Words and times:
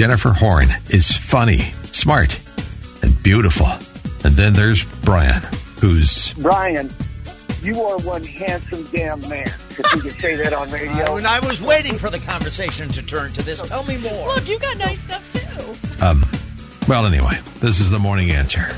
Jennifer 0.00 0.32
Horn 0.32 0.70
is 0.88 1.14
funny, 1.14 1.58
smart, 1.92 2.40
and 3.02 3.22
beautiful. 3.22 3.66
And 4.24 4.34
then 4.34 4.54
there's 4.54 4.82
Brian, 5.02 5.42
who's 5.78 6.32
Brian, 6.38 6.88
you 7.60 7.82
are 7.82 7.98
one 7.98 8.24
handsome 8.24 8.84
damn 8.84 9.20
man. 9.28 9.46
If 9.46 9.94
you 9.94 10.00
can 10.00 10.10
say 10.12 10.36
that 10.36 10.54
on 10.54 10.70
radio. 10.70 11.16
and 11.16 11.26
I 11.26 11.46
was 11.46 11.60
waiting 11.60 11.98
for 11.98 12.08
the 12.08 12.18
conversation 12.18 12.88
to 12.88 13.02
turn 13.04 13.30
to 13.32 13.42
this. 13.42 13.60
Tell 13.68 13.84
me 13.84 13.98
more. 13.98 14.28
Look, 14.28 14.48
you 14.48 14.58
got 14.58 14.78
nice 14.78 15.02
stuff 15.02 15.34
too. 15.34 16.02
um 16.02 16.24
well 16.88 17.04
anyway, 17.06 17.38
this 17.58 17.78
is 17.78 17.90
the 17.90 17.98
morning 17.98 18.30
answer. 18.30 18.68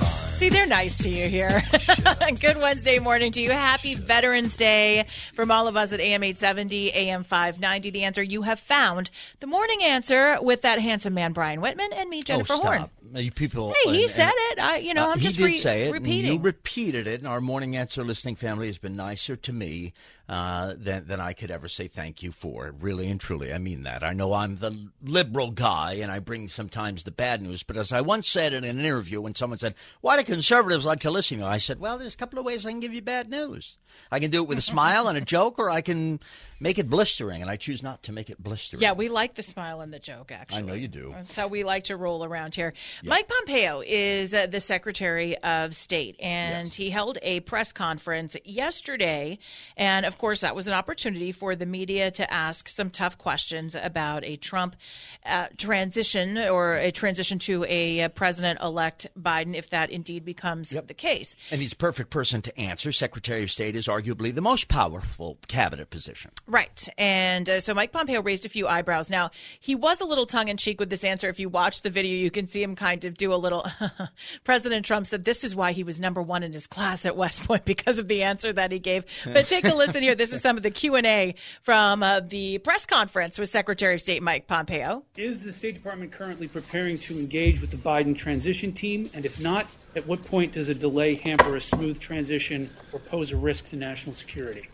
See, 0.43 0.49
they're 0.49 0.67
nice 0.67 0.99
to 0.99 1.09
you 1.09 1.29
here. 1.29 1.63
Good 2.41 2.57
Wednesday 2.57 2.99
morning 2.99 3.31
to 3.31 3.41
you. 3.41 3.53
Happy 3.53 3.95
Veterans 3.95 4.57
Day 4.57 5.07
from 5.35 5.53
all 5.53 5.69
of 5.69 5.77
us 5.77 5.93
at 5.93 6.01
AM 6.01 6.25
870, 6.25 6.91
AM 6.91 7.23
590. 7.23 7.91
The 7.91 8.03
answer 8.03 8.25
you 8.25 8.43
have 8.43 8.59
found. 8.59 9.13
The 9.39 9.47
morning 9.47 9.85
answer 9.85 10.43
with 10.43 10.63
that 10.63 10.81
handsome 10.81 11.15
man, 11.15 11.33
Brian 11.33 11.61
Whitman, 11.61 11.93
and 11.93 12.11
me, 12.11 12.25
Jennifer 12.25 12.55
oh, 12.55 12.59
Horn. 12.59 12.91
You 13.15 13.31
people. 13.31 13.73
Hey, 13.85 13.93
he 13.93 14.03
and- 14.03 14.11
said 14.11 14.33
and- 14.33 14.59
it. 14.59 14.59
I, 14.59 14.77
you 14.79 14.95
know, 14.95 15.11
Uh, 15.11 15.13
I'm 15.13 15.21
just 15.21 15.39
re- 15.39 15.59
say 15.59 15.83
it, 15.83 15.85
and 15.85 15.93
repeating. 15.93 16.33
you 16.33 16.39
repeated 16.41 17.07
it, 17.07 17.21
and 17.21 17.29
our 17.29 17.41
morning 17.41 17.77
answer 17.77 18.03
listening 18.03 18.35
family 18.35 18.67
has 18.67 18.79
been 18.79 18.97
nicer 18.97 19.37
to 19.37 19.53
me 19.53 19.93
uh, 20.29 20.75
than 20.77 21.07
than 21.07 21.21
I 21.21 21.33
could 21.33 21.51
ever 21.51 21.69
say 21.69 21.89
thank 21.89 22.23
you 22.23 22.33
for. 22.33 22.73
Really 22.81 23.09
and 23.09 23.21
truly, 23.21 23.53
I 23.53 23.59
mean 23.59 23.83
that. 23.83 24.03
I 24.03 24.13
know 24.13 24.33
I'm 24.33 24.57
the 24.57 24.89
liberal 25.03 25.51
guy, 25.51 25.95
and 25.95 26.11
I 26.11 26.21
bring 26.21 26.49
sometimes 26.49 27.05
the 27.05 27.11
bad 27.11 27.43
news. 27.43 27.63
But 27.63 27.77
as 27.77 27.93
I 27.93 28.01
once 28.01 28.29
said 28.29 28.53
in 28.53 28.65
an 28.65 28.79
interview, 28.79 29.21
when 29.21 29.35
someone 29.35 29.59
said, 29.59 29.75
"Why 30.01 30.17
do 30.17 30.25
conservatives 30.25 30.87
like 30.87 31.01
to 31.01 31.11
listen?" 31.11 31.39
to 31.39 31.45
you?" 31.45 31.49
I 31.49 31.59
said, 31.59 31.81
"Well, 31.81 31.99
there's 31.99 32.15
a 32.15 32.19
couple 32.19 32.39
of 32.39 32.45
ways 32.45 32.65
I 32.65 32.71
can 32.71 32.81
give 32.81 32.95
you 32.95 33.03
bad 33.03 33.29
news. 33.29 33.77
I 34.11 34.21
can 34.21 34.31
do 34.31 34.43
it 34.43 34.49
with 34.49 34.59
a 34.59 34.63
smile 34.63 35.09
and 35.09 35.19
a 35.19 35.21
joke, 35.21 35.59
or 35.59 35.69
I 35.69 35.81
can 35.81 36.21
make 36.61 36.79
it 36.79 36.89
blistering, 36.89 37.43
and 37.43 37.51
I 37.51 37.57
choose 37.57 37.83
not 37.83 38.05
to 38.05 38.13
make 38.13 38.31
it 38.31 38.43
blistering." 38.43 38.81
Yeah, 38.81 38.93
we 38.93 39.09
like 39.09 39.35
the 39.35 39.43
smile 39.43 39.81
and 39.81 39.93
the 39.93 39.99
joke, 39.99 40.33
actually. 40.33 40.59
I 40.59 40.63
know 40.63 40.75
you 40.75 40.89
do. 40.89 41.13
That's 41.15 41.37
how 41.37 41.49
we 41.49 41.65
like 41.65 41.85
to 41.85 41.97
roll 41.97 42.25
around 42.25 42.55
here. 42.55 42.73
Mike 43.03 43.29
Pompeo 43.29 43.83
is 43.85 44.33
uh, 44.33 44.47
the 44.47 44.61
Secretary 44.61 45.37
of 45.39 45.75
State, 45.75 46.17
and 46.21 46.69
he 46.69 46.91
held 46.91 47.19
a 47.23 47.41
press 47.41 47.73
conference 47.73 48.37
yesterday. 48.45 49.39
And 49.77 50.07
of 50.13 50.19
course, 50.19 50.43
that 50.43 50.55
was 50.55 50.67
an 50.67 50.75
opportunity 50.75 51.33
for 51.33 51.57
the 51.57 51.65
media 51.65 52.11
to 52.11 52.31
ask 52.31 52.69
some 52.69 52.91
tough 52.91 53.17
questions 53.17 53.75
about 53.75 54.25
a 54.25 54.37
Trump 54.37 54.77
uh, 55.25 55.47
transition 55.57 56.37
or 56.37 56.75
a 56.75 56.91
transition 56.91 57.39
to 57.39 57.65
a 57.67 58.03
uh, 58.03 58.09
President 58.11 58.61
elect 58.61 59.07
Biden, 59.19 59.57
if 59.57 59.71
that 59.71 59.89
indeed 59.89 60.23
becomes 60.23 60.69
the 60.69 60.93
case. 60.93 61.35
And 61.51 61.63
he's 61.63 61.73
a 61.73 61.77
perfect 61.77 62.11
person 62.11 62.43
to 62.43 62.61
answer. 62.61 62.93
Secretary 62.93 63.43
of 63.43 63.51
State 63.51 63.75
is 63.75 63.87
arguably 63.87 64.35
the 64.35 64.43
most 64.43 64.69
powerful 64.69 65.39
cabinet 65.49 65.89
position. 65.89 66.31
Right. 66.47 66.87
And 66.99 67.49
uh, 67.49 67.61
so 67.61 67.73
Mike 67.73 67.93
Pompeo 67.93 68.21
raised 68.21 68.45
a 68.45 68.51
few 68.51 68.69
eyebrows. 68.69 69.09
Now, 69.09 69.31
he 69.61 69.75
was 69.75 70.03
a 70.03 70.05
little 70.05 70.27
tongue 70.27 70.49
in 70.49 70.59
cheek 70.59 70.79
with 70.79 70.91
this 70.91 71.05
answer. 71.05 71.31
If 71.31 71.41
you 71.41 71.49
watch 71.49 71.81
the 71.81 71.91
video, 71.91 72.15
you 72.15 72.31
can 72.31 72.47
see 72.49 72.63
him 72.63 72.77
kind 72.77 73.07
of 73.07 73.17
do 73.17 73.33
a 73.33 73.37
little. 73.37 73.67
President 74.45 74.85
Trump 74.85 75.07
said 75.07 75.25
this 75.25 75.43
is 75.43 75.57
why 75.57 75.73
he 75.73 75.85
was 75.85 75.99
number 76.01 76.21
one 76.21 76.43
in 76.43 76.53
his 76.53 76.67
class 76.67 77.07
at 77.07 77.17
West 77.17 77.45
Point 77.45 77.65
because 77.73 77.97
of 77.97 78.09
the 78.09 78.25
answer 78.25 78.53
that 78.53 78.73
he 78.73 78.79
gave. 78.79 79.07
But 79.25 79.49
take 79.49 79.65
a 79.65 79.75
listen 79.75 80.02
here. 80.03 80.15
This 80.15 80.33
is 80.33 80.43
some 80.43 80.57
of 80.57 80.63
the 80.63 80.71
Q&A 80.71 81.35
from 81.63 82.03
uh, 82.03 82.21
the 82.21 82.59
press 82.59 82.87
conference 82.87 83.39
with 83.39 83.49
Secretary 83.49 83.95
of 83.95 84.01
State 84.01 84.23
Mike 84.23 84.47
Pompeo. 84.47 85.05
Is 85.17 85.43
the 85.43 85.53
State 85.53 85.75
Department 85.75 86.13
currently 86.13 86.49
preparing 86.49 86.99
to 86.99 87.19
engage 87.19 87.61
with 87.61 87.71
the 87.71 87.77
Biden 87.77 88.17
transition 88.17 88.73
team? 88.73 89.09
And 89.15 89.25
if 89.25 89.41
not, 89.41 89.67
at 89.97 90.07
what 90.07 90.25
point 90.25 90.53
does 90.53 90.69
a 90.69 90.75
delay 90.75 91.15
hamper 91.15 91.57
a 91.57 91.61
smooth 91.61 92.01
transition 92.01 92.71
or 92.93 92.99
pose 92.99 93.33
a 93.33 93.37
risk 93.37 93.69
to 93.69 93.77
national 93.77 94.15
security? 94.15 94.69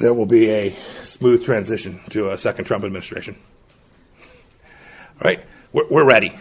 there 0.00 0.14
will 0.14 0.26
be 0.26 0.50
a 0.50 0.70
smooth 1.04 1.44
transition 1.44 2.00
to 2.10 2.30
a 2.30 2.38
second 2.38 2.64
Trump 2.64 2.84
administration. 2.84 3.36
All 4.22 5.24
right, 5.24 5.44
we're, 5.72 5.88
we're 5.88 6.04
ready. 6.04 6.38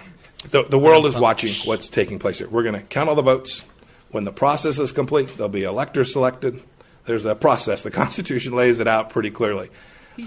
The, 0.51 0.63
the 0.63 0.79
world 0.79 1.05
is 1.05 1.17
watching 1.17 1.53
what's 1.67 1.89
taking 1.89 2.17
place 2.17 2.39
here. 2.39 2.47
We're 2.47 2.63
going 2.63 2.75
to 2.75 2.81
count 2.81 3.09
all 3.09 3.15
the 3.15 3.21
votes. 3.21 3.65
When 4.11 4.23
the 4.23 4.31
process 4.31 4.79
is 4.79 4.91
complete, 4.91 5.35
there'll 5.35 5.49
be 5.49 5.63
electors 5.63 6.13
selected. 6.13 6.63
There's 7.09 7.25
a 7.25 7.33
process. 7.33 7.81
The 7.81 7.89
Constitution 7.89 8.53
lays 8.53 8.79
it 8.79 8.87
out 8.87 9.09
pretty 9.09 9.31
clearly. 9.31 9.71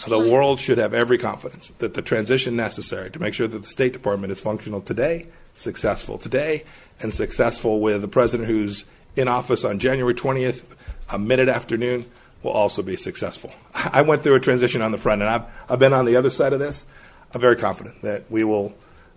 the 0.08 0.18
world 0.18 0.58
should 0.58 0.78
have 0.78 0.92
every 0.92 1.16
confidence 1.16 1.68
that 1.78 1.94
the 1.94 2.02
transition 2.02 2.56
necessary 2.56 3.08
to 3.12 3.20
make 3.20 3.34
sure 3.34 3.46
that 3.46 3.62
the 3.62 3.68
State 3.68 3.92
Department 3.92 4.32
is 4.32 4.40
functional 4.40 4.80
today, 4.80 5.28
successful 5.54 6.18
today, 6.18 6.64
and 6.98 7.14
successful 7.14 7.80
with 7.80 8.00
the 8.00 8.08
president 8.08 8.48
who's 8.48 8.84
in 9.14 9.28
office 9.28 9.64
on 9.64 9.78
January 9.78 10.12
20th, 10.12 10.64
a 11.08 11.20
minute 11.20 11.48
afternoon, 11.48 12.04
will 12.42 12.50
also 12.50 12.82
be 12.82 12.96
successful. 12.96 13.52
I 13.74 14.02
went 14.02 14.24
through 14.24 14.34
a 14.34 14.40
transition 14.40 14.82
on 14.82 14.90
the 14.90 14.98
front, 14.98 15.22
and 15.22 15.30
I've, 15.30 15.44
I've 15.68 15.78
been 15.78 15.92
on 15.92 16.04
the 16.04 16.16
other 16.16 16.30
side 16.30 16.52
of 16.52 16.58
this. 16.58 16.84
I'm 17.32 17.40
very 17.40 17.54
confident 17.54 18.02
that 18.02 18.28
we 18.28 18.42
will 18.42 18.74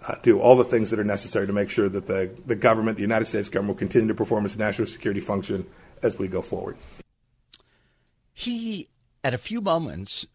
uh, 0.07 0.13
do 0.21 0.39
all 0.39 0.55
the 0.55 0.65
things 0.65 0.91
that 0.91 0.99
are 0.99 1.03
necessary 1.03 1.47
to 1.47 1.53
make 1.53 1.71
sure 1.71 1.89
that 1.89 2.05
the, 2.05 2.29
the 2.45 2.55
government, 2.55 2.97
the 2.97 3.01
United 3.01 3.27
States 3.27 3.49
government, 3.49 3.75
will 3.75 3.79
continue 3.79 4.09
to 4.09 4.13
perform 4.13 4.45
its 4.45 4.55
national 4.55 4.87
security 4.87 5.19
function 5.19 5.65
as 6.03 6.19
we 6.19 6.27
go 6.27 6.43
forward. 6.43 6.77
He, 8.37 8.89
at 9.23 9.33
a 9.33 9.37
few 9.39 9.61
moments 9.61 10.27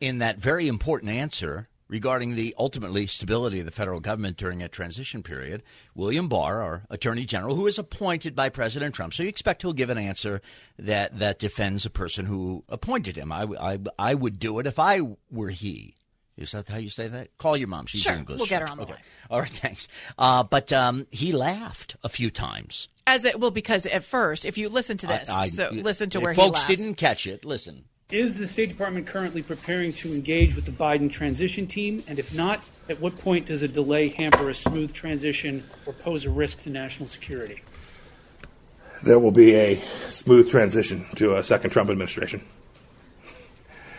in 0.00 0.18
that 0.18 0.38
very 0.38 0.66
important 0.66 1.12
answer 1.12 1.68
regarding 1.86 2.34
the 2.34 2.54
ultimately 2.58 3.06
stability 3.06 3.60
of 3.60 3.66
the 3.66 3.70
federal 3.70 4.00
government 4.00 4.38
during 4.38 4.62
a 4.62 4.68
transition 4.68 5.22
period, 5.22 5.62
William 5.94 6.28
Barr, 6.30 6.62
our 6.62 6.84
Attorney 6.88 7.26
General, 7.26 7.56
who 7.56 7.66
is 7.66 7.78
appointed 7.78 8.34
by 8.34 8.48
President 8.48 8.94
Trump, 8.94 9.12
so 9.12 9.22
you 9.22 9.28
expect 9.28 9.60
he'll 9.60 9.74
give 9.74 9.90
an 9.90 9.98
answer 9.98 10.40
that, 10.78 11.18
that 11.18 11.38
defends 11.38 11.84
a 11.84 11.90
person 11.90 12.24
who 12.24 12.64
appointed 12.70 13.16
him. 13.16 13.30
I, 13.30 13.42
I, 13.60 13.78
I 13.98 14.14
would 14.14 14.38
do 14.38 14.58
it 14.58 14.66
if 14.66 14.78
I 14.78 15.00
were 15.30 15.50
he. 15.50 15.96
Is 16.38 16.52
that 16.52 16.68
how 16.68 16.78
you 16.78 16.88
say 16.88 17.06
that? 17.06 17.36
Call 17.36 17.54
your 17.54 17.68
mom. 17.68 17.84
She's 17.84 18.00
Sure, 18.00 18.14
English. 18.14 18.38
we'll 18.38 18.48
get 18.48 18.62
her 18.62 18.68
on 18.68 18.78
the 18.78 18.84
okay. 18.84 18.94
line. 18.94 19.02
All 19.30 19.40
right, 19.40 19.50
thanks. 19.50 19.86
Uh, 20.18 20.42
but 20.42 20.72
um, 20.72 21.06
he 21.10 21.32
laughed 21.32 21.96
a 22.02 22.08
few 22.08 22.30
times. 22.30 22.88
As 23.06 23.24
it 23.24 23.38
well, 23.38 23.50
because 23.50 23.84
at 23.86 24.02
first, 24.02 24.46
if 24.46 24.56
you 24.56 24.68
listen 24.70 24.96
to 24.98 25.06
this, 25.06 25.28
I- 25.28 25.40
I- 25.40 25.48
so 25.48 25.68
listen 25.72 26.08
to 26.10 26.18
if 26.18 26.24
where 26.24 26.32
he 26.32 26.40
folks 26.40 26.60
laughs. 26.60 26.66
didn't 26.74 26.94
catch 26.94 27.26
it. 27.26 27.44
Listen. 27.44 27.84
Is 28.10 28.38
the 28.38 28.46
State 28.46 28.68
Department 28.68 29.06
currently 29.06 29.42
preparing 29.42 29.92
to 29.94 30.14
engage 30.14 30.54
with 30.54 30.64
the 30.66 30.70
Biden 30.72 31.10
transition 31.10 31.66
team? 31.66 32.02
And 32.06 32.18
if 32.18 32.34
not, 32.34 32.62
at 32.88 33.00
what 33.00 33.18
point 33.18 33.46
does 33.46 33.62
a 33.62 33.68
delay 33.68 34.08
hamper 34.08 34.48
a 34.50 34.54
smooth 34.54 34.92
transition 34.92 35.64
or 35.86 35.92
pose 35.94 36.24
a 36.24 36.30
risk 36.30 36.62
to 36.62 36.70
national 36.70 37.08
security? 37.08 37.60
There 39.02 39.18
will 39.18 39.32
be 39.32 39.54
a 39.54 39.82
smooth 40.08 40.50
transition 40.50 41.04
to 41.16 41.36
a 41.36 41.42
second 41.42 41.70
Trump 41.70 41.90
administration. 41.90 42.42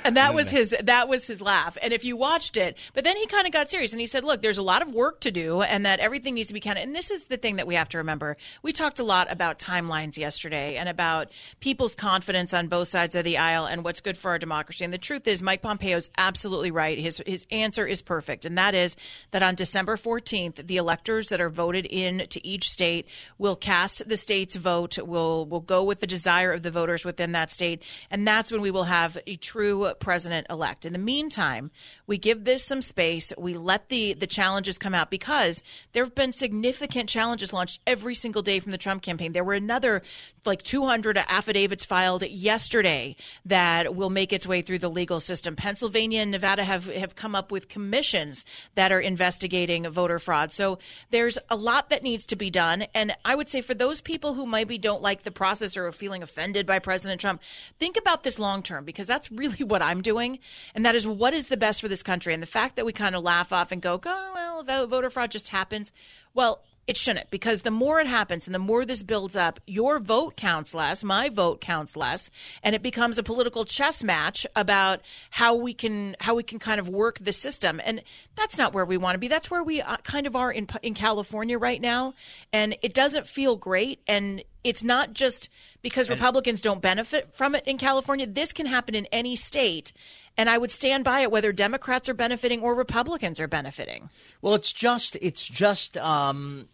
And 0.05 0.17
that 0.17 0.35
was 0.35 0.51
his 0.51 0.75
that 0.83 1.07
was 1.07 1.25
his 1.25 1.41
laugh. 1.41 1.77
And 1.81 1.91
if 1.91 2.05
you 2.05 2.15
watched 2.15 2.57
it, 2.57 2.77
but 2.93 3.03
then 3.03 3.17
he 3.17 3.25
kind 3.25 3.47
of 3.47 3.53
got 3.53 3.71
serious 3.71 3.91
and 3.91 3.99
he 3.99 4.05
said, 4.05 4.23
"Look, 4.23 4.43
there's 4.43 4.59
a 4.59 4.63
lot 4.63 4.83
of 4.83 4.93
work 4.93 5.19
to 5.21 5.31
do 5.31 5.63
and 5.63 5.83
that 5.87 5.99
everything 5.99 6.35
needs 6.35 6.49
to 6.49 6.53
be 6.53 6.59
counted." 6.59 6.83
And 6.83 6.95
this 6.95 7.09
is 7.09 7.25
the 7.25 7.37
thing 7.37 7.55
that 7.55 7.65
we 7.65 7.73
have 7.73 7.89
to 7.89 7.97
remember. 7.97 8.37
We 8.61 8.71
talked 8.71 8.99
a 8.99 9.03
lot 9.03 9.31
about 9.31 9.57
timelines 9.57 10.15
yesterday 10.15 10.75
and 10.75 10.87
about 10.87 11.29
people's 11.59 11.95
confidence 11.95 12.53
on 12.53 12.67
both 12.67 12.87
sides 12.87 13.15
of 13.15 13.23
the 13.23 13.39
aisle 13.39 13.65
and 13.65 13.83
what's 13.83 13.99
good 13.99 14.15
for 14.15 14.29
our 14.29 14.37
democracy. 14.37 14.85
And 14.85 14.93
the 14.93 14.99
truth 14.99 15.27
is 15.27 15.41
Mike 15.41 15.63
Pompeo's 15.63 16.11
absolutely 16.19 16.69
right. 16.69 16.99
His 16.99 17.19
his 17.25 17.47
answer 17.49 17.87
is 17.87 18.03
perfect, 18.03 18.45
and 18.45 18.59
that 18.59 18.75
is 18.75 18.95
that 19.31 19.41
on 19.41 19.55
December 19.55 19.97
14th, 19.97 20.67
the 20.67 20.77
electors 20.77 21.29
that 21.29 21.41
are 21.41 21.49
voted 21.49 21.87
in 21.87 22.27
to 22.29 22.45
each 22.45 22.69
state 22.69 23.07
will 23.39 23.55
cast 23.55 24.07
the 24.07 24.17
state's 24.17 24.55
vote, 24.55 24.99
will 24.99 25.47
will 25.47 25.61
go 25.61 25.83
with 25.83 25.99
the 25.99 26.07
desire 26.07 26.51
of 26.51 26.61
the 26.61 26.69
voters 26.69 27.03
within 27.03 27.31
that 27.31 27.49
state, 27.49 27.81
and 28.11 28.27
that's 28.27 28.51
when 28.51 28.61
we 28.61 28.69
will 28.69 28.83
have 28.83 29.17
a 29.25 29.35
true 29.37 29.94
president 29.99 30.47
elect. 30.49 30.85
In 30.85 30.93
the 30.93 30.99
meantime, 30.99 31.71
we 32.07 32.17
give 32.17 32.43
this 32.43 32.63
some 32.63 32.81
space. 32.81 33.33
We 33.37 33.55
let 33.55 33.89
the 33.89 34.13
the 34.13 34.27
challenges 34.27 34.77
come 34.77 34.93
out 34.93 35.09
because 35.09 35.63
there 35.93 36.03
have 36.03 36.15
been 36.15 36.31
significant 36.31 37.09
challenges 37.09 37.53
launched 37.53 37.79
every 37.87 38.15
single 38.15 38.41
day 38.41 38.59
from 38.59 38.71
the 38.71 38.77
Trump 38.77 39.01
campaign. 39.01 39.31
There 39.31 39.43
were 39.43 39.53
another 39.53 40.01
like 40.45 40.63
200 40.63 41.17
affidavits 41.17 41.85
filed 41.85 42.23
yesterday 42.23 43.15
that 43.45 43.95
will 43.95 44.09
make 44.09 44.31
its 44.31 44.45
way 44.45 44.61
through 44.61 44.79
the 44.79 44.89
legal 44.89 45.19
system. 45.19 45.55
Pennsylvania 45.55 46.21
and 46.21 46.31
Nevada 46.31 46.63
have 46.63 46.87
have 46.87 47.15
come 47.15 47.35
up 47.35 47.51
with 47.51 47.67
commissions 47.67 48.45
that 48.75 48.91
are 48.91 48.99
investigating 48.99 49.89
voter 49.89 50.19
fraud. 50.19 50.51
So 50.51 50.79
there's 51.11 51.37
a 51.49 51.55
lot 51.55 51.89
that 51.89 52.03
needs 52.03 52.25
to 52.27 52.35
be 52.35 52.49
done. 52.49 52.83
And 52.93 53.15
I 53.23 53.35
would 53.35 53.47
say 53.47 53.61
for 53.61 53.73
those 53.73 54.01
people 54.01 54.33
who 54.33 54.45
maybe 54.45 54.77
don't 54.77 55.01
like 55.01 55.23
the 55.23 55.31
process 55.31 55.77
or 55.77 55.87
are 55.87 55.91
feeling 55.91 56.23
offended 56.23 56.65
by 56.65 56.79
President 56.79 57.21
Trump, 57.21 57.41
think 57.79 57.97
about 57.97 58.23
this 58.23 58.39
long 58.39 58.63
term 58.63 58.85
because 58.85 59.07
that's 59.07 59.31
really 59.31 59.63
what 59.63 59.81
I'm 59.85 60.01
doing, 60.01 60.39
and 60.73 60.85
that 60.85 60.95
is 60.95 61.07
what 61.07 61.33
is 61.33 61.49
the 61.49 61.57
best 61.57 61.81
for 61.81 61.87
this 61.87 62.03
country. 62.03 62.33
And 62.33 62.43
the 62.43 62.47
fact 62.47 62.75
that 62.75 62.85
we 62.85 62.93
kind 62.93 63.15
of 63.15 63.23
laugh 63.23 63.51
off 63.51 63.71
and 63.71 63.81
go, 63.81 63.99
oh, 64.05 64.63
well, 64.65 64.87
voter 64.87 65.09
fraud 65.09 65.31
just 65.31 65.49
happens. 65.49 65.91
Well, 66.33 66.63
it 66.87 66.97
shouldn't 66.97 67.31
because 67.31 67.61
the 67.61 67.71
more 67.71 67.99
it 67.99 68.05
happens 68.07 68.47
and 68.47 68.53
the 68.53 68.59
more 68.59 68.85
this 68.85 69.01
builds 69.01 69.35
up, 69.35 69.59
your 69.65 69.99
vote 69.99 70.35
counts 70.37 70.73
less, 70.73 71.03
my 71.03 71.29
vote 71.29 71.59
counts 71.59 71.95
less, 71.95 72.29
and 72.61 72.75
it 72.75 72.83
becomes 72.83 73.17
a 73.17 73.23
political 73.23 73.65
chess 73.65 74.03
match 74.03 74.45
about 74.55 75.01
how 75.31 75.55
we 75.55 75.73
can 75.73 76.15
how 76.19 76.35
we 76.35 76.43
can 76.43 76.59
kind 76.59 76.79
of 76.79 76.87
work 76.87 77.17
the 77.19 77.33
system. 77.33 77.81
And 77.83 78.03
that's 78.35 78.57
not 78.57 78.73
where 78.73 78.85
we 78.85 78.97
want 78.97 79.15
to 79.15 79.19
be. 79.19 79.27
That's 79.27 79.49
where 79.49 79.63
we 79.63 79.81
uh, 79.81 79.97
kind 79.97 80.27
of 80.27 80.35
are 80.35 80.51
in 80.51 80.67
in 80.83 80.93
California 80.93 81.57
right 81.57 81.81
now, 81.81 82.13
and 82.53 82.77
it 82.83 82.93
doesn't 82.93 83.27
feel 83.27 83.55
great 83.55 83.99
and 84.07 84.43
it's 84.65 84.83
not 84.83 85.13
just 85.13 85.47
because 85.83 86.09
Republicans 86.09 86.59
don't 86.59 86.81
benefit 86.81 87.33
from 87.33 87.53
it 87.53 87.63
in 87.67 87.77
California. 87.77 88.25
This 88.25 88.51
can 88.51 88.65
happen 88.65 88.95
in 88.95 89.05
any 89.11 89.35
state. 89.35 89.93
And 90.37 90.49
I 90.49 90.57
would 90.57 90.71
stand 90.71 91.03
by 91.03 91.21
it 91.21 91.31
whether 91.31 91.53
Democrats 91.53 92.09
are 92.09 92.15
benefiting 92.15 92.61
or 92.61 92.73
Republicans 92.73 93.39
are 93.39 93.47
benefiting. 93.47 94.09
Well, 94.41 94.55
it's 94.55 94.73
just, 94.73 95.15
it's 95.21 95.45
just, 95.45 95.97
um, 95.97 96.67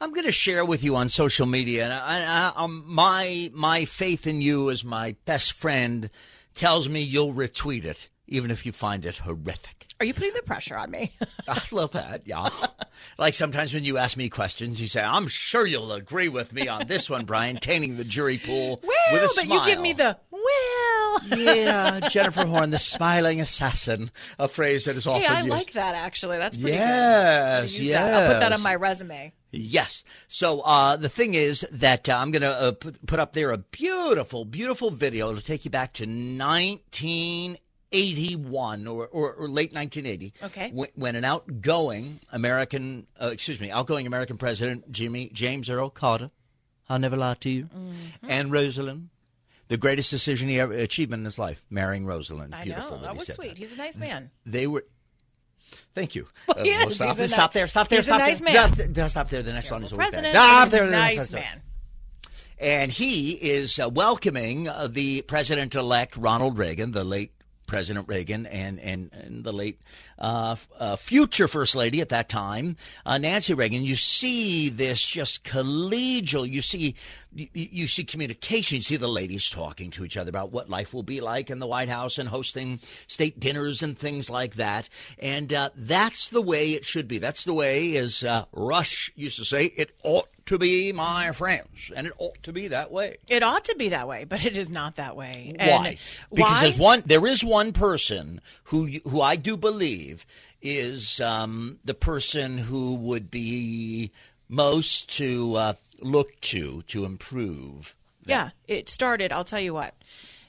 I'm 0.00 0.12
going 0.12 0.24
to 0.24 0.32
share 0.32 0.64
with 0.64 0.82
you 0.82 0.96
on 0.96 1.08
social 1.10 1.46
media, 1.46 1.84
and 1.84 1.92
I, 1.92 2.22
I, 2.22 2.52
um, 2.56 2.84
my 2.86 3.50
my 3.52 3.84
faith 3.84 4.26
in 4.26 4.40
you 4.40 4.70
as 4.70 4.82
my 4.82 5.14
best 5.26 5.52
friend 5.52 6.08
tells 6.54 6.88
me 6.88 7.02
you'll 7.02 7.34
retweet 7.34 7.84
it, 7.84 8.08
even 8.26 8.50
if 8.50 8.64
you 8.64 8.72
find 8.72 9.04
it 9.04 9.18
horrific. 9.18 9.89
Are 10.00 10.06
you 10.06 10.14
putting 10.14 10.32
the 10.32 10.40
pressure 10.40 10.78
on 10.78 10.90
me? 10.90 11.12
a 11.48 11.60
little 11.70 11.88
bit, 11.88 12.22
yeah. 12.24 12.48
like 13.18 13.34
sometimes 13.34 13.74
when 13.74 13.84
you 13.84 13.98
ask 13.98 14.16
me 14.16 14.30
questions, 14.30 14.80
you 14.80 14.88
say, 14.88 15.02
"I'm 15.02 15.28
sure 15.28 15.66
you'll 15.66 15.92
agree 15.92 16.28
with 16.28 16.54
me 16.54 16.68
on 16.68 16.86
this 16.86 17.10
one, 17.10 17.26
Brian." 17.26 17.58
Tainting 17.58 17.98
the 17.98 18.04
jury 18.04 18.38
pool 18.38 18.80
well, 18.82 19.12
with 19.12 19.22
a 19.22 19.26
but 19.36 19.44
smile. 19.44 19.58
you 19.58 19.74
give 19.74 19.80
me 19.80 19.92
the 19.92 20.16
well. 20.30 21.20
yeah, 21.38 22.00
Jennifer 22.08 22.46
Horn, 22.46 22.70
the 22.70 22.78
smiling 22.78 23.42
assassin, 23.42 24.10
a 24.38 24.48
phrase 24.48 24.86
that 24.86 24.96
is 24.96 25.06
often 25.06 25.22
Hey, 25.22 25.28
I 25.28 25.38
used. 25.40 25.50
like 25.50 25.72
that 25.72 25.94
actually. 25.94 26.38
That's 26.38 26.56
pretty 26.56 26.76
Yes, 26.78 27.78
good. 27.78 27.88
That. 27.92 28.14
I'll 28.14 28.32
put 28.32 28.40
that 28.40 28.52
on 28.52 28.62
my 28.62 28.76
resume. 28.76 29.34
Yes. 29.52 30.02
So 30.28 30.60
uh, 30.60 30.96
the 30.96 31.08
thing 31.10 31.34
is 31.34 31.66
that 31.72 32.08
uh, 32.08 32.16
I'm 32.16 32.30
going 32.30 32.42
to 32.42 32.50
uh, 32.50 32.72
put, 32.72 33.04
put 33.04 33.18
up 33.18 33.32
there 33.34 33.50
a 33.50 33.58
beautiful, 33.58 34.44
beautiful 34.44 34.90
video 34.92 35.34
to 35.34 35.42
take 35.42 35.64
you 35.64 35.70
back 35.70 35.92
to 35.94 36.06
1981 37.92 38.86
or, 38.86 39.06
or, 39.08 39.32
or 39.32 39.48
late 39.48 39.72
1980. 39.72 40.32
Okay. 40.44 40.70
When, 40.72 40.88
when 40.94 41.16
an 41.16 41.24
outgoing 41.24 42.20
American, 42.32 43.06
uh, 43.20 43.26
excuse 43.32 43.60
me, 43.60 43.70
outgoing 43.70 44.06
American 44.06 44.38
President 44.38 44.90
Jimmy 44.90 45.30
James 45.32 45.68
Earl 45.70 45.90
Carter, 45.90 46.30
I'll 46.88 46.98
never 46.98 47.16
lie 47.16 47.34
to 47.40 47.50
you, 47.50 47.64
Mm-hmm. 47.64 47.92
and 48.30 48.50
Rosalynn. 48.50 49.06
The 49.68 49.76
greatest 49.76 50.10
decision 50.10 50.48
he 50.48 50.58
ever 50.58 50.72
achievement 50.72 51.20
in 51.20 51.24
his 51.26 51.38
life, 51.38 51.64
marrying 51.70 52.04
Rosalynn. 52.04 52.52
I 52.52 52.64
Beautiful. 52.64 52.96
know. 52.96 53.02
That 53.02 53.16
was 53.16 53.32
sweet. 53.32 53.56
He's 53.56 53.72
a 53.72 53.76
nice 53.76 53.96
man. 53.96 54.30
They 54.44 54.66
were. 54.66 54.84
Thank 55.94 56.16
you. 56.16 56.26
Well, 56.48 56.58
is. 56.66 56.96
stop, 56.96 57.16
He's 57.16 57.32
stop 57.32 57.52
there. 57.52 57.68
Stop 57.68 57.86
there. 57.88 58.02
stop 58.02 58.18
nice 58.18 58.40
there. 58.40 58.52
man. 58.52 58.72
Yeah, 58.76 58.86
th- 58.94 59.10
stop 59.10 59.28
there. 59.28 59.44
The 59.44 59.52
next 59.52 59.70
one 59.70 59.84
is 59.84 59.92
President, 59.92 60.32
bad. 60.32 60.34
Stop 60.34 60.68
there. 60.70 60.90
nice 60.90 61.26
Stop 61.26 61.32
man. 61.40 61.62
And 62.58 62.90
he 62.90 63.30
is 63.30 63.78
uh, 63.78 63.88
welcoming 63.88 64.68
uh, 64.68 64.88
the 64.88 65.22
president 65.22 65.76
elect 65.76 66.16
Ronald 66.16 66.58
Reagan, 66.58 66.90
the 66.90 67.04
late 67.04 67.32
President 67.70 68.08
Reagan, 68.08 68.46
and 68.46 68.80
and, 68.80 69.10
and 69.12 69.44
the 69.44 69.52
late 69.52 69.80
uh, 70.18 70.56
uh, 70.78 70.96
future 70.96 71.46
First 71.46 71.76
Lady 71.76 72.00
at 72.00 72.08
that 72.08 72.28
time, 72.28 72.76
uh, 73.06 73.16
Nancy 73.16 73.54
Reagan. 73.54 73.82
You 73.82 73.94
see 73.94 74.68
this 74.68 75.00
just 75.06 75.44
collegial. 75.44 76.48
You 76.48 76.60
see. 76.60 76.96
You, 77.32 77.48
you 77.52 77.86
see 77.86 78.04
communication. 78.04 78.76
You 78.76 78.82
see 78.82 78.96
the 78.96 79.08
ladies 79.08 79.48
talking 79.48 79.90
to 79.92 80.04
each 80.04 80.16
other 80.16 80.30
about 80.30 80.50
what 80.52 80.68
life 80.68 80.92
will 80.92 81.02
be 81.04 81.20
like 81.20 81.48
in 81.50 81.58
the 81.60 81.66
White 81.66 81.88
House 81.88 82.18
and 82.18 82.28
hosting 82.28 82.80
state 83.06 83.38
dinners 83.38 83.82
and 83.82 83.96
things 83.98 84.28
like 84.28 84.56
that. 84.56 84.88
And 85.18 85.52
uh, 85.52 85.70
that's 85.76 86.28
the 86.28 86.42
way 86.42 86.72
it 86.72 86.84
should 86.84 87.06
be. 87.06 87.18
That's 87.18 87.44
the 87.44 87.54
way, 87.54 87.96
as 87.96 88.24
uh, 88.24 88.46
Rush 88.52 89.12
used 89.14 89.38
to 89.38 89.44
say, 89.44 89.66
it 89.76 89.92
ought 90.02 90.28
to 90.46 90.58
be, 90.58 90.90
my 90.92 91.30
friends, 91.30 91.92
and 91.94 92.08
it 92.08 92.12
ought 92.18 92.42
to 92.42 92.52
be 92.52 92.66
that 92.68 92.90
way. 92.90 93.18
It 93.28 93.44
ought 93.44 93.64
to 93.66 93.76
be 93.76 93.90
that 93.90 94.08
way, 94.08 94.24
but 94.24 94.44
it 94.44 94.56
is 94.56 94.68
not 94.68 94.96
that 94.96 95.14
way. 95.14 95.54
Why? 95.56 95.64
And 95.64 95.98
Because 96.34 96.50
why? 96.50 96.60
there's 96.62 96.76
one. 96.76 97.02
There 97.06 97.26
is 97.26 97.44
one 97.44 97.72
person 97.72 98.40
who 98.64 98.86
who 99.08 99.20
I 99.20 99.36
do 99.36 99.56
believe 99.56 100.26
is 100.60 101.20
um, 101.20 101.78
the 101.84 101.94
person 101.94 102.58
who 102.58 102.94
would 102.94 103.30
be 103.30 104.10
most 104.48 105.16
to 105.18 105.54
uh, 105.54 105.72
look 106.02 106.40
to 106.42 106.82
to 106.88 107.04
improve. 107.04 107.94
Yeah, 108.26 108.50
it 108.68 108.88
started. 108.88 109.32
I'll 109.32 109.44
tell 109.44 109.60
you 109.60 109.74
what. 109.74 109.94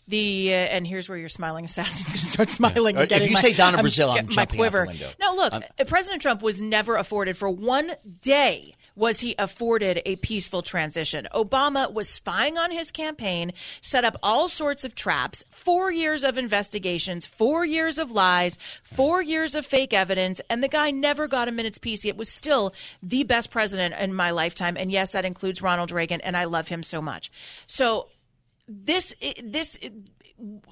The 0.07 0.49
uh, 0.51 0.55
and 0.55 0.85
here's 0.85 1.07
where 1.07 1.17
your 1.17 1.29
smiling 1.29 1.63
assassin's 1.63 2.05
going 2.07 2.19
to 2.19 2.25
start 2.25 2.49
smiling. 2.49 2.97
And 2.97 3.11
if 3.11 3.27
you 3.27 3.33
my- 3.33 3.41
say 3.41 3.53
Donna 3.53 3.77
I'm 3.79 3.85
Brazile, 3.85 4.09
I'm 4.17 4.25
my 4.25 4.31
jumping 4.31 4.39
out 4.39 4.49
the 4.49 4.57
quiver. 4.57 4.85
window. 4.87 5.09
No, 5.19 5.35
look, 5.35 5.53
I'm- 5.53 5.63
President 5.87 6.21
Trump 6.21 6.41
was 6.41 6.61
never 6.61 6.95
afforded 6.97 7.37
for 7.37 7.49
one 7.49 7.93
day. 8.21 8.75
Was 8.95 9.21
he 9.21 9.35
afforded 9.39 10.01
a 10.05 10.17
peaceful 10.17 10.61
transition? 10.61 11.27
Obama 11.33 11.91
was 11.91 12.09
spying 12.09 12.57
on 12.57 12.71
his 12.71 12.91
campaign, 12.91 13.53
set 13.81 14.03
up 14.03 14.17
all 14.21 14.49
sorts 14.49 14.83
of 14.83 14.95
traps, 14.95 15.43
four 15.49 15.91
years 15.91 16.23
of 16.23 16.37
investigations, 16.37 17.25
four 17.25 17.65
years 17.65 17.97
of 17.97 18.11
lies, 18.11 18.57
four 18.83 19.21
years 19.21 19.55
of 19.55 19.65
fake 19.65 19.93
evidence, 19.93 20.41
and 20.49 20.63
the 20.63 20.67
guy 20.67 20.91
never 20.91 21.27
got 21.27 21.47
a 21.47 21.51
minute's 21.51 21.77
peace. 21.77 22.03
It 22.05 22.17
was 22.17 22.29
still 22.29 22.73
the 23.01 23.23
best 23.23 23.49
president 23.49 23.95
in 23.95 24.13
my 24.13 24.31
lifetime. 24.31 24.75
And 24.77 24.91
yes, 24.91 25.11
that 25.11 25.25
includes 25.25 25.61
Ronald 25.61 25.91
Reagan, 25.91 26.21
and 26.21 26.35
I 26.35 26.45
love 26.45 26.67
him 26.67 26.83
so 26.83 27.01
much. 27.01 27.31
So 27.67 28.07
this 28.67 29.13
this 29.43 29.77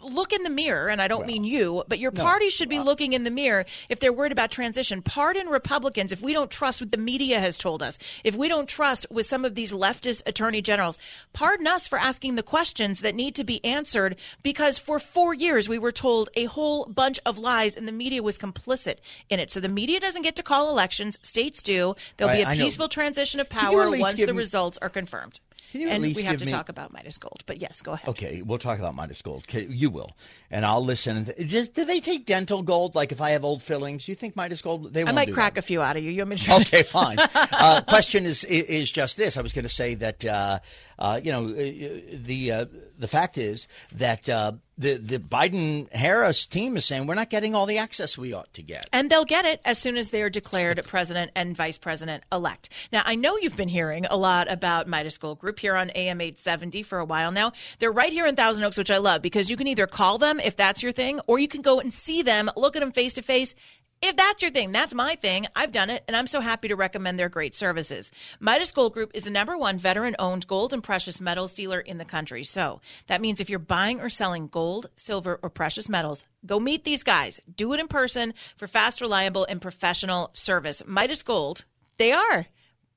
look 0.02 0.34
in 0.34 0.44
the 0.44 0.50
mirror 0.50 0.88
and 0.88 1.02
i 1.02 1.08
don't 1.08 1.28
mean 1.28 1.44
you 1.44 1.84
but 1.88 2.00
your 2.00 2.12
party 2.12 2.50
should 2.50 2.70
be 2.70 2.80
looking 2.80 3.14
in 3.14 3.24
the 3.24 3.32
mirror 3.32 3.66
if 3.90 4.00
they're 4.00 4.14
worried 4.14 4.32
about 4.32 4.52
transition. 4.52 5.02
Pardon 5.02 5.48
republicans 5.48 6.12
if 6.12 6.22
we 6.22 6.34
don't 6.34 6.50
trust 6.52 6.82
what 6.82 6.92
the 6.92 6.98
media 6.98 7.40
has 7.40 7.58
told 7.58 7.84
us 7.84 7.98
if 8.24 8.36
we 8.36 8.48
don't 8.48 8.68
trust 8.68 9.06
with 9.10 9.26
some 9.26 9.46
of 9.46 9.56
these 9.56 9.72
leftist 9.74 10.24
attorney 10.26 10.62
generals. 10.62 10.98
Pardon 11.34 11.68
us 11.68 11.88
for 11.88 12.00
asking 12.00 12.36
the 12.36 12.44
questions 12.44 13.02
that 13.02 13.16
need 13.16 13.36
to 13.36 13.44
be 13.44 13.64
answered 13.64 14.16
because 14.44 14.78
for 14.78 15.00
four 15.00 15.34
years 15.34 15.70
we 15.70 15.78
were 15.78 15.92
told 15.92 16.30
a 16.36 16.46
whole 16.46 16.86
bunch 16.86 17.20
of 17.26 17.38
lies 17.38 17.76
and 17.76 17.88
the 17.88 17.92
media 17.92 18.24
was 18.24 18.38
complicit 18.38 18.96
in 19.30 19.40
it. 19.40 19.52
So 19.52 19.60
the 19.60 19.70
media 19.70 20.00
doesn't 20.00 20.22
get 20.24 20.36
to 20.38 20.44
call 20.44 20.70
elections. 20.70 21.20
States 21.22 21.62
do. 21.62 21.96
There'll 22.18 22.34
be 22.36 22.44
I- 22.44 22.54
a 22.54 22.56
peaceful 22.56 22.88
transition 22.88 23.40
of 23.40 23.50
power 23.50 23.90
once 23.98 24.20
the 24.20 24.34
me- 24.34 24.38
results 24.38 24.78
are 24.82 24.90
confirmed. 24.90 25.40
Can 25.40 25.40
you 25.40 25.40
at 25.40 25.49
and 25.74 26.02
we 26.04 26.24
have 26.24 26.38
to 26.38 26.46
me- 26.46 26.52
talk 26.52 26.70
about 26.70 26.92
Midas 26.92 27.18
Gold. 27.18 27.44
But 27.46 27.62
yes, 27.62 27.82
go 27.82 27.94
ahead. 27.94 28.10
Okay, 28.10 28.42
we'll 28.42 28.58
talk 28.60 28.80
about 28.80 28.96
Midas 28.96 29.22
Gold. 29.22 29.44
Okay, 29.50 29.66
you 29.70 29.90
will, 29.90 30.12
and 30.52 30.66
I'll 30.66 30.84
listen. 30.84 31.32
Just 31.46 31.74
do 31.74 31.86
they 31.86 32.00
take 32.00 32.26
dental 32.26 32.62
gold? 32.62 32.96
Like 32.96 33.12
if 33.12 33.22
I 33.22 33.32
have 33.32 33.44
old 33.44 33.62
fillings, 33.62 34.06
do 34.06 34.12
you 34.12 34.16
think 34.16 34.36
Midas 34.36 34.62
Gold? 34.62 34.94
They 34.94 35.04
I 35.04 35.12
might 35.12 35.34
crack 35.34 35.54
that. 35.56 35.60
a 35.60 35.64
few 35.64 35.82
out 35.82 35.98
of 35.98 36.04
you. 36.04 36.12
You 36.12 36.22
want 36.22 36.30
me 36.32 36.36
to 36.38 36.44
try? 36.46 36.56
Okay, 36.62 36.84
fine. 36.84 37.18
uh, 37.20 37.82
question 37.88 38.26
is 38.26 38.44
is 38.44 38.92
just 38.92 39.18
this. 39.18 39.38
I 39.38 39.42
was 39.42 39.54
going 39.54 39.64
to 39.66 39.70
say 39.74 39.96
that 39.96 40.26
uh, 40.26 40.60
uh, 41.00 41.20
you 41.24 41.32
know 41.32 41.46
uh, 41.46 42.18
the 42.26 42.52
uh, 42.52 42.66
the 42.98 43.08
fact 43.08 43.38
is 43.38 43.68
that 43.94 44.28
uh, 44.30 44.52
the 44.78 44.96
the 44.96 45.20
Biden 45.20 45.92
Harris 45.94 46.46
team 46.46 46.78
is 46.78 46.86
saying 46.86 47.08
we're 47.08 47.16
not 47.16 47.30
getting 47.30 47.56
all 47.56 47.66
the 47.66 47.78
access 47.78 48.18
we 48.18 48.34
ought 48.34 48.54
to 48.54 48.62
get. 48.62 48.88
And 48.92 49.10
they'll 49.10 49.26
get 49.26 49.46
it 49.46 49.62
as 49.66 49.78
soon 49.78 49.98
as 49.98 50.12
they 50.12 50.22
are 50.22 50.30
declared 50.30 50.84
president 50.86 51.32
and 51.36 51.56
vice 51.56 51.78
president 51.78 52.24
elect. 52.32 52.70
Now, 52.92 53.04
I 53.06 53.16
know 53.16 53.38
you've 53.38 53.58
been 53.58 53.70
hearing 53.70 54.06
a 54.06 54.18
lot 54.18 54.52
about 54.52 54.88
Midas 54.88 55.18
Gold 55.18 55.40
Group 55.40 55.60
here 55.60 55.76
on 55.76 55.90
AM 55.96 56.22
870 56.22 56.84
for 56.84 57.00
a 57.00 57.06
while 57.06 57.32
now. 57.32 57.54
They're 57.80 57.92
right 57.92 58.12
here 58.12 58.26
in 58.26 58.36
Thousand 58.36 58.64
Oaks, 58.64 58.78
which 58.78 58.92
I 58.92 58.98
love 58.98 59.22
because 59.22 59.50
you 59.50 59.58
can 59.58 59.68
either 59.68 59.88
call 59.88 60.18
them 60.18 60.40
if 60.40 60.56
that's 60.56 60.84
your 60.84 60.92
thing, 60.92 61.20
or 61.28 61.40
you 61.40 61.48
can 61.48 61.62
go 61.62 61.80
and 61.80 61.94
see 61.94 62.22
them, 62.22 62.50
look 62.56 62.76
at 62.76 62.80
them 62.80 62.92
face 62.92 63.14
to 63.14 63.22
face. 63.22 63.56
If 64.02 64.16
that's 64.16 64.42
your 64.42 64.52
thing, 64.52 64.72
that's 64.72 64.94
my 64.94 65.16
thing. 65.16 65.48
I've 65.58 65.74
done 65.74 65.90
it, 65.90 66.06
and 66.08 66.16
I'm 66.16 66.28
so 66.28 66.40
happy 66.40 66.70
to 66.70 66.76
recommend 66.78 67.20
their 67.20 67.28
great 67.28 67.54
services. 67.54 68.12
Midas 68.40 68.72
Gold 68.72 68.94
Group 68.94 69.12
is 69.14 69.24
the 69.24 69.30
number 69.30 69.58
one 69.58 69.78
veteran 69.78 70.16
owned 70.18 70.48
gold 70.48 70.72
and 70.72 70.82
precious 70.82 71.20
metals 71.20 71.54
dealer 71.54 71.82
in 71.82 71.98
the 71.98 72.06
country. 72.06 72.46
So 72.46 72.80
that 73.08 73.20
means 73.20 73.42
if 73.42 73.50
you're 73.50 73.60
buying 73.60 74.00
or 74.00 74.10
selling 74.10 74.48
gold, 74.48 74.90
silver, 74.96 75.38
or 75.44 75.50
precious 75.50 75.90
metals, 75.90 76.24
go 76.46 76.62
meet 76.62 76.86
these 76.86 77.04
guys. 77.04 77.42
Do 77.54 77.74
it 77.74 77.82
in 77.82 77.90
person 77.90 78.34
for 78.56 78.68
fast, 78.68 79.02
reliable, 79.02 79.44
and 79.44 79.62
professional 79.62 80.30
service. 80.32 80.82
Midas 80.88 81.22
Gold, 81.22 81.66
they 81.98 82.14
are 82.14 82.46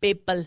people. 0.00 0.46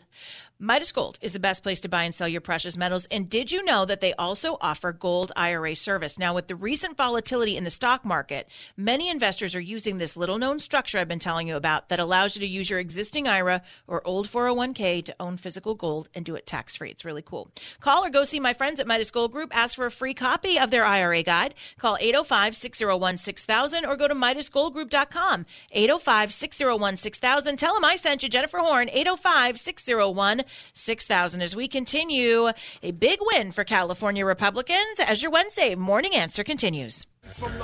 Midas 0.57 0.93
Gold 0.93 1.19
is 1.21 1.33
the 1.33 1.39
best 1.39 1.63
place 1.63 1.81
to 1.81 1.89
buy 1.89 2.03
and 2.03 2.15
sell 2.15 2.29
your 2.29 2.39
precious 2.39 2.77
metals. 2.77 3.05
And 3.11 3.29
did 3.29 3.51
you 3.51 3.61
know 3.65 3.83
that 3.83 3.99
they 3.99 4.13
also 4.13 4.57
offer 4.61 4.93
gold 4.93 5.33
IRA 5.35 5.75
service? 5.75 6.17
Now, 6.17 6.33
with 6.33 6.47
the 6.47 6.55
recent 6.55 6.95
volatility 6.95 7.57
in 7.57 7.65
the 7.65 7.69
stock 7.69 8.05
market, 8.05 8.47
many 8.77 9.09
investors 9.09 9.53
are 9.53 9.59
using 9.59 9.97
this 9.97 10.15
little 10.15 10.37
known 10.37 10.59
structure 10.59 10.97
I've 10.97 11.09
been 11.09 11.19
telling 11.19 11.49
you 11.49 11.57
about 11.57 11.89
that 11.89 11.99
allows 11.99 12.37
you 12.37 12.39
to 12.39 12.47
use 12.47 12.69
your 12.69 12.79
existing 12.79 13.27
IRA 13.27 13.63
or 13.85 14.07
old 14.07 14.29
401k 14.29 15.03
to 15.03 15.15
own 15.19 15.35
physical 15.35 15.75
gold 15.75 16.07
and 16.15 16.23
do 16.23 16.35
it 16.35 16.47
tax 16.47 16.77
free. 16.77 16.89
It's 16.89 17.03
really 17.03 17.21
cool. 17.21 17.51
Call 17.81 18.05
or 18.05 18.09
go 18.09 18.23
see 18.23 18.39
my 18.39 18.53
friends 18.53 18.79
at 18.79 18.87
Midas 18.87 19.11
Gold 19.11 19.33
Group. 19.33 19.53
Ask 19.53 19.75
for 19.75 19.87
a 19.87 19.91
free 19.91 20.13
copy 20.13 20.57
of 20.57 20.71
their 20.71 20.85
IRA 20.85 21.21
guide. 21.21 21.53
Call 21.77 21.97
805 21.99 22.55
601 22.55 23.17
6000 23.17 23.85
or 23.85 23.97
go 23.97 24.07
to 24.07 24.15
MidasGoldGroup.com. 24.15 25.45
805 25.73 26.33
601 26.33 26.95
6000. 26.95 27.57
Tell 27.57 27.73
them 27.73 27.83
I 27.83 27.97
sent 27.97 28.23
you, 28.23 28.29
Jennifer 28.29 28.59
Horn, 28.59 28.89
805 28.89 29.59
601 29.59 30.44
6000 30.73 31.41
as 31.41 31.55
we 31.55 31.67
continue 31.67 32.49
a 32.83 32.91
big 32.91 33.19
win 33.21 33.51
for 33.51 33.63
California 33.63 34.25
Republicans 34.25 34.99
as 34.99 35.21
your 35.21 35.31
Wednesday 35.31 35.75
morning 35.75 36.15
answer 36.15 36.43
continues. 36.43 37.05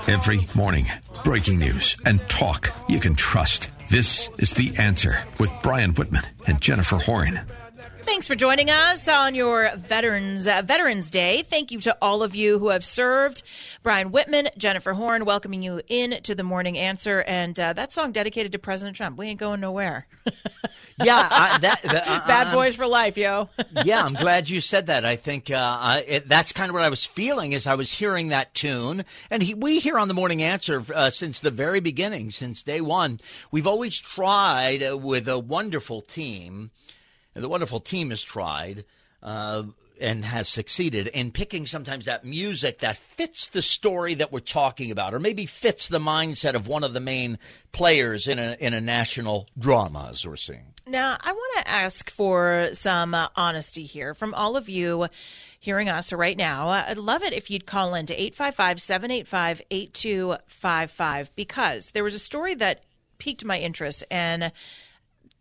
Every 0.08 0.48
morning, 0.56 0.88
breaking 1.24 1.60
news 1.60 1.96
and 2.06 2.20
talk 2.30 2.74
you 2.90 3.00
can 3.00 3.16
trust. 3.16 3.70
This 3.90 4.30
is 4.38 4.52
The 4.52 4.74
Answer 4.78 5.24
with 5.40 5.52
Brian 5.62 5.94
Whitman 5.94 6.24
and 6.48 6.62
Jennifer 6.62 6.98
Horn. 6.98 7.42
Thanks 8.12 8.28
for 8.28 8.36
joining 8.36 8.70
us 8.70 9.08
on 9.08 9.36
your 9.36 9.72
Veterans 9.78 10.46
uh, 10.46 10.62
Veterans 10.66 11.10
Day. 11.10 11.44
Thank 11.44 11.72
you 11.72 11.80
to 11.80 11.96
all 12.02 12.24
of 12.24 12.36
you 12.36 12.60
who 12.60 12.68
have 12.68 12.84
served. 12.84 13.42
Brian 13.84 14.12
Whitman, 14.12 14.50
Jennifer 14.58 14.92
Horn, 14.92 15.24
welcoming 15.24 15.62
you 15.62 15.82
in 15.88 16.22
to 16.24 16.36
the 16.36 16.44
Morning 16.44 16.78
Answer, 16.78 17.22
and 17.22 17.58
uh, 17.58 17.72
that 17.72 17.94
song 17.94 18.12
dedicated 18.12 18.52
to 18.52 18.60
President 18.60 18.98
Trump. 18.98 19.18
We 19.18 19.28
ain't 19.28 19.40
going 19.40 19.62
nowhere. 19.62 20.08
yeah, 21.02 21.26
I, 21.32 21.58
that, 21.60 21.82
that 21.84 22.04
uh, 22.06 22.22
bad 22.28 22.54
boys 22.54 22.76
for 22.76 22.86
life, 22.86 23.16
yo. 23.16 23.48
yeah, 23.86 24.04
I'm 24.04 24.16
glad 24.16 24.50
you 24.50 24.60
said 24.60 24.88
that. 24.88 25.06
I 25.06 25.16
think 25.16 25.50
uh, 25.50 26.02
it, 26.06 26.28
that's 26.28 26.52
kind 26.52 26.70
of 26.70 26.74
what 26.74 26.84
I 26.84 26.90
was 26.90 27.06
feeling 27.06 27.54
as 27.56 27.66
I 27.66 27.76
was 27.76 27.94
hearing 27.94 28.28
that 28.28 28.54
tune. 28.54 29.06
And 29.30 29.42
he, 29.42 29.54
we 29.54 29.80
here 29.80 29.98
on 29.98 30.10
the 30.10 30.14
Morning 30.14 30.44
Answer 30.44 30.84
uh, 30.94 31.12
since 31.12 31.40
the 31.40 31.50
very 31.50 31.80
beginning, 31.80 32.32
since 32.32 32.62
day 32.62 32.82
one, 32.82 33.22
we've 33.52 33.66
always 33.66 33.98
tried 33.98 34.84
uh, 34.84 34.98
with 34.98 35.30
a 35.30 35.40
wonderful 35.40 36.02
team 36.02 36.72
the 37.34 37.50
wonderful 37.50 37.80
team 37.80 38.10
has 38.10 38.22
tried 38.22 38.86
uh, 39.24 39.64
and 40.00 40.26
has 40.26 40.50
succeeded 40.50 41.08
in 41.08 41.32
picking 41.32 41.66
sometimes 41.66 42.06
that 42.06 42.26
music 42.26 42.80
that 42.80 42.98
fits 42.98 43.48
the 43.50 43.62
story 43.62 44.16
that 44.16 44.32
we're 44.32 44.40
talking 44.40 44.92
about, 44.92 45.14
or 45.14 45.20
maybe 45.20 45.46
fits 45.46 45.88
the 45.88 46.00
mindset 46.00 46.56
of 46.56 46.68
one 46.68 46.84
of 46.84 46.94
the 46.94 47.00
main 47.00 47.38
players 47.72 48.28
in 48.28 48.40
a 48.40 48.58
in 48.60 48.74
a 48.74 48.82
national 48.82 49.48
drama, 49.58 50.08
as 50.10 50.26
we're 50.26 50.36
seeing. 50.36 50.74
Now, 50.88 51.18
I 51.22 51.32
want 51.32 51.54
to 51.60 51.72
ask 51.72 52.10
for 52.10 52.70
some 52.74 53.14
uh, 53.14 53.28
honesty 53.36 53.86
here 53.86 54.14
from 54.14 54.34
all 54.34 54.58
of 54.58 54.68
you 54.68 55.08
hearing 55.60 55.90
us 55.90 56.12
right 56.12 56.36
now. 56.36 56.70
I'd 56.70 56.98
love 56.98 57.22
it 57.22 57.34
if 57.34 57.52
you'd 57.52 57.68
call 57.68 57.94
in 57.94 58.08
to 58.08 58.16
855 58.16 58.82
785 58.82 59.62
8255 59.70 61.36
because 61.36 61.92
there 61.92 62.04
was 62.04 62.16
a 62.16 62.20
story 62.20 62.56
that 62.56 62.84
piqued 63.20 63.46
my 63.46 63.60
interest 63.60 64.04
and 64.10 64.52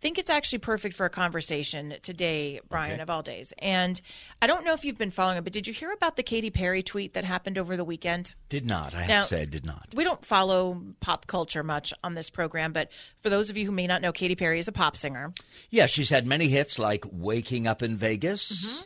think 0.00 0.18
it's 0.18 0.30
actually 0.30 0.58
perfect 0.60 0.96
for 0.96 1.04
a 1.04 1.10
conversation 1.10 1.94
today, 2.02 2.60
Brian, 2.68 2.94
okay. 2.94 3.02
of 3.02 3.10
all 3.10 3.22
days. 3.22 3.52
And 3.58 4.00
I 4.40 4.46
don't 4.46 4.64
know 4.64 4.72
if 4.72 4.84
you've 4.84 4.98
been 4.98 5.10
following 5.10 5.38
it, 5.38 5.44
but 5.44 5.52
did 5.52 5.66
you 5.66 5.74
hear 5.74 5.92
about 5.92 6.16
the 6.16 6.22
Katy 6.22 6.50
Perry 6.50 6.82
tweet 6.82 7.14
that 7.14 7.24
happened 7.24 7.58
over 7.58 7.76
the 7.76 7.84
weekend? 7.84 8.34
Did 8.48 8.66
not. 8.66 8.94
I 8.94 9.06
now, 9.06 9.14
have 9.14 9.22
to 9.24 9.28
say 9.28 9.42
I 9.42 9.44
did 9.44 9.64
not. 9.64 9.88
We 9.94 10.04
don't 10.04 10.24
follow 10.24 10.80
pop 11.00 11.26
culture 11.26 11.62
much 11.62 11.92
on 12.02 12.14
this 12.14 12.30
program, 12.30 12.72
but 12.72 12.88
for 13.22 13.30
those 13.30 13.50
of 13.50 13.56
you 13.56 13.66
who 13.66 13.72
may 13.72 13.86
not 13.86 14.02
know, 14.02 14.12
Katy 14.12 14.36
Perry 14.36 14.58
is 14.58 14.68
a 14.68 14.72
pop 14.72 14.96
singer. 14.96 15.32
Yeah, 15.68 15.86
she's 15.86 16.10
had 16.10 16.26
many 16.26 16.48
hits 16.48 16.78
like 16.78 17.04
Waking 17.10 17.66
Up 17.66 17.82
in 17.82 17.96
Vegas. 17.96 18.64
Mm-hmm. 18.64 18.80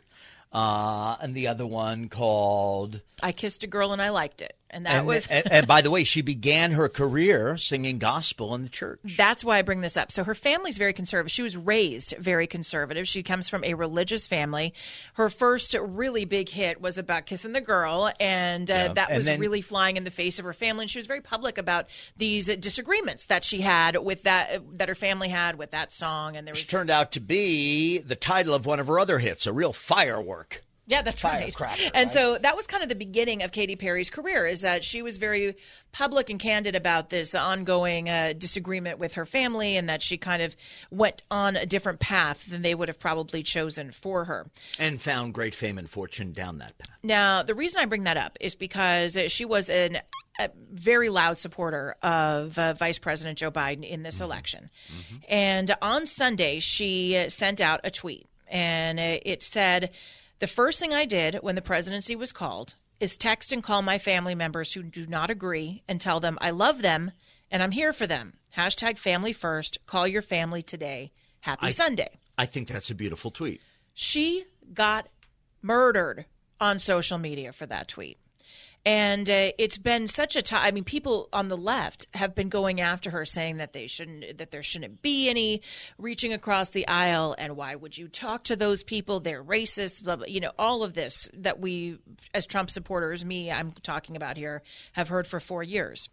Uh, 0.55 1.17
and 1.21 1.35
the 1.35 1.49
other 1.49 1.67
one 1.67 2.09
called 2.09 3.01
I 3.21 3.33
Kissed 3.33 3.65
a 3.65 3.67
Girl 3.67 3.93
and 3.93 4.01
I 4.01 4.11
Liked 4.11 4.41
It. 4.41 4.57
And 4.75 4.87
that 4.87 4.95
and, 4.97 5.07
was. 5.07 5.29
and, 5.29 5.51
and, 5.53 5.67
by 5.69 5.83
the 5.83 5.91
way, 5.91 6.03
she 6.03 6.21
began 6.21 6.73
her 6.73 6.89
career 6.89 7.57
singing 7.57 7.99
gospel 7.99 8.57
in 8.57 8.65
the 8.65 8.69
church. 8.69 8.99
That's 9.17 9.45
why 9.45 9.59
I 9.59 9.63
bring 9.63 9.83
this 9.83 9.97
up. 9.97 10.11
So 10.11 10.25
her 10.25 10.35
family's 10.35 10.79
very 10.79 10.93
conservative. 10.93 11.31
She 11.31 11.43
was 11.43 11.57
raised 11.57 12.15
very 12.19 12.49
conservative. 12.49 13.07
She 13.07 13.23
comes 13.23 13.49
from 13.49 13.63
a 13.63 13.75
religious 13.75 14.27
family. 14.27 14.75
Her 15.15 15.31
first 15.31 15.75
really 15.75 16.25
big 16.25 16.49
hit 16.49 16.81
was 16.81 16.99
about 16.99 17.27
kissing 17.27 17.53
the 17.53 17.61
girl, 17.61 18.13
and 18.19 18.69
uh, 18.69 18.75
yeah. 18.75 18.93
that 18.95 19.11
and 19.11 19.17
was 19.19 19.27
then, 19.27 19.39
really 19.39 19.61
flying 19.61 19.97
in 19.97 20.03
the 20.03 20.11
face 20.11 20.41
of 20.41 20.45
her 20.45 20.53
family. 20.53 20.85
And 20.85 20.91
she 20.91 20.99
was 20.99 21.07
very 21.07 21.21
public 21.21 21.57
about 21.57 21.87
these 22.17 22.47
disagreements 22.47 23.27
that 23.27 23.45
she 23.45 23.61
had 23.61 23.97
with 23.97 24.25
that 24.25 24.61
that 24.79 24.89
her 24.89 24.97
family 24.97 25.29
had 25.29 25.57
with 25.57 25.71
that 25.71 25.93
song. 25.93 26.37
And 26.37 26.47
there 26.47 26.53
was 26.53 26.67
turned 26.67 26.91
out 26.91 27.13
to 27.13 27.21
be 27.21 27.99
the 27.99 28.17
title 28.17 28.55
of 28.55 28.67
one 28.67 28.81
of 28.81 28.89
her 28.89 28.99
other 28.99 29.21
hits, 29.21 29.47
a 29.47 29.53
real 29.53 29.73
firework. 29.73 30.65
Yeah, 30.87 31.03
that's 31.03 31.25
right. 31.25 31.55
And 31.95 31.95
right? 31.95 32.11
so 32.11 32.37
that 32.39 32.57
was 32.57 32.67
kind 32.67 32.83
of 32.83 32.89
the 32.89 32.95
beginning 32.95 33.43
of 33.43 33.53
Katy 33.53 33.77
Perry's 33.77 34.11
career 34.11 34.47
is 34.47 34.61
that 34.61 34.85
she 34.85 35.01
was 35.01 35.17
very 35.17 35.57
public 35.93 36.29
and 36.29 36.39
candid 36.39 36.75
about 36.75 37.09
this 37.09 37.35
ongoing 37.35 38.09
uh, 38.09 38.35
disagreement 38.37 38.99
with 38.99 39.15
her 39.15 39.25
family 39.25 39.77
and 39.79 39.89
that 39.89 40.03
she 40.03 40.19
kind 40.19 40.43
of 40.43 40.57
went 40.91 41.23
on 41.31 41.57
a 41.57 41.65
different 41.65 42.01
path 42.01 42.45
than 42.49 42.63
they 42.63 42.75
would 42.75 42.89
have 42.89 42.99
probably 42.99 43.43
chosen 43.43 43.93
for 43.93 44.27
her. 44.27 44.47
And 44.79 45.01
found 45.01 45.33
great 45.33 45.55
fame 45.55 45.79
and 45.79 45.89
fortune 45.89 46.33
down 46.33 46.59
that 46.59 46.77
path. 46.77 46.99
Now, 47.03 47.43
the 47.43 47.55
reason 47.55 47.81
I 47.81 47.87
bring 47.87 48.05
that 48.05 48.19
up 48.19 48.37
is 48.41 48.55
because 48.55 49.17
she 49.29 49.45
was 49.45 49.71
an 49.71 49.99
a 50.37 50.51
very 50.73 51.11
loud 51.11 51.39
supporter 51.39 51.95
of 52.03 52.59
uh, 52.59 52.75
Vice 52.75 52.99
President 52.99 53.39
Joe 53.39 53.53
Biden 53.53 53.89
in 53.89 54.03
this 54.03 54.17
mm-hmm. 54.17 54.25
election. 54.25 54.71
Mm-hmm. 54.89 55.17
And 55.29 55.77
on 55.81 56.07
Sunday, 56.07 56.59
she 56.59 57.27
sent 57.29 57.61
out 57.61 57.81
a 57.85 57.91
tweet 57.93 58.27
and 58.49 58.99
it 58.99 59.45
said, 59.45 59.91
the 60.39 60.47
first 60.47 60.81
thing 60.81 60.93
I 60.93 61.05
did 61.05 61.37
when 61.37 61.55
the 61.55 61.63
presidency 61.63 62.17
was 62.17 62.33
called 62.33 62.75
is 63.01 63.17
text 63.17 63.53
and 63.53 63.63
call 63.63 63.83
my 63.83 63.99
family 63.99 64.35
members 64.35 64.73
who 64.73 64.83
do 64.83 65.07
not 65.07 65.31
agree 65.31 65.83
and 65.89 66.01
tell 66.01 66.21
them 66.21 66.39
I 66.41 66.51
love 66.51 66.83
them 66.83 67.13
and 67.51 67.63
I'm 67.63 67.73
here 67.73 67.93
for 67.93 68.07
them. 68.07 68.35
Hashtag 68.57 68.99
family 68.99 69.33
first. 69.33 69.79
Call 69.87 70.07
your 70.07 70.23
family 70.23 70.63
today. 70.63 71.13
Happy 71.41 71.67
I, 71.67 71.71
Sunday. 71.71 72.11
I 72.39 72.47
think 72.47 72.69
that's 72.69 72.91
a 72.91 72.95
beautiful 72.95 73.31
tweet. 73.31 73.61
She 73.93 74.45
got 74.73 75.09
murdered 75.63 76.27
on 76.61 76.79
social 76.79 77.19
media 77.19 77.53
for 77.53 77.67
that 77.67 77.89
tweet. 77.89 78.19
And 78.87 79.31
uh, 79.31 79.53
it's 79.57 79.79
been 79.79 80.07
such 80.09 80.37
a 80.37 80.43
time. 80.43 80.63
I 80.63 80.71
mean, 80.71 80.85
people 80.85 81.31
on 81.33 81.49
the 81.49 81.57
left 81.57 82.07
have 82.13 82.35
been 82.35 82.51
going 82.51 82.83
after 82.83 83.11
her, 83.11 83.25
saying 83.25 83.57
that 83.57 83.73
they 83.73 83.87
shouldn't, 83.87 84.37
that 84.37 84.51
there 84.51 84.63
shouldn't 84.63 85.01
be 85.01 85.31
any 85.31 85.63
reaching 85.97 86.35
across 86.35 86.69
the 86.71 86.87
aisle, 86.87 87.35
and 87.39 87.57
why 87.57 87.77
would 87.77 87.97
you 87.97 88.09
talk 88.09 88.45
to 88.45 88.57
those 88.57 88.83
people? 88.83 89.21
They're 89.21 89.43
racist. 89.43 90.05
Blah, 90.05 90.17
blah, 90.17 90.27
you 90.27 90.41
know, 90.41 90.53
all 90.59 90.83
of 90.83 90.93
this 90.93 91.31
that 91.33 91.61
we, 91.61 91.99
as 92.35 92.47
Trump 92.47 92.71
supporters, 92.71 93.25
me, 93.25 93.51
I'm 93.51 93.73
talking 93.83 94.17
about 94.17 94.37
here, 94.37 94.63
have 94.93 95.09
heard 95.09 95.27
for 95.27 95.41
four 95.41 95.63
years. 95.63 96.11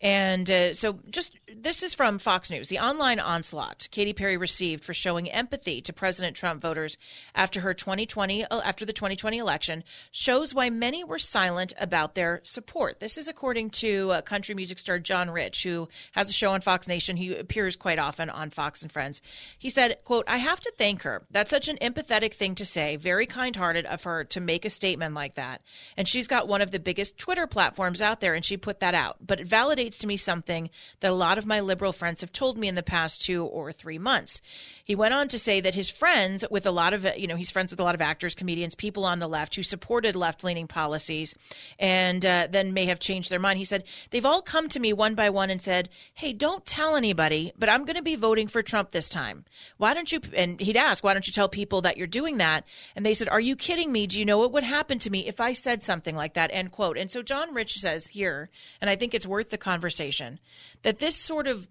And 0.00 0.50
uh, 0.50 0.74
so, 0.74 0.98
just 1.10 1.38
this 1.54 1.84
is 1.84 1.94
from 1.94 2.18
Fox 2.18 2.50
News. 2.50 2.68
The 2.68 2.80
online 2.80 3.20
onslaught 3.20 3.86
Katy 3.92 4.12
Perry 4.12 4.36
received 4.36 4.84
for 4.84 4.92
showing 4.92 5.30
empathy 5.30 5.80
to 5.82 5.92
President 5.92 6.36
Trump 6.36 6.60
voters 6.60 6.98
after 7.36 7.60
her 7.60 7.72
2020 7.72 8.44
uh, 8.44 8.60
after 8.62 8.84
the 8.84 8.92
2020 8.92 9.38
election 9.38 9.84
shows 10.10 10.52
why 10.52 10.70
many 10.70 11.04
were 11.04 11.20
silent 11.20 11.72
about 11.78 12.11
their 12.14 12.40
support. 12.44 13.00
This 13.00 13.16
is 13.16 13.28
according 13.28 13.70
to 13.70 14.10
uh, 14.10 14.22
country 14.22 14.54
music 14.54 14.78
star 14.78 14.98
John 14.98 15.30
Rich, 15.30 15.62
who 15.62 15.88
has 16.12 16.28
a 16.28 16.32
show 16.32 16.52
on 16.52 16.60
Fox 16.60 16.86
Nation. 16.86 17.16
He 17.16 17.34
appears 17.34 17.76
quite 17.76 17.98
often 17.98 18.28
on 18.28 18.50
Fox 18.50 18.82
and 18.82 18.92
Friends. 18.92 19.22
He 19.58 19.70
said, 19.70 19.98
"quote 20.04 20.24
I 20.28 20.36
have 20.36 20.60
to 20.60 20.72
thank 20.76 21.02
her. 21.02 21.24
That's 21.30 21.50
such 21.50 21.68
an 21.68 21.78
empathetic 21.80 22.34
thing 22.34 22.54
to 22.56 22.64
say. 22.64 22.96
Very 22.96 23.26
kind-hearted 23.26 23.86
of 23.86 24.02
her 24.04 24.24
to 24.24 24.40
make 24.40 24.64
a 24.64 24.70
statement 24.70 25.14
like 25.14 25.36
that. 25.36 25.62
And 25.96 26.06
she's 26.06 26.28
got 26.28 26.48
one 26.48 26.60
of 26.60 26.70
the 26.70 26.80
biggest 26.80 27.16
Twitter 27.16 27.46
platforms 27.46 28.02
out 28.02 28.20
there, 28.20 28.34
and 28.34 28.44
she 28.44 28.56
put 28.58 28.80
that 28.80 28.94
out. 28.94 29.16
But 29.26 29.40
it 29.40 29.48
validates." 29.48 30.02
to 30.02 30.06
me 30.06 30.16
something 30.16 30.68
that 31.00 31.10
a 31.10 31.14
lot 31.14 31.38
of 31.38 31.46
my 31.46 31.60
liberal 31.60 31.92
friends 31.92 32.20
have 32.20 32.32
told 32.32 32.58
me 32.58 32.68
in 32.68 32.74
the 32.74 32.82
past 32.82 33.24
two 33.24 33.44
or 33.44 33.72
three 33.72 33.98
months. 33.98 34.42
He 34.84 34.94
went 34.94 35.14
on 35.14 35.28
to 35.28 35.38
say 35.38 35.60
that 35.60 35.74
his 35.74 35.88
friends, 35.88 36.44
with 36.50 36.66
a 36.66 36.70
lot 36.70 36.92
of, 36.92 37.06
you 37.16 37.26
know, 37.26 37.36
he's 37.36 37.50
friends 37.50 37.72
with 37.72 37.80
a 37.80 37.84
lot 37.84 37.94
of 37.94 38.00
actors, 38.00 38.34
comedians, 38.34 38.74
people 38.74 39.04
on 39.04 39.20
the 39.20 39.28
left 39.28 39.54
who 39.54 39.62
supported 39.62 40.14
left 40.14 40.44
leaning 40.44 40.66
policies 40.66 41.34
and 41.78 42.01
uh, 42.24 42.48
then 42.50 42.72
may 42.72 42.86
have 42.86 42.98
changed 42.98 43.30
their 43.30 43.38
mind. 43.38 43.58
He 43.58 43.64
said, 43.64 43.84
they've 44.10 44.24
all 44.24 44.42
come 44.42 44.68
to 44.68 44.80
me 44.80 44.92
one 44.92 45.14
by 45.14 45.30
one 45.30 45.50
and 45.50 45.60
said, 45.60 45.88
hey, 46.14 46.32
don't 46.32 46.64
tell 46.64 46.96
anybody, 46.96 47.52
but 47.58 47.68
I'm 47.68 47.84
going 47.84 47.96
to 47.96 48.02
be 48.02 48.16
voting 48.16 48.48
for 48.48 48.62
Trump 48.62 48.90
this 48.90 49.08
time. 49.08 49.44
Why 49.76 49.94
don't 49.94 50.10
you, 50.10 50.20
and 50.34 50.60
he'd 50.60 50.76
ask, 50.76 51.04
why 51.04 51.14
don't 51.14 51.26
you 51.26 51.32
tell 51.32 51.48
people 51.48 51.82
that 51.82 51.96
you're 51.96 52.06
doing 52.06 52.38
that? 52.38 52.64
And 52.96 53.04
they 53.04 53.14
said, 53.14 53.28
are 53.28 53.40
you 53.40 53.56
kidding 53.56 53.92
me? 53.92 54.06
Do 54.06 54.18
you 54.18 54.24
know 54.24 54.38
what 54.38 54.52
would 54.52 54.64
happen 54.64 54.98
to 55.00 55.10
me 55.10 55.26
if 55.26 55.40
I 55.40 55.52
said 55.52 55.82
something 55.82 56.16
like 56.16 56.34
that? 56.34 56.50
End 56.52 56.72
quote. 56.72 56.96
And 56.98 57.10
so 57.10 57.22
John 57.22 57.54
Rich 57.54 57.74
says 57.74 58.08
here, 58.08 58.50
and 58.80 58.88
I 58.90 58.96
think 58.96 59.14
it's 59.14 59.26
worth 59.26 59.50
the 59.50 59.58
conversation 59.58 60.40
that 60.82 60.98
this 60.98 61.16
sort 61.16 61.46
of 61.46 61.68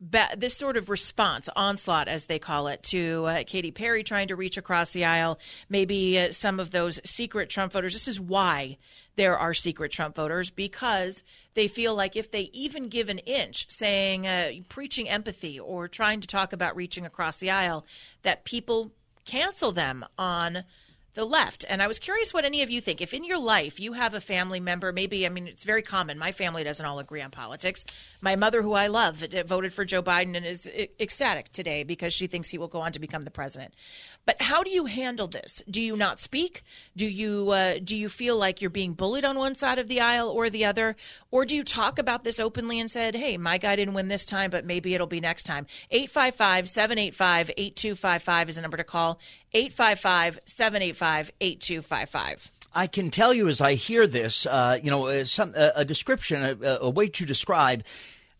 this 0.00 0.56
sort 0.56 0.76
of 0.76 0.88
response, 0.88 1.48
onslaught 1.54 2.08
as 2.08 2.24
they 2.24 2.38
call 2.38 2.68
it, 2.68 2.82
to 2.84 3.26
uh, 3.26 3.44
Katy 3.46 3.70
Perry 3.70 4.02
trying 4.02 4.28
to 4.28 4.36
reach 4.36 4.56
across 4.56 4.92
the 4.92 5.04
aisle, 5.04 5.38
maybe 5.68 6.18
uh, 6.18 6.32
some 6.32 6.58
of 6.58 6.70
those 6.70 7.00
secret 7.04 7.50
Trump 7.50 7.72
voters. 7.72 7.92
This 7.92 8.08
is 8.08 8.18
why 8.18 8.78
there 9.16 9.36
are 9.36 9.52
secret 9.52 9.92
Trump 9.92 10.16
voters 10.16 10.48
because 10.48 11.22
they 11.54 11.68
feel 11.68 11.94
like 11.94 12.16
if 12.16 12.30
they 12.30 12.50
even 12.54 12.88
give 12.88 13.10
an 13.10 13.18
inch, 13.18 13.66
saying, 13.70 14.26
uh, 14.26 14.50
preaching 14.68 15.08
empathy 15.08 15.60
or 15.60 15.86
trying 15.86 16.20
to 16.20 16.26
talk 16.26 16.52
about 16.52 16.76
reaching 16.76 17.04
across 17.04 17.36
the 17.36 17.50
aisle, 17.50 17.84
that 18.22 18.44
people 18.44 18.92
cancel 19.26 19.70
them 19.70 20.04
on 20.16 20.64
the 21.14 21.24
left. 21.24 21.64
And 21.68 21.82
I 21.82 21.86
was 21.86 21.98
curious 21.98 22.32
what 22.32 22.44
any 22.44 22.62
of 22.62 22.70
you 22.70 22.80
think. 22.80 23.00
If 23.00 23.12
in 23.12 23.24
your 23.24 23.38
life 23.38 23.80
you 23.80 23.94
have 23.94 24.14
a 24.14 24.20
family 24.20 24.60
member, 24.60 24.92
maybe, 24.92 25.26
I 25.26 25.28
mean, 25.28 25.46
it's 25.46 25.64
very 25.64 25.82
common. 25.82 26.18
My 26.18 26.32
family 26.32 26.64
doesn't 26.64 26.84
all 26.84 26.98
agree 26.98 27.22
on 27.22 27.30
politics. 27.30 27.84
My 28.20 28.36
mother, 28.36 28.62
who 28.62 28.74
I 28.74 28.86
love, 28.86 29.24
voted 29.46 29.72
for 29.72 29.84
Joe 29.84 30.02
Biden 30.02 30.36
and 30.36 30.46
is 30.46 30.70
ecstatic 31.00 31.52
today 31.52 31.84
because 31.84 32.14
she 32.14 32.26
thinks 32.26 32.50
he 32.50 32.58
will 32.58 32.68
go 32.68 32.80
on 32.80 32.92
to 32.92 33.00
become 33.00 33.22
the 33.22 33.30
president. 33.30 33.74
But 34.26 34.42
how 34.42 34.62
do 34.62 34.70
you 34.70 34.84
handle 34.84 35.26
this? 35.26 35.62
Do 35.68 35.82
you 35.82 35.96
not 35.96 36.20
speak? 36.20 36.62
Do 36.94 37.06
you 37.06 37.50
uh, 37.50 37.78
do 37.82 37.96
you 37.96 38.08
feel 38.08 38.36
like 38.36 38.60
you're 38.60 38.70
being 38.70 38.92
bullied 38.92 39.24
on 39.24 39.38
one 39.38 39.54
side 39.54 39.78
of 39.78 39.88
the 39.88 40.00
aisle 40.00 40.28
or 40.28 40.50
the 40.50 40.64
other, 40.64 40.96
or 41.30 41.46
do 41.46 41.56
you 41.56 41.64
talk 41.64 41.98
about 41.98 42.22
this 42.22 42.38
openly 42.38 42.78
and 42.78 42.90
said, 42.90 43.16
"Hey, 43.16 43.38
my 43.38 43.58
guy 43.58 43.76
didn't 43.76 43.94
win 43.94 44.08
this 44.08 44.26
time, 44.26 44.50
but 44.50 44.64
maybe 44.64 44.94
it'll 44.94 45.06
be 45.06 45.20
next 45.20 45.44
time." 45.44 45.66
855-785-8255 45.90 48.48
is 48.48 48.56
a 48.56 48.62
number 48.62 48.76
to 48.76 48.84
call. 48.84 49.18
855-785-8255. 49.54 52.50
I 52.72 52.86
can 52.86 53.10
tell 53.10 53.34
you 53.34 53.48
as 53.48 53.60
I 53.60 53.74
hear 53.74 54.06
this, 54.06 54.46
uh, 54.46 54.78
you 54.80 54.90
know, 54.90 55.06
uh, 55.06 55.24
some 55.24 55.54
uh, 55.56 55.70
a 55.74 55.84
description, 55.84 56.40
a, 56.42 56.78
a 56.82 56.90
way 56.90 57.08
to 57.08 57.26
describe 57.26 57.82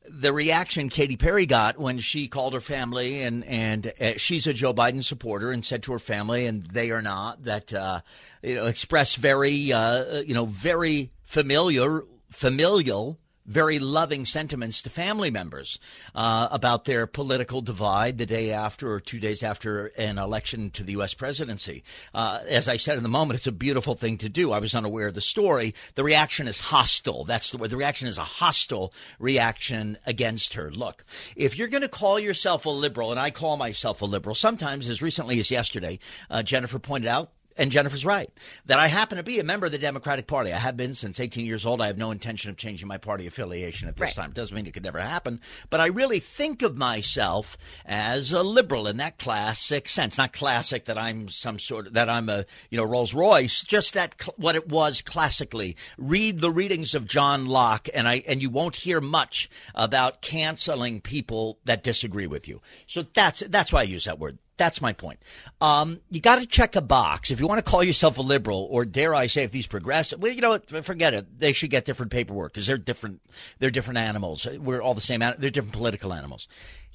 the 0.08 0.32
reaction 0.32 0.88
Katy 0.88 1.16
Perry 1.16 1.46
got 1.46 1.78
when 1.78 1.98
she 1.98 2.28
called 2.28 2.54
her 2.54 2.60
family 2.60 3.22
and 3.22 3.44
and 3.44 3.92
uh, 4.00 4.12
she's 4.16 4.46
a 4.46 4.52
Joe 4.52 4.74
Biden 4.74 5.04
supporter 5.04 5.52
and 5.52 5.64
said 5.64 5.82
to 5.84 5.92
her 5.92 5.98
family 5.98 6.46
and 6.46 6.64
they 6.64 6.90
are 6.90 7.02
not 7.02 7.44
that 7.44 7.72
uh, 7.72 8.00
you 8.42 8.54
know 8.54 8.66
express 8.66 9.14
very 9.14 9.72
uh, 9.72 10.20
you 10.20 10.34
know 10.34 10.46
very 10.46 11.10
familiar 11.22 12.04
familial 12.30 13.18
very 13.50 13.80
loving 13.80 14.24
sentiments 14.24 14.80
to 14.82 14.90
family 14.90 15.30
members 15.30 15.80
uh, 16.14 16.48
about 16.52 16.84
their 16.84 17.06
political 17.06 17.60
divide 17.60 18.16
the 18.16 18.26
day 18.26 18.52
after 18.52 18.92
or 18.92 19.00
two 19.00 19.18
days 19.18 19.42
after 19.42 19.86
an 19.98 20.18
election 20.18 20.70
to 20.70 20.84
the 20.84 20.92
U.S. 20.92 21.14
presidency. 21.14 21.82
Uh, 22.14 22.40
as 22.48 22.68
I 22.68 22.76
said 22.76 22.96
in 22.96 23.02
the 23.02 23.08
moment, 23.08 23.38
it's 23.38 23.48
a 23.48 23.52
beautiful 23.52 23.96
thing 23.96 24.18
to 24.18 24.28
do. 24.28 24.52
I 24.52 24.60
was 24.60 24.74
unaware 24.74 25.08
of 25.08 25.16
the 25.16 25.20
story. 25.20 25.74
The 25.96 26.04
reaction 26.04 26.46
is 26.46 26.60
hostile. 26.60 27.24
That's 27.24 27.50
the 27.50 27.58
word. 27.58 27.70
The 27.70 27.76
reaction 27.76 28.06
is 28.06 28.18
a 28.18 28.24
hostile 28.24 28.92
reaction 29.18 29.98
against 30.06 30.54
her. 30.54 30.70
Look, 30.70 31.04
if 31.34 31.58
you're 31.58 31.68
going 31.68 31.82
to 31.82 31.88
call 31.88 32.20
yourself 32.20 32.66
a 32.66 32.70
liberal, 32.70 33.10
and 33.10 33.18
I 33.18 33.32
call 33.32 33.56
myself 33.56 34.00
a 34.00 34.06
liberal, 34.06 34.36
sometimes 34.36 34.88
as 34.88 35.02
recently 35.02 35.40
as 35.40 35.50
yesterday, 35.50 35.98
uh, 36.30 36.44
Jennifer 36.44 36.78
pointed 36.78 37.08
out 37.08 37.32
and 37.60 37.70
Jennifer's 37.70 38.06
right 38.06 38.32
that 38.64 38.80
I 38.80 38.86
happen 38.86 39.18
to 39.18 39.22
be 39.22 39.38
a 39.38 39.44
member 39.44 39.66
of 39.66 39.72
the 39.72 39.78
Democratic 39.78 40.26
Party. 40.26 40.50
I 40.50 40.58
have 40.58 40.78
been 40.78 40.94
since 40.94 41.20
18 41.20 41.44
years 41.44 41.66
old. 41.66 41.82
I 41.82 41.88
have 41.88 41.98
no 41.98 42.10
intention 42.10 42.48
of 42.50 42.56
changing 42.56 42.88
my 42.88 42.96
party 42.96 43.26
affiliation 43.26 43.86
at 43.86 43.96
this 43.96 44.02
right. 44.02 44.14
time. 44.14 44.30
It 44.30 44.34
doesn't 44.34 44.54
mean 44.56 44.66
it 44.66 44.72
could 44.72 44.82
never 44.82 44.98
happen, 44.98 45.40
but 45.68 45.78
I 45.78 45.86
really 45.86 46.20
think 46.20 46.62
of 46.62 46.78
myself 46.78 47.58
as 47.84 48.32
a 48.32 48.42
liberal 48.42 48.86
in 48.86 48.96
that 48.96 49.18
classic 49.18 49.88
sense. 49.88 50.16
Not 50.16 50.32
classic 50.32 50.86
that 50.86 50.96
I'm 50.96 51.28
some 51.28 51.58
sort 51.58 51.88
of 51.88 51.92
that 51.92 52.08
I'm 52.08 52.30
a 52.30 52.46
you 52.70 52.78
know 52.78 52.84
Rolls 52.84 53.12
Royce. 53.12 53.62
Just 53.62 53.92
that 53.92 54.14
cl- 54.18 54.34
what 54.38 54.56
it 54.56 54.70
was 54.70 55.02
classically. 55.02 55.76
Read 55.98 56.40
the 56.40 56.50
readings 56.50 56.94
of 56.94 57.06
John 57.06 57.44
Locke, 57.44 57.90
and 57.92 58.08
I 58.08 58.22
and 58.26 58.40
you 58.40 58.48
won't 58.48 58.76
hear 58.76 59.02
much 59.02 59.50
about 59.74 60.22
canceling 60.22 61.02
people 61.02 61.58
that 61.66 61.82
disagree 61.82 62.26
with 62.26 62.48
you. 62.48 62.62
So 62.86 63.02
that's 63.02 63.40
that's 63.40 63.70
why 63.70 63.80
I 63.80 63.84
use 63.84 64.06
that 64.06 64.18
word 64.18 64.38
that's 64.60 64.82
my 64.82 64.92
point. 64.92 65.18
Um, 65.62 66.00
you 66.10 66.20
got 66.20 66.38
to 66.38 66.46
check 66.46 66.76
a 66.76 66.82
box 66.82 67.30
if 67.30 67.40
you 67.40 67.46
want 67.46 67.64
to 67.64 67.68
call 67.68 67.82
yourself 67.82 68.18
a 68.18 68.22
liberal, 68.22 68.68
or 68.70 68.84
dare 68.84 69.14
I 69.14 69.26
say, 69.26 69.42
if 69.42 69.50
these 69.50 69.66
progressive, 69.66 70.20
well, 70.20 70.30
you 70.30 70.42
know, 70.42 70.58
forget 70.82 71.14
it. 71.14 71.40
They 71.40 71.54
should 71.54 71.70
get 71.70 71.86
different 71.86 72.12
paperwork 72.12 72.52
because 72.52 72.66
they're 72.66 72.76
different. 72.76 73.22
They're 73.58 73.70
different 73.70 73.98
animals. 73.98 74.46
We're 74.46 74.82
all 74.82 74.92
the 74.92 75.00
same. 75.00 75.20
They're 75.20 75.50
different 75.50 75.72
political 75.72 76.12
animals 76.12 76.46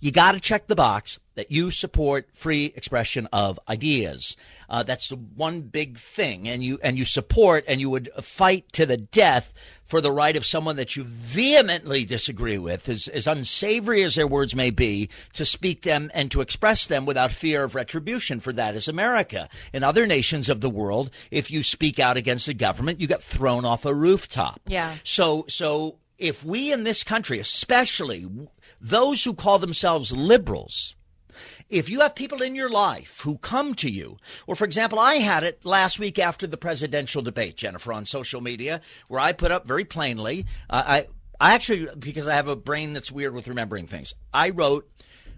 you 0.05 0.11
got 0.11 0.33
to 0.33 0.39
check 0.39 0.67
the 0.67 0.75
box 0.75 1.17
that 1.33 1.49
you 1.49 1.71
support 1.71 2.27
free 2.31 2.65
expression 2.75 3.27
of 3.33 3.59
ideas. 3.67 4.37
Uh, 4.69 4.83
that's 4.83 5.09
the 5.09 5.15
one 5.15 5.61
big 5.61 5.97
thing, 5.97 6.47
and 6.47 6.63
you 6.63 6.77
and 6.83 6.95
you 6.95 7.03
support 7.03 7.65
and 7.67 7.81
you 7.81 7.89
would 7.89 8.11
fight 8.21 8.71
to 8.73 8.85
the 8.85 8.97
death 8.97 9.51
for 9.83 10.01
the 10.01 10.11
right 10.11 10.35
of 10.35 10.45
someone 10.45 10.75
that 10.75 10.95
you 10.95 11.03
vehemently 11.03 12.05
disagree 12.05 12.59
with, 12.59 12.87
as, 12.87 13.07
as 13.07 13.25
unsavory 13.25 14.03
as 14.03 14.13
their 14.13 14.27
words 14.27 14.55
may 14.55 14.69
be, 14.69 15.09
to 15.33 15.43
speak 15.43 15.81
them 15.81 16.11
and 16.13 16.29
to 16.29 16.41
express 16.41 16.85
them 16.85 17.07
without 17.07 17.31
fear 17.31 17.63
of 17.63 17.73
retribution. 17.73 18.39
For 18.39 18.53
that 18.53 18.75
is 18.75 18.87
America. 18.87 19.49
In 19.73 19.83
other 19.83 20.05
nations 20.05 20.49
of 20.49 20.61
the 20.61 20.69
world, 20.69 21.09
if 21.31 21.49
you 21.49 21.63
speak 21.63 21.97
out 21.97 22.15
against 22.15 22.45
the 22.45 22.53
government, 22.53 22.99
you 22.99 23.07
get 23.07 23.23
thrown 23.23 23.65
off 23.65 23.85
a 23.85 23.93
rooftop. 23.93 24.61
Yeah. 24.67 24.97
So 25.03 25.45
so 25.47 25.97
if 26.17 26.43
we 26.43 26.71
in 26.71 26.83
this 26.83 27.03
country, 27.03 27.39
especially 27.39 28.25
those 28.89 29.23
who 29.23 29.33
call 29.33 29.59
themselves 29.59 30.11
liberals, 30.11 30.95
if 31.69 31.89
you 31.89 32.01
have 32.01 32.15
people 32.15 32.41
in 32.41 32.55
your 32.55 32.69
life 32.69 33.21
who 33.23 33.37
come 33.37 33.73
to 33.75 33.89
you, 33.89 34.17
or 34.47 34.55
for 34.55 34.65
example, 34.65 34.99
I 34.99 35.15
had 35.15 35.43
it 35.43 35.65
last 35.65 35.99
week 35.99 36.19
after 36.19 36.45
the 36.45 36.57
presidential 36.57 37.21
debate, 37.21 37.57
Jennifer, 37.57 37.91
on 37.91 38.05
social 38.05 38.41
media, 38.41 38.81
where 39.07 39.19
I 39.19 39.33
put 39.33 39.51
up 39.51 39.67
very 39.67 39.85
plainly, 39.85 40.45
uh, 40.69 40.83
I, 40.85 41.07
I 41.39 41.53
actually, 41.55 41.87
because 41.97 42.27
I 42.27 42.35
have 42.35 42.47
a 42.47 42.55
brain 42.55 42.93
that's 42.93 43.11
weird 43.11 43.33
with 43.33 43.47
remembering 43.47 43.87
things, 43.87 44.13
I 44.33 44.51
wrote, 44.51 44.89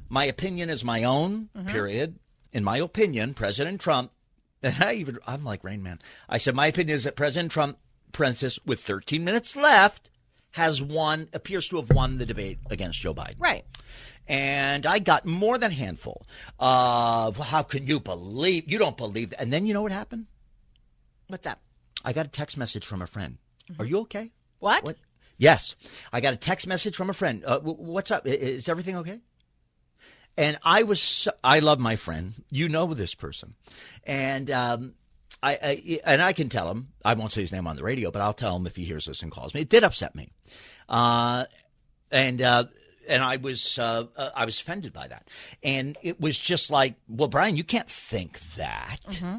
my 0.10 0.26
opinion 0.26 0.70
is 0.70 0.84
my 0.84 1.04
own, 1.04 1.50
mm-hmm. 1.56 1.70
period. 1.70 2.20
In 2.52 2.64
my 2.64 2.78
opinion, 2.78 3.34
President 3.34 3.82
Trump, 3.82 4.12
and 4.64 4.84
I 4.84 4.94
even, 4.94 5.20
I'm 5.26 5.44
like 5.44 5.64
Rain 5.64 5.84
Man. 5.84 6.00
I 6.28 6.38
said, 6.38 6.56
my 6.56 6.68
opinion 6.68 6.98
is 6.98 7.06
that 7.06 7.16
President 7.16 7.52
Trump, 7.52 7.78
Princess, 8.12 8.60
with 8.66 8.82
13 8.82 9.24
minutes 9.24 9.56
left, 9.56 10.10
has 10.58 10.82
won, 10.82 11.30
appears 11.34 11.70
to 11.70 11.76
have 11.76 11.92
won 11.92 12.18
the 12.18 12.26
debate 12.26 12.58
against 12.72 13.00
Joe 13.00 13.14
Biden. 13.14 13.36
Right. 13.38 13.64
And 14.28 14.88
I 14.88 14.98
got 14.98 15.24
more 15.24 15.60
than 15.60 15.70
a 15.70 15.76
handful 15.76 16.26
of 16.60 17.38
how 17.38 17.62
can 17.62 17.86
you 17.86 18.00
believe, 18.00 18.64
you 18.68 18.80
don't 18.80 18.98
believe 18.98 19.30
that. 19.30 19.40
And 19.40 19.54
then 19.54 19.68
you 19.68 19.76
know 19.76 19.84
what 19.84 19.92
happened? 19.92 20.26
What's 21.28 21.46
up? 21.46 21.60
I 22.04 22.12
got 22.12 22.26
a 22.26 22.30
text 22.30 22.58
message 22.58 22.88
from 22.88 23.04
a 23.04 23.08
friend. 23.08 23.38
Mm-hmm. 23.72 23.82
Are 23.84 23.86
you 23.86 24.00
okay? 24.00 24.32
What? 24.58 24.84
what? 24.84 24.96
Yes. 25.38 25.76
I 26.12 26.22
got 26.22 26.34
a 26.34 26.38
text 26.38 26.66
message 26.66 26.96
from 26.96 27.12
a 27.12 27.14
friend. 27.14 27.46
Uh, 27.46 27.60
what's 27.60 28.10
up? 28.10 28.26
Is 28.26 28.68
everything 28.68 28.98
okay? 28.98 29.20
And 30.38 30.58
I 30.64 30.82
was, 30.82 31.28
I 31.44 31.60
love 31.60 31.78
my 31.78 31.98
friend. 31.98 32.34
You 32.50 32.68
know 32.68 32.96
this 32.96 33.14
person. 33.14 33.54
And, 34.06 34.50
um, 34.50 34.96
I, 35.42 35.52
I, 35.52 36.00
and 36.06 36.22
I 36.22 36.34
can 36.34 36.50
tell 36.50 36.70
him. 36.70 36.90
I 37.06 37.14
won't 37.14 37.32
say 37.32 37.42
his 37.42 37.52
name 37.52 37.68
on 37.68 37.76
the 37.76 37.84
radio, 37.84 38.12
but 38.12 38.22
I'll 38.22 38.34
tell 38.34 38.56
him 38.56 38.66
if 38.66 38.76
he 38.76 38.84
hears 38.84 39.06
this 39.06 39.22
and 39.22 39.32
calls 39.32 39.54
me. 39.54 39.62
It 39.62 39.70
did 39.70 39.84
upset 39.84 40.16
me, 40.16 40.32
uh, 40.90 41.46
and 42.12 42.42
uh, 42.42 42.66
and 43.08 43.24
I 43.24 43.38
was 43.38 43.78
uh, 43.78 44.06
uh 44.16 44.30
I 44.36 44.46
was 44.46 44.60
offended 44.60 44.94
by 44.94 45.08
that, 45.08 45.28
and 45.64 45.98
it 46.02 46.20
was 46.20 46.38
just 46.38 46.72
like, 46.72 46.96
well, 47.08 47.28
Brian, 47.28 47.56
you 47.56 47.64
can't 47.64 47.90
think 47.90 48.40
that. 48.56 49.00
Mm-hmm. 49.10 49.38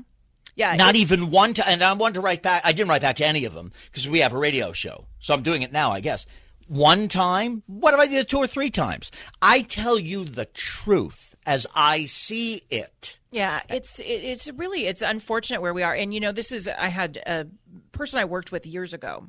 Yeah, 0.55 0.75
not 0.75 0.97
even 0.97 1.31
one 1.31 1.55
time. 1.55 1.69
And 1.69 1.85
I 1.85 1.93
wanted 1.93 2.15
to 2.15 2.21
write 2.21 2.43
back. 2.43 2.63
I 2.65 2.73
didn't 2.73 2.89
write 2.89 3.03
back 3.03 3.17
to 3.17 3.27
any 3.27 3.45
of 3.45 3.55
them 3.55 3.73
because 3.87 4.09
we 4.09 4.21
have 4.21 4.33
a 4.33 4.39
radio 4.39 4.73
show, 4.73 5.07
so 5.21 5.35
I'm 5.35 5.43
doing 5.43 5.63
it 5.63 5.73
now, 5.73 5.93
I 5.93 6.01
guess. 6.01 6.27
One 6.69 7.09
time? 7.09 7.63
What 7.67 7.95
if 7.95 8.01
I 8.01 8.07
did 8.07 8.19
it 8.19 8.29
two 8.29 8.39
or 8.39 8.47
three 8.47 8.71
times? 8.71 9.11
I 9.41 9.63
tell 9.63 9.99
you 9.99 10.25
the 10.25 10.45
truth 10.45 11.28
as 11.49 11.67
I 11.75 12.05
see 12.05 12.63
it. 12.69 13.19
Yeah, 13.31 13.63
it's 13.71 14.01
it's 14.05 14.53
really 14.53 14.87
it's 14.87 15.01
unfortunate 15.01 15.63
where 15.63 15.73
we 15.73 15.83
are, 15.83 15.95
and 15.95 16.13
you 16.13 16.21
know 16.21 16.31
this 16.31 16.53
is 16.53 16.69
I 16.69 16.89
had 16.89 17.17
a 17.27 17.47
person 17.91 18.19
I 18.19 18.27
worked 18.27 18.53
with 18.53 18.67
years 18.67 18.93
ago 18.93 19.27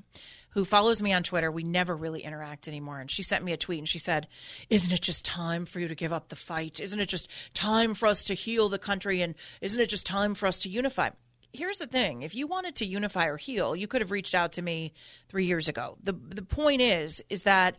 who 0.50 0.66
follows 0.66 1.02
me 1.02 1.14
on 1.14 1.24
Twitter. 1.24 1.50
We 1.50 1.64
never 1.64 1.96
really 1.96 2.22
interact 2.24 2.68
anymore. 2.68 3.00
And 3.00 3.10
she 3.10 3.24
sent 3.24 3.46
me 3.46 3.54
a 3.54 3.58
tweet 3.58 3.80
and 3.80 3.88
she 3.88 4.00
said, 4.00 4.28
Isn't 4.70 4.92
it 4.92 5.02
just 5.02 5.24
time 5.24 5.66
for 5.66 5.80
you 5.80 5.88
to 5.88 5.96
give 5.96 6.12
up 6.12 6.28
the 6.28 6.36
fight? 6.36 6.80
Isn't 6.80 7.00
it 7.00 7.08
just 7.08 7.30
time 7.54 7.94
for 7.94 8.08
us 8.08 8.24
to 8.26 8.34
heal 8.34 8.68
the 8.68 8.80
country? 8.80 9.22
And 9.22 9.36
isn't 9.62 9.80
it 9.80 9.90
just 9.90 10.06
time 10.06 10.34
for 10.34 10.48
us 10.48 10.60
to 10.60 10.70
unify? 10.70 11.12
Here's 11.54 11.78
the 11.78 11.88
thing 11.88 12.24
if 12.24 12.36
you 12.36 12.48
wanted 12.48 12.76
to 12.78 12.86
unify 12.86 13.28
or 13.28 13.38
heal, 13.38 13.76
you 13.76 13.88
could 13.88 14.02
have 14.02 14.12
reached 14.12 14.36
out 14.36 14.54
to 14.54 14.62
me 14.62 14.92
three 15.30 15.46
years 15.46 15.68
ago. 15.68 15.98
The, 16.04 16.14
the 16.14 16.42
point 16.42 16.82
is, 16.82 17.24
is 17.30 17.44
that 17.44 17.78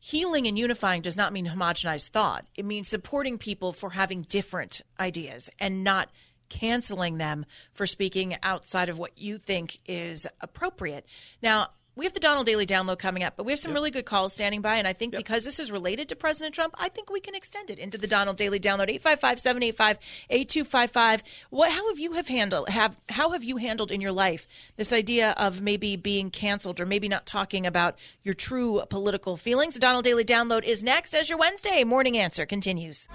healing 0.00 0.46
and 0.46 0.58
unifying 0.58 1.02
does 1.02 1.16
not 1.16 1.32
mean 1.32 1.46
homogenized 1.46 2.10
thought. 2.10 2.46
It 2.56 2.64
means 2.64 2.88
supporting 2.88 3.38
people 3.38 3.70
for 3.70 3.90
having 3.90 4.22
different 4.22 4.80
ideas 4.98 5.50
and 5.60 5.84
not 5.84 6.10
canceling 6.48 7.18
them 7.18 7.46
for 7.72 7.86
speaking 7.86 8.36
outside 8.42 8.88
of 8.88 8.98
what 8.98 9.16
you 9.16 9.38
think 9.38 9.78
is 9.86 10.26
appropriate. 10.40 11.06
Now, 11.42 11.68
we 12.00 12.06
have 12.06 12.14
the 12.14 12.18
Donald 12.18 12.46
Daily 12.46 12.64
download 12.64 12.98
coming 12.98 13.22
up, 13.22 13.34
but 13.36 13.44
we 13.44 13.52
have 13.52 13.58
some 13.60 13.72
yep. 13.72 13.74
really 13.74 13.90
good 13.90 14.06
calls 14.06 14.32
standing 14.32 14.62
by. 14.62 14.76
And 14.76 14.88
I 14.88 14.94
think 14.94 15.12
yep. 15.12 15.20
because 15.20 15.44
this 15.44 15.60
is 15.60 15.70
related 15.70 16.08
to 16.08 16.16
President 16.16 16.54
Trump, 16.54 16.74
I 16.78 16.88
think 16.88 17.10
we 17.10 17.20
can 17.20 17.34
extend 17.34 17.68
it 17.68 17.78
into 17.78 17.98
the 17.98 18.06
Donald 18.06 18.38
Daily 18.38 18.58
download 18.58 18.88
855 18.88 19.38
785 19.38 19.98
8255. 20.30 21.22
What, 21.50 21.70
how 21.70 21.90
have 21.90 21.98
you 21.98 22.12
have 22.12 22.26
handled, 22.26 22.70
have, 22.70 22.96
how 23.10 23.32
have 23.32 23.44
you 23.44 23.58
handled 23.58 23.92
in 23.92 24.00
your 24.00 24.12
life 24.12 24.46
this 24.76 24.94
idea 24.94 25.32
of 25.32 25.60
maybe 25.60 25.96
being 25.96 26.30
canceled 26.30 26.80
or 26.80 26.86
maybe 26.86 27.06
not 27.06 27.26
talking 27.26 27.66
about 27.66 27.98
your 28.22 28.32
true 28.32 28.82
political 28.88 29.36
feelings? 29.36 29.74
The 29.74 29.80
Donald 29.80 30.04
Daily 30.04 30.24
download 30.24 30.64
is 30.64 30.82
next 30.82 31.14
as 31.14 31.28
your 31.28 31.36
Wednesday 31.36 31.84
morning 31.84 32.16
answer 32.16 32.46
continues. 32.46 33.08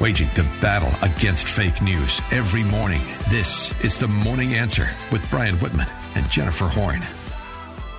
Waging 0.00 0.28
the 0.34 0.42
battle 0.60 0.90
against 1.08 1.46
fake 1.46 1.80
news 1.80 2.20
every 2.32 2.64
morning. 2.64 3.00
This 3.30 3.72
is 3.84 3.96
the 3.96 4.08
Morning 4.08 4.54
Answer 4.54 4.88
with 5.12 5.28
Brian 5.30 5.54
Whitman 5.60 5.88
and 6.16 6.28
Jennifer 6.28 6.66
Horn. 6.66 7.00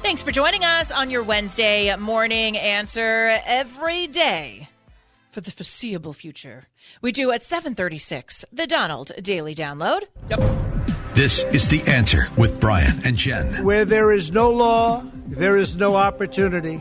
Thanks 0.09 0.23
for 0.23 0.31
joining 0.31 0.65
us 0.65 0.89
on 0.89 1.11
your 1.11 1.21
Wednesday 1.21 1.95
morning 1.95 2.57
answer 2.57 3.39
every 3.45 4.07
day 4.07 4.67
for 5.29 5.39
the 5.39 5.51
foreseeable 5.51 6.13
future. 6.13 6.63
We 6.99 7.11
do 7.11 7.29
at 7.29 7.43
736, 7.43 8.43
the 8.51 8.65
Donald 8.65 9.11
Daily 9.21 9.53
Download. 9.53 10.01
Yep. 10.31 10.39
This 11.13 11.43
is 11.53 11.67
The 11.67 11.83
Answer 11.83 12.27
with 12.37 12.59
Brian 12.59 12.99
and 13.05 13.17
Jen. 13.17 13.63
Where 13.63 13.85
there 13.85 14.11
is 14.11 14.31
no 14.31 14.49
law, 14.49 15.03
there 15.27 15.57
is 15.57 15.77
no 15.77 15.95
opportunity. 15.95 16.77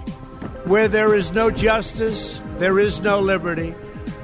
Where 0.65 0.89
there 0.89 1.15
is 1.15 1.31
no 1.31 1.51
justice, 1.51 2.41
there 2.57 2.79
is 2.79 3.03
no 3.03 3.21
liberty. 3.21 3.73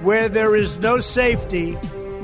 Where 0.00 0.30
there 0.30 0.56
is 0.56 0.78
no 0.78 1.00
safety, 1.00 1.76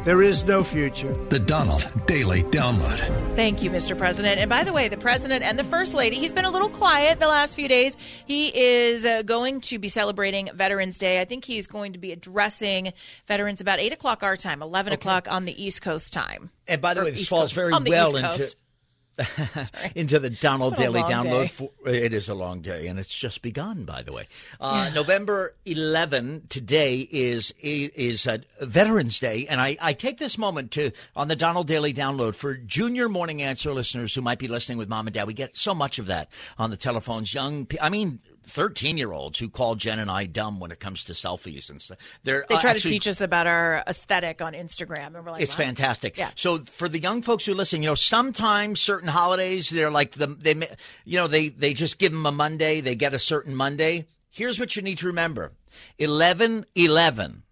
there 0.04 0.22
is 0.22 0.44
no 0.44 0.64
future. 0.64 1.12
The 1.28 1.38
Donald 1.38 1.90
Daily 2.06 2.42
Download. 2.44 2.98
Thank 3.36 3.62
you, 3.62 3.70
Mr. 3.70 3.96
President. 3.96 4.40
And 4.40 4.48
by 4.48 4.64
the 4.64 4.72
way, 4.72 4.88
the 4.88 4.96
President 4.96 5.44
and 5.44 5.58
the 5.58 5.64
First 5.64 5.94
Lady, 5.94 6.16
he's 6.18 6.32
been 6.32 6.44
a 6.44 6.50
little 6.50 6.68
quiet 6.68 7.20
the 7.20 7.26
last 7.26 7.54
few 7.54 7.68
days. 7.68 7.96
He 8.26 8.48
is 8.48 9.04
uh, 9.04 9.22
going 9.22 9.60
to 9.62 9.78
be 9.78 9.88
celebrating 9.88 10.48
Veterans 10.54 10.98
Day. 10.98 11.20
I 11.20 11.24
think 11.24 11.44
he's 11.44 11.66
going 11.66 11.92
to 11.92 11.98
be 11.98 12.12
addressing 12.12 12.92
veterans 13.26 13.60
about 13.60 13.78
8 13.78 13.92
o'clock 13.92 14.22
our 14.22 14.36
time, 14.36 14.62
11 14.62 14.92
okay. 14.92 15.00
o'clock 15.00 15.30
on 15.30 15.44
the 15.44 15.62
East 15.62 15.82
Coast 15.82 16.12
time. 16.12 16.50
And 16.66 16.80
by 16.80 16.94
the 16.94 17.02
or 17.02 17.04
way, 17.04 17.10
this 17.10 17.20
East 17.22 17.30
falls 17.30 17.52
Coast, 17.52 17.54
very 17.54 17.72
well 17.72 18.16
into 18.16 18.54
into 19.94 20.18
the 20.18 20.30
Donald 20.30 20.76
Daily 20.76 21.02
Download. 21.02 21.50
For, 21.50 21.70
it 21.86 22.12
is 22.12 22.28
a 22.28 22.34
long 22.34 22.60
day, 22.60 22.86
and 22.86 22.98
it's 22.98 23.14
just 23.14 23.42
begun. 23.42 23.84
By 23.84 24.02
the 24.02 24.12
way, 24.12 24.28
uh, 24.60 24.86
yeah. 24.88 24.94
November 24.94 25.54
11 25.66 26.46
today 26.48 27.00
is 27.10 27.52
is 27.62 28.26
a 28.26 28.42
Veterans 28.60 29.18
Day, 29.20 29.46
and 29.48 29.60
I, 29.60 29.76
I 29.80 29.92
take 29.92 30.18
this 30.18 30.38
moment 30.38 30.70
to 30.72 30.92
on 31.14 31.28
the 31.28 31.36
Donald 31.36 31.66
Daily 31.66 31.92
Download 31.92 32.34
for 32.34 32.54
Junior 32.54 33.08
Morning 33.08 33.42
Answer 33.42 33.72
listeners 33.72 34.14
who 34.14 34.22
might 34.22 34.38
be 34.38 34.48
listening 34.48 34.78
with 34.78 34.88
mom 34.88 35.06
and 35.06 35.14
dad. 35.14 35.26
We 35.26 35.34
get 35.34 35.56
so 35.56 35.74
much 35.74 35.98
of 35.98 36.06
that 36.06 36.28
on 36.58 36.70
the 36.70 36.76
telephones. 36.76 37.32
Young, 37.34 37.66
I 37.80 37.90
mean, 37.90 38.20
13 38.44 38.98
year 38.98 39.12
olds 39.12 39.38
who 39.38 39.48
call 39.48 39.74
Jen 39.74 39.98
and 39.98 40.10
I 40.10 40.26
dumb 40.26 40.60
when 40.60 40.70
it 40.70 40.80
comes 40.80 41.04
to 41.06 41.12
selfies 41.12 41.70
and 41.70 41.80
stuff. 41.80 41.98
They're, 42.24 42.44
they 42.48 42.56
try 42.56 42.70
uh, 42.70 42.74
actually, 42.74 42.80
to 42.80 42.88
teach 42.88 43.08
us 43.08 43.20
about 43.20 43.46
our 43.46 43.82
aesthetic 43.86 44.42
on 44.42 44.54
Instagram. 44.54 45.14
And 45.14 45.24
we're 45.24 45.32
like, 45.32 45.42
it's 45.42 45.54
fantastic. 45.54 46.16
Yeah. 46.16 46.30
So 46.34 46.64
for 46.64 46.88
the 46.88 46.98
young 46.98 47.22
folks 47.22 47.44
who 47.44 47.54
listen, 47.54 47.82
you 47.82 47.90
know, 47.90 47.94
sometimes 47.94 48.80
certain 48.80 49.08
holidays, 49.08 49.70
they're 49.70 49.90
like 49.90 50.12
the, 50.12 50.26
they, 50.26 50.54
you 51.04 51.18
know, 51.18 51.28
they, 51.28 51.48
they 51.48 51.74
just 51.74 51.98
give 51.98 52.12
them 52.12 52.26
a 52.26 52.32
Monday. 52.32 52.80
They 52.80 52.94
get 52.94 53.14
a 53.14 53.18
certain 53.18 53.54
Monday. 53.54 54.06
Here's 54.30 54.58
what 54.58 54.76
you 54.76 54.82
need 54.82 54.98
to 54.98 55.06
remember 55.06 55.52
11 55.98 56.66
11. 56.74 57.42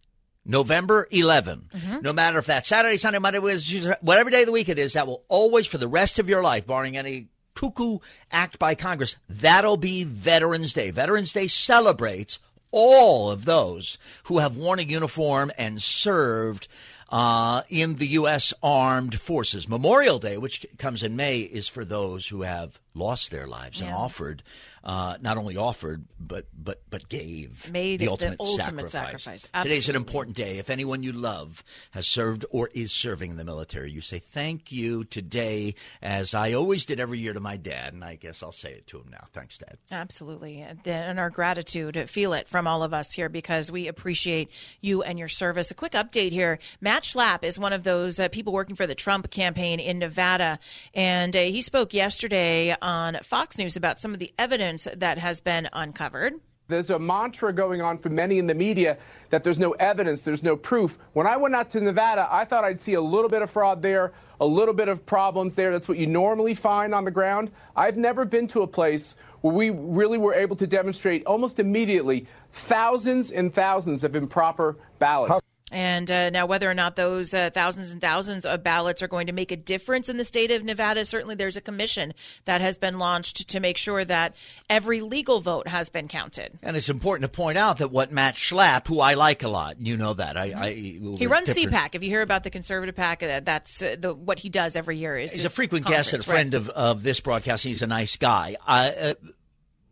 November 0.49 1.07
11. 1.11 1.69
Mm-hmm. 1.75 2.01
No 2.01 2.15
matter 2.15 2.39
if 2.39 2.47
that's 2.47 2.69
Saturday, 2.69 2.97
Sunday, 2.97 3.19
Monday, 3.19 3.39
whatever 3.39 4.31
day 4.31 4.41
of 4.41 4.47
the 4.47 4.53
week 4.53 4.71
it 4.71 4.79
is, 4.79 4.95
that 4.95 5.07
will 5.07 5.23
always, 5.29 5.67
for 5.67 5.77
the 5.77 5.87
rest 5.87 6.19
of 6.19 6.27
your 6.27 6.43
life, 6.43 6.67
barring 6.67 6.97
any 6.97 7.29
cuckoo 7.59 7.99
act 8.31 8.57
by 8.59 8.77
Congress. 8.77 9.17
That'll 9.29 9.77
be 9.77 10.05
Veterans 10.05 10.73
Day. 10.73 10.91
Veterans 10.91 11.33
Day 11.33 11.49
celebrates 11.49 12.39
all 12.71 13.31
of 13.31 13.47
those 13.47 13.99
who 14.25 14.39
have 14.39 14.57
worn 14.57 14.79
a 14.79 14.83
uniform 14.83 15.51
and 15.59 15.83
served 15.83 16.69
uh, 17.09 17.63
in 17.69 17.97
the 17.97 18.07
U.S. 18.09 18.55
Armed 18.63 19.19
Forces. 19.19 19.69
Memorial 19.69 20.21
Day, 20.21 20.39
which 20.39 20.67
comes 20.79 21.03
in 21.03 21.17
May, 21.17 21.41
is 21.41 21.67
for 21.67 21.85
those 21.85 22.29
who 22.29 22.43
have 22.43 22.79
lost 22.99 23.31
their 23.31 23.47
lives 23.47 23.81
yeah. 23.81 23.87
and 23.87 23.97
offered 23.97 24.43
uh, 24.85 25.17
not 25.21 25.37
only 25.37 25.57
offered 25.57 26.05
but 26.19 26.47
but 26.57 26.81
but 26.89 27.09
gave 27.11 27.71
made 27.71 28.01
the 28.01 28.09
ultimate, 28.09 28.39
the 28.39 28.45
ultimate 28.45 28.89
sacrifice. 28.89 29.43
sacrifice. 29.43 29.63
Today's 29.63 29.89
an 29.91 29.97
important 29.97 30.35
day. 30.35 30.59
If 30.59 30.71
anyone 30.71 31.03
you 31.03 31.13
love 31.13 31.63
has 31.91 32.07
served 32.07 32.47
or 32.51 32.71
is 32.75 32.91
serving 32.91 33.33
in 33.33 33.37
the 33.37 33.45
military, 33.45 33.91
you 33.91 34.01
say 34.01 34.19
thank 34.19 34.73
you 34.73 35.05
today, 35.05 35.75
as 36.01 36.35
I 36.35 36.55
always 36.55 36.87
did 36.87 37.01
every 37.01 37.19
year 37.19 37.35
to 37.35 37.41
my 37.41 37.59
dad, 37.59 37.93
and 37.93 38.03
I 38.03 38.15
guess 38.15 38.43
I'll 38.43 38.51
say 38.51 38.73
it 38.73 38.87
to 38.89 38.99
him 38.99 39.09
now. 39.11 39.25
Thanks, 39.35 39.59
Dad. 39.59 39.77
Absolutely, 39.91 40.65
and 40.87 41.21
our 41.21 41.29
gratitude, 41.29 42.09
feel 42.09 42.33
it 42.33 42.49
from 42.49 42.67
all 42.67 42.83
of 42.83 42.95
us 42.95 43.13
here 43.13 43.29
because 43.29 43.71
we 43.71 43.89
appreciate 43.89 44.51
you 44.81 45.03
and 45.03 45.19
your 45.19 45.29
service. 45.29 45.71
A 45.71 45.75
quick 45.75 45.93
update 45.93 46.33
here: 46.33 46.59
Matt 46.81 47.03
Schlapp 47.03 47.45
is 47.45 47.59
one 47.59 47.75
of 47.75 47.83
those 47.83 48.19
uh, 48.19 48.29
people 48.29 48.55
working 48.55 48.75
for 48.77 48.87
the 48.87 48.95
Trump 48.95 49.31
campaign 49.31 49.81
in 49.81 49.99
Nevada, 49.99 50.59
and 50.95 51.37
uh, 51.37 51.41
he 51.41 51.61
spoke 51.61 51.93
yesterday 51.93 52.75
on 52.81 52.88
Fox 53.23 53.59
News 53.59 53.77
about 53.77 54.01
some 54.01 54.13
of 54.15 54.19
the 54.19 54.33
evidence 54.39 54.89
that 54.97 55.19
has 55.19 55.41
been 55.41 55.69
uncovered. 55.73 56.35
There's 56.69 56.91
a 56.91 56.99
mantra 56.99 57.53
going 57.53 57.83
on 57.83 57.99
for 57.99 58.09
many 58.09 58.39
in 58.39 58.47
the 58.47 58.55
media 58.55 58.99
that 59.31 59.45
there's 59.45 59.59
no 59.59 59.73
evidence, 59.73 60.23
there's 60.23 60.43
no 60.43 60.57
proof. 60.57 60.99
When 61.13 61.27
I 61.27 61.37
went 61.39 61.55
out 61.55 61.71
to 61.71 61.81
Nevada, 61.81 62.27
I 62.31 62.45
thought 62.45 62.65
I'd 62.65 62.81
see 62.81 62.95
a 62.95 63.01
little 63.01 63.29
bit 63.29 63.43
of 63.43 63.51
fraud 63.51 63.83
there, 63.83 64.13
a 64.41 64.47
little 64.47 64.75
bit 64.75 64.89
of 64.89 65.05
problems 65.05 65.55
there. 65.55 65.73
That's 65.73 65.89
what 65.89 65.99
you 65.99 66.07
normally 66.07 66.55
find 66.55 66.95
on 66.95 67.05
the 67.05 67.11
ground. 67.11 67.51
I've 67.77 67.97
never 67.97 68.25
been 68.25 68.49
to 68.49 68.63
a 68.63 68.67
place 68.67 69.17
where 69.41 69.55
we 69.55 69.71
really 69.71 70.19
were 70.19 70.35
able 70.35 70.57
to 70.57 70.67
demonstrate 70.67 71.27
almost 71.27 71.59
immediately 71.59 72.27
thousands 72.53 73.31
and 73.31 73.53
thousands 73.53 74.05
of 74.05 74.17
improper 74.17 74.77
ballots. 74.99 75.41
And 75.71 76.11
uh, 76.11 76.31
now, 76.31 76.47
whether 76.47 76.71
or 76.71 76.75
not 76.75 76.97
those 76.97 77.35
uh, 77.35 77.51
thousands 77.53 77.93
and 77.93 78.01
thousands 78.01 78.47
of 78.47 78.63
ballots 78.63 79.03
are 79.03 79.09
going 79.09 79.27
to 79.27 79.33
make 79.33 79.53
a 79.53 79.57
difference 79.57 80.09
in 80.09 80.17
the 80.17 80.25
state 80.25 80.51
of 80.51 80.65
Nevada, 80.65 81.05
certainly 81.05 81.35
there's 81.35 81.57
a 81.57 81.61
commission 81.61 82.15
that 82.47 82.61
has 82.61 82.79
been 82.79 82.99
launched 82.99 83.49
to 83.49 83.61
make 83.61 83.77
sure 83.77 84.05
that 84.05 84.35
every 84.71 85.01
legal 85.01 85.41
vote 85.41 85.69
has 85.69 85.89
been 85.89 86.09
counted. 86.09 86.59
And 86.63 86.77
it's 86.77 86.89
important 86.89 87.31
to 87.31 87.37
point 87.37 87.59
out 87.59 87.79
that 87.79 87.91
what 87.91 88.11
Matt 88.11 88.37
Schlapp, 88.37 88.87
who 88.87 89.01
I 89.01 89.15
like 89.15 89.43
a 89.43 89.49
lot, 89.49 89.81
you 89.81 89.97
know 89.97 90.15
that 90.15 90.37
I, 90.37 90.53
I 90.57 90.73
he 90.73 91.27
runs 91.27 91.49
CPAC. 91.49 91.95
If 91.95 92.03
you 92.03 92.09
hear 92.09 92.23
about 92.23 92.45
the 92.45 92.51
conservative 92.51 92.95
PAC, 92.95 93.23
uh, 93.23 93.41
that's 93.41 93.83
uh, 93.83 93.97
the, 93.99 94.15
what 94.15 94.39
he 94.39 94.49
does 94.49 94.77
every 94.77 94.97
year. 94.97 95.19
Is 95.19 95.33
he's 95.33 95.45
a 95.45 95.51
frequent 95.51 95.87
guest 95.87 96.15
and 96.15 96.23
a 96.23 96.27
friend 96.27 96.55
right. 96.55 96.61
of, 96.61 96.69
of 96.71 97.03
this 97.03 97.21
broadcast. 97.21 97.65
He's 97.65 97.83
a 97.83 97.87
nice 97.87 98.17
guy. 98.17 98.57
Uh, 98.67 99.15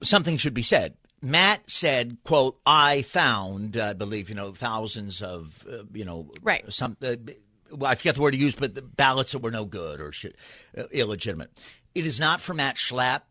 something 0.02 0.36
should 0.36 0.54
be 0.54 0.62
said 0.62 0.94
Matt 1.22 1.70
said, 1.70 2.18
"quote 2.24 2.58
I 2.66 3.02
found, 3.02 3.76
I 3.76 3.94
believe, 3.94 4.28
you 4.28 4.34
know, 4.34 4.52
thousands 4.52 5.22
of, 5.22 5.64
uh, 5.70 5.84
you 5.92 6.04
know, 6.04 6.30
right, 6.42 6.64
some." 6.72 6.96
Uh, 7.02 7.16
well, 7.70 7.90
I 7.90 7.94
forget 7.94 8.14
the 8.14 8.22
word 8.22 8.34
he 8.34 8.40
use, 8.40 8.54
but 8.54 8.74
the 8.74 8.82
ballots 8.82 9.32
that 9.32 9.40
were 9.40 9.50
no 9.50 9.64
good 9.64 10.00
or 10.00 10.12
shit, 10.12 10.36
uh, 10.76 10.84
illegitimate. 10.92 11.50
It 11.94 12.06
is 12.06 12.20
not 12.20 12.40
for 12.40 12.54
Matt 12.54 12.76
Schlapp 12.76 13.22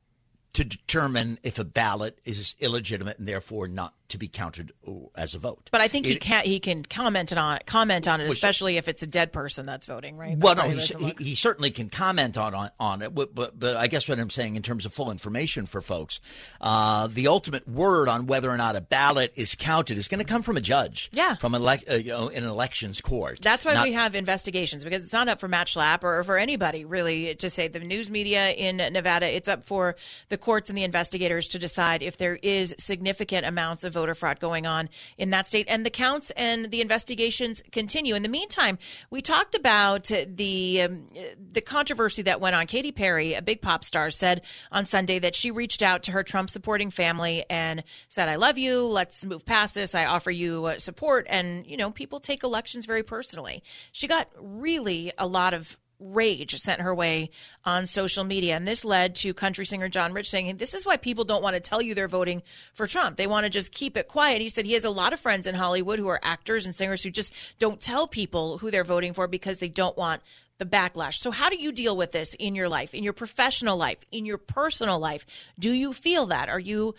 to 0.54 0.64
determine 0.64 1.38
if 1.44 1.60
a 1.60 1.64
ballot 1.64 2.18
is 2.26 2.56
illegitimate 2.60 3.20
and 3.20 3.28
therefore 3.28 3.68
not 3.68 3.94
to 4.10 4.18
be 4.18 4.28
counted 4.28 4.72
as 5.16 5.34
a 5.34 5.40
vote. 5.40 5.70
But 5.72 5.82
I 5.82 5.88
think 5.88 6.06
it, 6.06 6.14
he 6.14 6.20
can 6.20 6.46
he 6.46 6.60
can 6.60 6.84
comment 6.84 7.36
on 7.36 7.58
it, 7.58 7.66
comment 7.66 8.08
on 8.08 8.22
it, 8.22 8.28
especially 8.28 8.78
if 8.78 8.88
it's 8.88 9.02
a 9.04 9.08
dead 9.08 9.34
person 9.34 9.66
that's 9.66 9.88
voting, 9.88 10.18
right? 10.18 10.38
Well, 10.38 10.56
no, 10.56 10.64
he, 10.64 10.80
he, 10.80 11.24
he, 11.24 11.36
certainly 11.36 11.72
can 11.72 11.90
comment 11.90 12.38
on 12.38 12.54
on, 12.54 12.72
on 12.80 13.02
it. 13.02 13.16
But, 13.16 13.34
but, 13.34 13.58
but 13.58 13.78
I 13.78 13.88
guess 13.88 14.08
what 14.08 14.20
I'm 14.20 14.30
saying 14.30 14.56
in 14.56 14.62
terms 14.62 14.86
of 14.86 14.94
full 14.94 15.12
information 15.12 15.66
for 15.66 15.82
folks, 15.82 16.20
uh, 16.62 17.08
the 17.08 17.28
ultimate 17.28 17.68
word 17.68 18.08
on 18.08 18.28
whether 18.28 18.50
or 18.50 18.58
not 18.58 18.76
a 18.76 18.82
ballot 18.82 19.34
is 19.36 19.56
counted 19.56 19.98
is 19.98 20.08
going 20.08 20.20
to 20.20 20.26
come 20.26 20.42
from 20.42 20.58
a 20.58 20.62
judge. 20.62 21.10
Yeah, 21.12 21.36
from 21.36 21.54
elec- 21.54 21.90
uh, 21.90 21.96
you 21.96 22.12
know, 22.12 22.30
an 22.30 22.44
elections 22.44 23.02
court. 23.02 23.40
That's 23.42 23.66
why 23.66 23.74
not- 23.74 23.84
we 23.84 23.94
have 23.94 24.16
investigations 24.16 24.84
because 24.84 25.04
it's 25.04 25.14
not 25.14 25.28
up 25.28 25.40
for 25.40 25.48
Matt 25.48 25.68
Schlapp 25.68 26.04
or 26.04 26.24
for 26.24 26.38
anybody 26.38 26.86
really 26.86 27.36
to 27.36 27.50
say 27.50 27.68
the 27.68 27.80
news 27.80 28.12
media 28.12 28.52
in 28.52 28.78
Nevada. 28.78 29.36
It's 29.36 29.48
up 29.48 29.64
for 29.64 29.96
the 30.30 30.38
courts 30.38 30.70
and 30.70 30.78
the 30.78 30.84
investigators 30.84 31.48
to 31.50 31.60
decide 31.60 32.04
if 32.04 32.18
there 32.18 32.36
is 32.36 32.76
significant 32.78 33.46
amounts 33.46 33.84
of 33.84 33.95
voter 33.96 34.14
fraud 34.14 34.40
going 34.40 34.68
on 34.68 34.90
in 35.18 35.32
that 35.32 35.48
state. 35.48 35.66
And 35.68 35.84
the 35.84 35.90
counts 35.90 36.32
and 36.38 36.70
the 36.70 36.82
investigations 36.82 37.64
continue. 37.72 38.14
In 38.14 38.22
the 38.22 38.30
meantime, 38.30 38.78
we 39.10 39.24
talked 39.24 39.56
about 39.56 40.12
the 40.28 40.82
um, 40.84 41.08
the 41.52 41.62
controversy 41.62 42.22
that 42.22 42.40
went 42.40 42.56
on. 42.56 42.68
Katy 42.68 42.92
Perry, 42.92 43.34
a 43.34 43.42
big 43.42 43.62
pop 43.62 43.84
star, 43.84 44.12
said 44.12 44.44
on 44.72 44.86
Sunday 44.86 45.18
that 45.18 45.36
she 45.36 45.50
reached 45.50 45.82
out 45.82 46.04
to 46.04 46.12
her 46.12 46.22
Trump 46.22 46.52
supporting 46.52 46.92
family 46.92 47.46
and 47.50 47.84
said, 48.10 48.30
"I 48.30 48.36
love 48.36 48.60
you. 48.60 48.86
Let's 48.86 49.26
move 49.26 49.46
past 49.46 49.74
this. 49.74 49.96
I 49.96 50.06
offer 50.06 50.30
you 50.30 50.66
uh, 50.66 50.80
support." 50.80 51.26
And 51.30 51.66
you 51.66 51.78
know, 51.78 51.90
people 51.90 52.20
take 52.20 52.44
elections 52.44 52.86
very 52.86 53.04
personally. 53.04 53.64
She 53.92 54.08
got 54.08 54.30
really 54.38 55.12
a 55.18 55.26
lot 55.26 55.56
of 55.56 55.78
rage 56.00 56.56
sent 56.60 56.82
her 56.82 56.94
way 56.94 57.30
on 57.64 57.86
social 57.86 58.24
media. 58.24 58.56
And 58.56 58.68
this 58.68 58.86
led 58.86 59.16
to 59.18 59.34
country 59.34 59.66
singer 59.66 59.90
John 59.90 60.14
Rich 60.14 60.30
saying, 60.30 60.58
This 60.58 60.74
is 60.74 60.86
why 60.86 60.98
people 60.98 61.26
don't 61.26 61.44
want 61.44 61.56
to 61.56 61.60
tell 61.60 61.82
you 61.82 61.94
they're 61.94 62.08
voting 62.08 62.44
for 62.74 62.88
Trump. 62.88 63.18
They 63.18 63.28
want 63.28 63.46
to 63.46 63.50
just 63.50 63.72
keep 63.72 63.98
it 63.98 64.08
quiet. 64.08 64.42
He 64.42 64.50
said 64.50 64.66
he 64.66 64.74
has 64.74 64.86
a 64.86 64.90
lot 64.90 65.14
of 65.14 65.20
friends 65.20 65.48
in 65.48 65.56
Hollywood 65.56 66.00
who 66.00 66.08
are 66.08 66.20
actors 66.24 66.66
and 66.66 66.76
singers 66.76 67.04
who 67.04 67.12
just 67.12 67.34
don't 67.60 67.80
tell 67.80 68.08
people 68.08 68.58
who 68.58 68.72
they're 68.72 68.84
voting 68.84 69.14
for 69.14 69.28
because 69.28 69.60
they 69.60 69.70
don't 69.70 69.98
want 69.98 70.22
the 70.58 70.66
backlash. 70.66 71.20
So, 71.20 71.32
how 71.32 71.50
do 71.50 71.58
you 71.58 71.72
deal 71.72 71.98
with 71.98 72.12
this 72.12 72.34
in 72.36 72.56
your 72.56 72.70
life, 72.70 72.94
in 72.94 73.04
your 73.04 73.14
professional 73.14 73.78
life, 73.78 74.00
in 74.12 74.26
your 74.26 74.38
personal 74.38 75.00
life? 75.00 75.26
Do 75.60 75.72
you 75.72 75.94
feel 75.94 76.28
that? 76.28 76.50
Are 76.50 76.60
you 76.60 76.96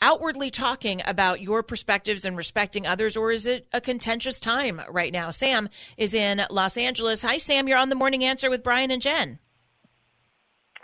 outwardly 0.00 0.50
talking 0.50 1.02
about 1.04 1.40
your 1.40 1.62
perspectives 1.62 2.24
and 2.24 2.36
respecting 2.36 2.86
others, 2.86 3.16
or 3.16 3.32
is 3.32 3.46
it 3.46 3.66
a 3.72 3.80
contentious 3.80 4.40
time 4.40 4.80
right 4.88 5.12
now? 5.12 5.30
Sam 5.30 5.68
is 5.96 6.14
in 6.14 6.42
Los 6.50 6.76
Angeles. 6.76 7.22
Hi, 7.22 7.38
Sam. 7.38 7.68
You're 7.68 7.78
on 7.78 7.88
the 7.88 7.94
morning 7.94 8.24
answer 8.24 8.50
with 8.50 8.62
Brian 8.62 8.90
and 8.90 9.02
Jen. 9.02 9.38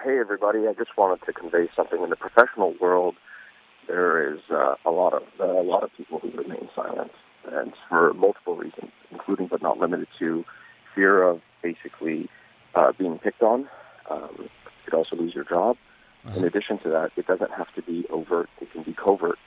Hey, 0.02 0.18
everybody. 0.18 0.66
I 0.66 0.72
just 0.74 0.96
wanted 0.98 1.24
to 1.26 1.32
convey 1.32 1.68
something. 1.74 2.02
In 2.02 2.10
the 2.10 2.16
professional 2.16 2.74
world, 2.80 3.14
there 3.86 4.34
is 4.34 4.40
uh, 4.50 4.74
a 4.84 4.90
lot 4.90 5.14
of 5.14 5.22
uh, 5.40 5.44
a 5.44 5.62
lot 5.62 5.82
of 5.82 5.90
people 5.96 6.18
who 6.18 6.30
remain 6.30 6.68
silent, 6.74 7.12
and 7.50 7.72
for 7.88 8.12
multiple 8.14 8.56
reasons, 8.56 8.90
including 9.10 9.46
but 9.46 9.62
not 9.62 9.78
limited 9.78 10.08
to 10.18 10.44
fear 10.94 11.22
of 11.22 11.40
basically 11.62 12.28
uh, 12.74 12.92
being 12.98 13.18
picked 13.18 13.42
on. 13.42 13.68
Um, 14.10 14.30
you 14.38 14.48
could 14.84 14.94
also 14.94 15.16
lose 15.16 15.34
your 15.34 15.44
job. 15.44 15.76
Uh-huh. 16.26 16.38
In 16.38 16.44
addition 16.44 16.78
to 16.78 16.88
that, 16.90 17.10
it 17.16 17.26
doesn't 17.26 17.50
have 17.50 17.72
to 17.74 17.82
be 17.82 18.06
overt; 18.10 18.48
it 18.60 18.72
can 18.72 18.82
be 18.82 18.94
covert 18.94 19.38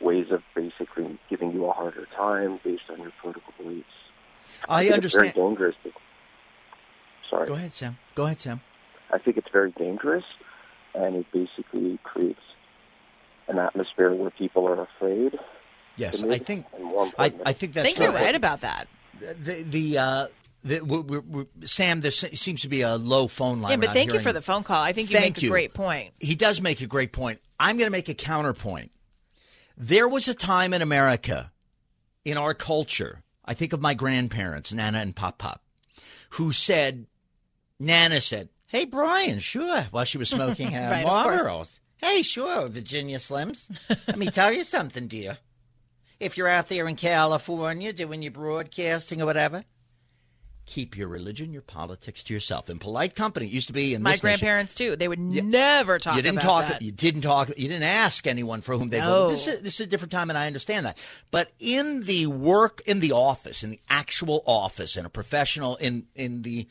ways 0.00 0.26
of 0.30 0.42
basically 0.54 1.18
giving 1.30 1.52
you 1.52 1.66
a 1.66 1.72
harder 1.72 2.06
time 2.16 2.60
based 2.64 2.82
on 2.90 3.00
your 3.00 3.12
political 3.20 3.52
beliefs. 3.58 3.86
I, 4.68 4.88
I 4.88 4.90
understand. 4.90 5.26
It's 5.26 5.34
very 5.34 5.48
dangerous. 5.48 5.76
To, 5.84 5.90
Sorry. 7.30 7.48
Go 7.48 7.54
ahead, 7.54 7.74
Sam. 7.74 7.98
Go 8.14 8.24
ahead, 8.26 8.40
Sam. 8.40 8.60
I 9.12 9.18
think 9.18 9.36
it's 9.36 9.48
very 9.52 9.72
dangerous, 9.72 10.24
and 10.94 11.16
it 11.16 11.26
basically 11.32 11.98
creates 12.02 12.40
an 13.48 13.58
atmosphere 13.58 14.14
where 14.14 14.30
people 14.30 14.66
are 14.66 14.82
afraid. 14.82 15.38
Yes, 15.96 16.22
I 16.22 16.38
think 16.38 16.66
I, 17.18 17.32
I 17.46 17.52
think 17.52 17.76
I 17.76 17.82
think 17.82 17.98
you're 17.98 18.12
right. 18.12 18.24
right 18.24 18.34
about 18.34 18.60
that. 18.60 18.88
The 19.20 19.62
the, 19.62 19.98
uh, 19.98 20.26
the 20.66 20.80
we 20.80 20.98
we 21.00 21.18
we 21.18 21.46
Sam, 21.64 22.00
there 22.00 22.10
seems 22.10 22.62
to 22.62 22.68
be 22.68 22.82
a 22.82 22.96
low 22.96 23.28
phone 23.28 23.60
line. 23.60 23.72
Yeah, 23.72 23.86
but 23.86 23.92
thank 23.92 24.12
you 24.12 24.20
for 24.20 24.32
the 24.32 24.42
phone 24.42 24.64
call. 24.64 24.82
I 24.82 24.92
think 24.92 25.10
you 25.10 25.18
Thank 25.18 25.36
make 25.36 25.44
a 25.44 25.48
great 25.48 25.74
point. 25.74 26.12
He 26.20 26.34
does 26.34 26.60
make 26.60 26.80
a 26.80 26.86
great 26.86 27.12
point. 27.12 27.40
I'm 27.58 27.76
going 27.78 27.86
to 27.86 27.92
make 27.92 28.08
a 28.08 28.14
counterpoint. 28.14 28.92
There 29.76 30.08
was 30.08 30.28
a 30.28 30.34
time 30.34 30.74
in 30.74 30.82
America, 30.82 31.52
in 32.24 32.36
our 32.36 32.54
culture, 32.54 33.22
I 33.44 33.54
think 33.54 33.72
of 33.72 33.80
my 33.80 33.94
grandparents, 33.94 34.72
Nana 34.72 34.98
and 34.98 35.14
Pop 35.14 35.38
Pop, 35.38 35.62
who 36.30 36.52
said, 36.52 37.06
Nana 37.78 38.20
said, 38.20 38.48
Hey, 38.66 38.84
Brian, 38.84 39.38
sure, 39.38 39.86
while 39.90 40.04
she 40.04 40.18
was 40.18 40.28
smoking 40.28 40.70
her 40.72 40.90
Right. 40.90 41.06
Marlboros. 41.06 41.78
Hey, 41.98 42.22
sure, 42.22 42.68
Virginia 42.68 43.18
Slims. 43.18 43.70
Let 43.88 44.18
me 44.18 44.26
tell 44.30 44.52
you 44.52 44.64
something, 44.64 45.08
dear. 45.08 45.38
If 46.18 46.36
you're 46.36 46.48
out 46.48 46.68
there 46.68 46.88
in 46.88 46.96
California 46.96 47.92
doing 47.92 48.22
your 48.22 48.32
broadcasting 48.32 49.22
or 49.22 49.26
whatever, 49.26 49.64
keep 50.66 50.96
your 50.96 51.06
religion, 51.08 51.52
your 51.52 51.62
politics 51.62 52.24
to 52.24 52.34
yourself. 52.34 52.68
In 52.68 52.78
polite 52.78 53.14
company, 53.14 53.46
it 53.46 53.52
used 53.52 53.68
to 53.68 53.72
be 53.72 53.94
in 53.94 54.02
My 54.02 54.10
this 54.12 54.22
nation- 54.22 54.40
grandparents 54.40 54.74
too. 54.74 54.96
They 54.96 55.06
would 55.08 55.18
never 55.20 55.98
talk 55.98 56.16
you 56.16 56.22
didn't 56.22 56.38
about 56.38 56.62
talk. 56.62 56.68
that. 56.68 56.82
You 56.82 56.90
didn't 56.92 57.22
talk. 57.22 57.48
You 57.50 57.68
didn't 57.68 57.84
ask 57.84 58.26
anyone 58.26 58.60
for 58.62 58.76
whom 58.76 58.88
they 58.88 58.98
No. 58.98 59.06
voted. 59.28 59.34
This 59.36 59.46
is 59.46 59.62
this 59.62 59.74
is 59.80 59.86
a 59.86 59.88
different 59.88 60.12
time, 60.12 60.28
and 60.28 60.36
I 60.38 60.46
understand 60.46 60.84
that. 60.86 60.98
But 61.30 61.52
in 61.60 62.00
the 62.00 62.26
work, 62.26 62.82
in 62.84 63.00
the 63.00 63.12
office, 63.12 63.62
in 63.62 63.70
the 63.70 63.80
actual 63.88 64.42
office, 64.46 64.96
in 64.96 65.06
a 65.06 65.10
professional, 65.10 65.76
in 65.76 66.06
in 66.14 66.42
the 66.42 66.66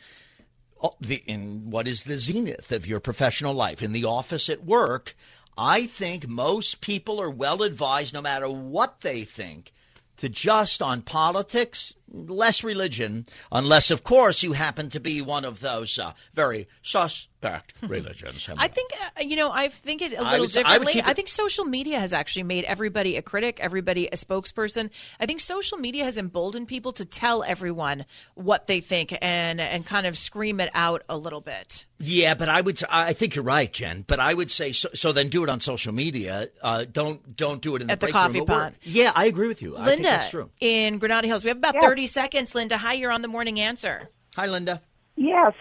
the 1.02 1.24
in 1.26 1.70
what 1.72 1.88
is 1.88 2.04
the 2.04 2.18
zenith 2.20 2.72
of 2.72 2.86
your 2.86 3.00
professional 3.00 3.54
life, 3.54 3.82
in 3.82 3.92
the 3.92 4.06
office 4.06 4.50
at 4.50 4.64
work, 4.66 5.16
I 5.58 5.88
think 5.88 6.28
most 6.28 6.82
people 6.82 7.20
are 7.22 7.30
well 7.30 7.64
advised, 7.64 8.14
no 8.14 8.22
matter 8.22 8.50
what 8.50 9.02
they 9.02 9.24
think, 9.24 9.72
to 10.18 10.30
just 10.30 10.82
on 10.82 11.02
politics, 11.02 11.94
less 12.16 12.64
religion, 12.64 13.26
unless, 13.52 13.92
of 13.92 14.04
course, 14.04 14.42
you 14.44 14.54
happen 14.54 14.90
to 14.92 15.00
be 15.00 15.22
one 15.22 15.46
of 15.46 15.60
those 15.60 16.00
uh, 16.00 16.14
very 16.34 16.68
suspect 16.82 17.74
religions. 17.88 18.50
I 18.58 18.68
think 18.68 18.92
uh, 19.18 19.22
you 19.22 19.36
know. 19.36 19.52
I 19.52 19.68
think 19.70 20.02
it 20.02 20.14
a 20.14 20.18
I 20.22 20.32
little 20.32 20.46
would 20.46 20.52
say- 20.52 20.62
I 20.62 20.64
would 20.64 20.86
differently. 20.88 20.94
keep 20.94 21.08
I, 21.08 21.12
it- 21.12 21.16
think 21.16 21.28
social 21.28 21.66
media 21.66 22.00
has 22.00 22.14
actually 22.14 22.44
made 22.44 22.64
everybody 22.66 23.18
a 23.18 23.22
critic, 23.22 23.60
everybody 23.62 24.08
a 24.08 24.16
spokesperson. 24.16 24.90
I 25.20 25.26
think 25.26 25.40
social 25.42 25.78
media 25.78 26.06
has 26.06 26.18
emboldened 26.18 26.68
people 26.68 26.94
to 26.94 27.06
tell 27.06 27.44
everyone 27.44 28.06
what 28.34 28.68
they 28.68 28.82
think 28.82 29.16
and 29.22 29.62
and 29.62 29.86
kind 29.86 30.08
of 30.08 30.18
scream 30.18 30.60
it 30.60 30.70
out 30.74 31.04
a 31.10 31.18
little 31.18 31.42
bit. 31.42 31.86
Yeah, 32.00 32.34
but 32.34 32.50
I 32.50 32.62
would. 32.62 32.82
I 32.90 33.14
think 33.14 33.36
you're 33.36 33.44
right, 33.46 33.72
Jen. 33.72 34.04
But 34.08 34.20
I 34.20 34.34
would 34.34 34.50
say 34.52 34.72
so. 34.72 34.90
So 34.96 35.12
then 35.14 35.30
do 35.30 35.44
it 35.44 35.50
on 35.50 35.60
social 35.62 35.94
media. 35.94 36.50
Uh, 36.62 36.86
don't 36.92 37.36
don't 37.38 37.62
do 37.62 37.76
it 37.76 37.82
in 37.82 37.88
the 37.88 37.94
At 37.94 38.00
the 38.00 38.08
break 38.08 38.16
room 38.16 38.24
coffee 38.24 38.40
at 38.40 38.48
pot. 38.48 38.74
Yeah, 38.82 39.12
I 39.16 39.26
agree 39.26 39.48
with 39.48 39.62
you. 39.62 39.76
I 39.78 39.86
think 39.86 39.88
Linda 40.04 40.10
that's 40.10 40.30
true. 40.30 40.50
in 40.60 40.98
Granada 40.98 41.28
Hills. 41.28 41.44
We 41.44 41.50
have 41.50 41.58
about 41.58 41.76
Yeah. 41.76 41.82
thirty 41.82 42.05
seconds. 42.08 42.56
Linda, 42.56 42.78
hi. 42.78 42.94
You're 42.94 43.12
on 43.12 43.22
the 43.22 43.28
morning 43.28 43.60
answer. 43.60 44.10
Hi, 44.36 44.48
Linda. 44.48 44.82
Yes. 45.16 45.54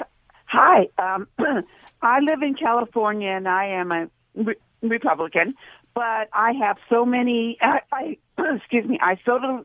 Hi. 0.47 0.89
Um, 0.99 1.29
I 2.03 2.21
live 2.21 2.43
in 2.43 2.55
California 2.55 3.31
and 3.31 3.49
I 3.49 3.67
am 3.67 3.93
a 3.93 4.09
re- 4.35 4.57
Republican, 4.83 5.55
but 5.95 6.29
I 6.33 6.53
have 6.61 6.77
so 6.89 7.05
many. 7.05 7.57
I, 7.61 7.81
I 7.93 8.19
excuse 8.57 8.87
me. 8.87 8.99
I 9.01 9.19
so 9.25 9.65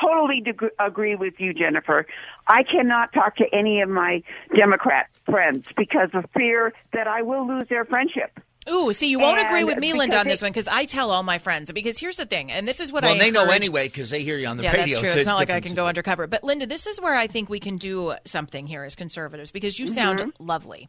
totally 0.00 0.40
deg- 0.40 0.70
agree 0.78 1.16
with 1.16 1.34
you, 1.38 1.52
Jennifer. 1.52 2.06
I 2.46 2.62
cannot 2.62 3.12
talk 3.12 3.36
to 3.36 3.44
any 3.52 3.80
of 3.80 3.88
my 3.88 4.22
Democrat 4.54 5.06
friends 5.24 5.66
because 5.76 6.10
of 6.14 6.24
fear 6.36 6.72
that 6.92 7.06
I 7.06 7.22
will 7.22 7.46
lose 7.46 7.64
their 7.68 7.84
friendship. 7.84 8.38
Ooh, 8.68 8.92
see, 8.92 9.08
you 9.08 9.20
won't 9.20 9.38
agree 9.38 9.64
with 9.64 9.78
me, 9.78 9.92
Linda, 9.92 10.18
on 10.18 10.26
this 10.26 10.42
one 10.42 10.50
because 10.50 10.66
I 10.66 10.86
tell 10.86 11.10
all 11.10 11.22
my 11.22 11.38
friends. 11.38 11.70
Because 11.70 11.98
here's 11.98 12.16
the 12.16 12.26
thing, 12.26 12.50
and 12.50 12.66
this 12.66 12.80
is 12.80 12.90
what 12.90 13.02
well, 13.02 13.12
I 13.12 13.16
Well, 13.16 13.24
they 13.24 13.30
know 13.30 13.50
anyway 13.50 13.88
because 13.88 14.10
they 14.10 14.22
hear 14.22 14.38
you 14.38 14.46
on 14.46 14.56
the 14.56 14.64
yeah, 14.64 14.72
radio. 14.72 15.00
that's 15.00 15.00
true. 15.00 15.10
so 15.10 15.18
It's 15.18 15.26
not 15.26 15.36
like 15.36 15.50
I 15.50 15.60
can 15.60 15.74
go 15.74 15.86
undercover. 15.86 16.26
But 16.26 16.42
Linda, 16.42 16.66
this 16.66 16.86
is 16.86 17.00
where 17.00 17.14
I 17.14 17.26
think 17.26 17.48
we 17.48 17.60
can 17.60 17.76
do 17.76 18.14
something 18.24 18.66
here 18.66 18.84
as 18.84 18.94
conservatives 18.94 19.50
because 19.50 19.78
you 19.78 19.86
sound 19.86 20.32
lovely, 20.38 20.88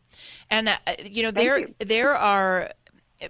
and 0.49 0.69
uh, 0.69 0.77
you 1.03 1.23
know 1.23 1.31
there 1.31 1.59
you. 1.59 1.75
there 1.79 2.15
are 2.15 2.71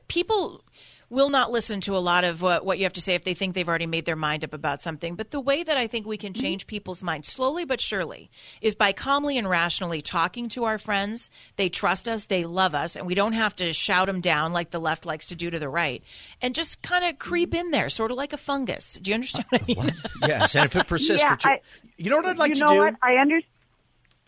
people 0.07 0.63
will 1.09 1.29
not 1.29 1.51
listen 1.51 1.79
to 1.81 1.95
a 1.95 1.99
lot 1.99 2.23
of 2.23 2.41
what, 2.41 2.65
what 2.65 2.77
you 2.77 2.83
have 2.83 2.93
to 2.93 3.01
say 3.01 3.15
if 3.15 3.23
they 3.23 3.33
think 3.33 3.55
they've 3.55 3.67
already 3.67 3.85
made 3.85 4.05
their 4.05 4.15
mind 4.15 4.43
up 4.43 4.53
about 4.53 4.81
something. 4.81 5.15
But 5.15 5.31
the 5.31 5.39
way 5.39 5.63
that 5.63 5.77
I 5.77 5.87
think 5.87 6.05
we 6.05 6.17
can 6.17 6.33
mm-hmm. 6.33 6.41
change 6.41 6.67
people's 6.67 7.01
minds 7.01 7.29
slowly 7.29 7.63
but 7.65 7.79
surely 7.79 8.29
is 8.61 8.75
by 8.75 8.91
calmly 8.91 9.37
and 9.37 9.49
rationally 9.49 10.01
talking 10.01 10.49
to 10.49 10.65
our 10.65 10.77
friends. 10.77 11.29
They 11.55 11.69
trust 11.69 12.09
us, 12.09 12.25
they 12.25 12.43
love 12.43 12.75
us, 12.75 12.95
and 12.95 13.07
we 13.07 13.15
don't 13.15 13.33
have 13.33 13.55
to 13.57 13.71
shout 13.71 14.07
them 14.07 14.19
down 14.21 14.51
like 14.51 14.71
the 14.71 14.79
left 14.79 15.05
likes 15.05 15.27
to 15.27 15.35
do 15.35 15.49
to 15.49 15.59
the 15.59 15.69
right, 15.69 16.03
and 16.41 16.53
just 16.53 16.81
kind 16.81 17.05
of 17.05 17.19
creep 17.19 17.51
mm-hmm. 17.51 17.67
in 17.67 17.71
there, 17.71 17.89
sort 17.89 18.11
of 18.11 18.17
like 18.17 18.33
a 18.33 18.37
fungus. 18.37 18.99
Do 19.01 19.11
you 19.11 19.15
understand 19.15 19.45
what 19.49 19.61
I 19.61 19.65
mean? 19.65 19.93
yes, 20.23 20.55
and 20.55 20.65
if 20.65 20.75
it 20.75 20.87
persists 20.87 21.21
Yeah, 21.21 21.35
for 21.35 21.41
two, 21.41 21.49
I- 21.49 21.61
you 21.97 22.09
know 22.09 22.17
what 22.17 22.25
I'd 22.25 22.37
like 22.37 22.53
to 22.53 22.55
do. 22.55 22.59
you 22.59 22.67
to 22.67 22.73
know 22.73 22.79
do. 22.79 22.85
what? 22.85 22.95
I 23.01 23.15
understand. 23.15 23.53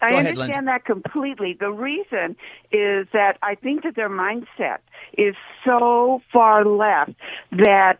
I 0.01 0.09
Go 0.11 0.17
understand 0.17 0.67
that 0.67 0.85
completely. 0.85 1.57
The 1.59 1.71
reason 1.71 2.35
is 2.71 3.07
that 3.13 3.37
I 3.41 3.55
think 3.55 3.83
that 3.83 3.95
their 3.95 4.09
mindset 4.09 4.79
is 5.17 5.35
so 5.65 6.21
far 6.31 6.63
left 6.65 7.13
that 7.51 7.99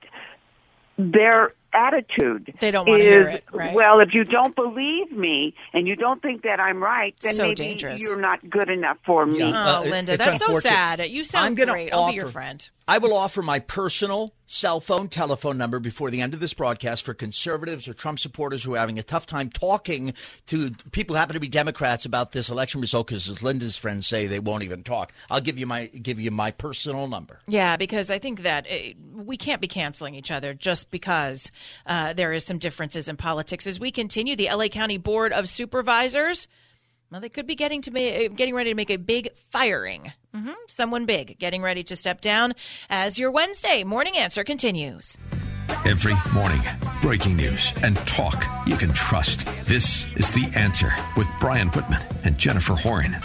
their 0.97 1.53
attitude 1.73 2.53
They 2.59 2.71
don't 2.71 2.87
wanna 2.87 3.03
hear 3.03 3.27
it, 3.27 3.43
right? 3.51 3.73
well, 3.73 3.99
if 3.99 4.13
you 4.13 4.23
don't 4.23 4.55
believe 4.55 5.11
me 5.11 5.53
and 5.73 5.87
you 5.87 5.95
don't 5.95 6.21
think 6.21 6.43
that 6.43 6.59
I'm 6.59 6.81
right, 6.81 7.15
then 7.21 7.35
So 7.35 7.43
maybe 7.43 7.55
dangerous. 7.55 8.01
you're 8.01 8.19
not 8.19 8.47
good 8.49 8.69
enough 8.69 8.97
for 9.05 9.25
me. 9.25 9.39
Yeah. 9.39 9.77
Oh, 9.77 9.79
Uh, 9.79 9.81
Linda, 9.83 10.13
it's 10.13 10.25
that's 10.25 10.45
so 10.45 10.59
sad. 10.59 10.99
You 11.09 11.23
sound 11.23 11.45
I'm 11.45 11.55
gonna 11.55 11.71
great. 11.73 11.93
I'll 11.93 12.09
be 12.09 12.15
your 12.15 12.27
friend. 12.27 12.67
I 12.87 12.97
will 12.97 13.13
offer 13.15 13.43
my 13.43 13.59
personal 13.59 14.33
cell 14.47 14.79
phone 14.79 15.09
telephone 15.09 15.59
number 15.59 15.79
before 15.79 16.09
the 16.09 16.21
end 16.21 16.33
of 16.33 16.39
this 16.39 16.55
broadcast 16.55 17.05
for 17.05 17.13
conservatives 17.13 17.87
or 17.87 17.93
Trump 17.93 18.17
supporters 18.19 18.63
who 18.63 18.73
are 18.73 18.79
having 18.79 18.97
a 18.97 19.03
tough 19.03 19.27
time 19.27 19.51
talking 19.51 20.15
to 20.47 20.71
people 20.91 21.13
who 21.15 21.19
happen 21.19 21.35
to 21.35 21.39
be 21.39 21.47
Democrats 21.47 22.05
about 22.05 22.31
this 22.31 22.49
election 22.49 22.81
result 22.81 23.05
because, 23.05 23.29
as 23.29 23.43
Linda's 23.43 23.77
friends 23.77 24.07
say, 24.07 24.25
they 24.25 24.39
won't 24.39 24.63
even 24.63 24.81
talk. 24.81 25.13
I'll 25.29 25.39
give 25.39 25.59
you 25.59 25.67
my 25.67 25.85
give 25.85 26.19
you 26.19 26.31
my 26.31 26.49
personal 26.49 27.07
number. 27.07 27.41
Yeah, 27.47 27.77
because 27.77 28.09
I 28.09 28.17
think 28.17 28.41
that 28.41 28.65
uh, 28.65 28.75
we 29.13 29.37
can't 29.37 29.61
be 29.61 29.67
canceling 29.67 30.15
each 30.15 30.31
other 30.31 30.55
just 30.55 30.89
because 30.89 31.51
uh, 31.85 32.13
there 32.13 32.33
is 32.33 32.45
some 32.45 32.57
differences 32.57 33.07
in 33.07 33.17
politics. 33.17 33.67
As 33.67 33.79
we 33.79 33.91
continue, 33.91 34.35
the 34.35 34.49
LA 34.49 34.67
County 34.67 34.97
Board 34.97 35.33
of 35.33 35.49
Supervisors, 35.49 36.47
well, 37.11 37.21
they 37.21 37.29
could 37.29 37.47
be 37.47 37.55
getting 37.55 37.81
to 37.83 37.91
uh, 37.91 38.29
getting 38.29 38.53
ready 38.53 38.69
to 38.71 38.75
make 38.75 38.91
a 38.91 38.97
big 38.97 39.29
firing. 39.49 40.11
hmm 40.33 40.51
Someone 40.67 41.05
big 41.05 41.37
getting 41.39 41.61
ready 41.61 41.83
to 41.83 41.95
step 41.95 42.21
down. 42.21 42.53
As 42.89 43.17
your 43.17 43.31
Wednesday 43.31 43.83
morning 43.83 44.17
answer 44.17 44.43
continues. 44.43 45.17
Every 45.85 46.15
morning, 46.33 46.61
breaking 47.01 47.35
news 47.35 47.73
and 47.83 47.95
talk 47.99 48.45
you 48.67 48.75
can 48.75 48.91
trust. 48.93 49.47
This 49.65 50.05
is 50.15 50.31
The 50.31 50.51
Answer 50.55 50.91
with 51.15 51.27
Brian 51.39 51.69
Whitman 51.69 52.01
and 52.23 52.37
Jennifer 52.37 52.73
Horn. 52.73 53.17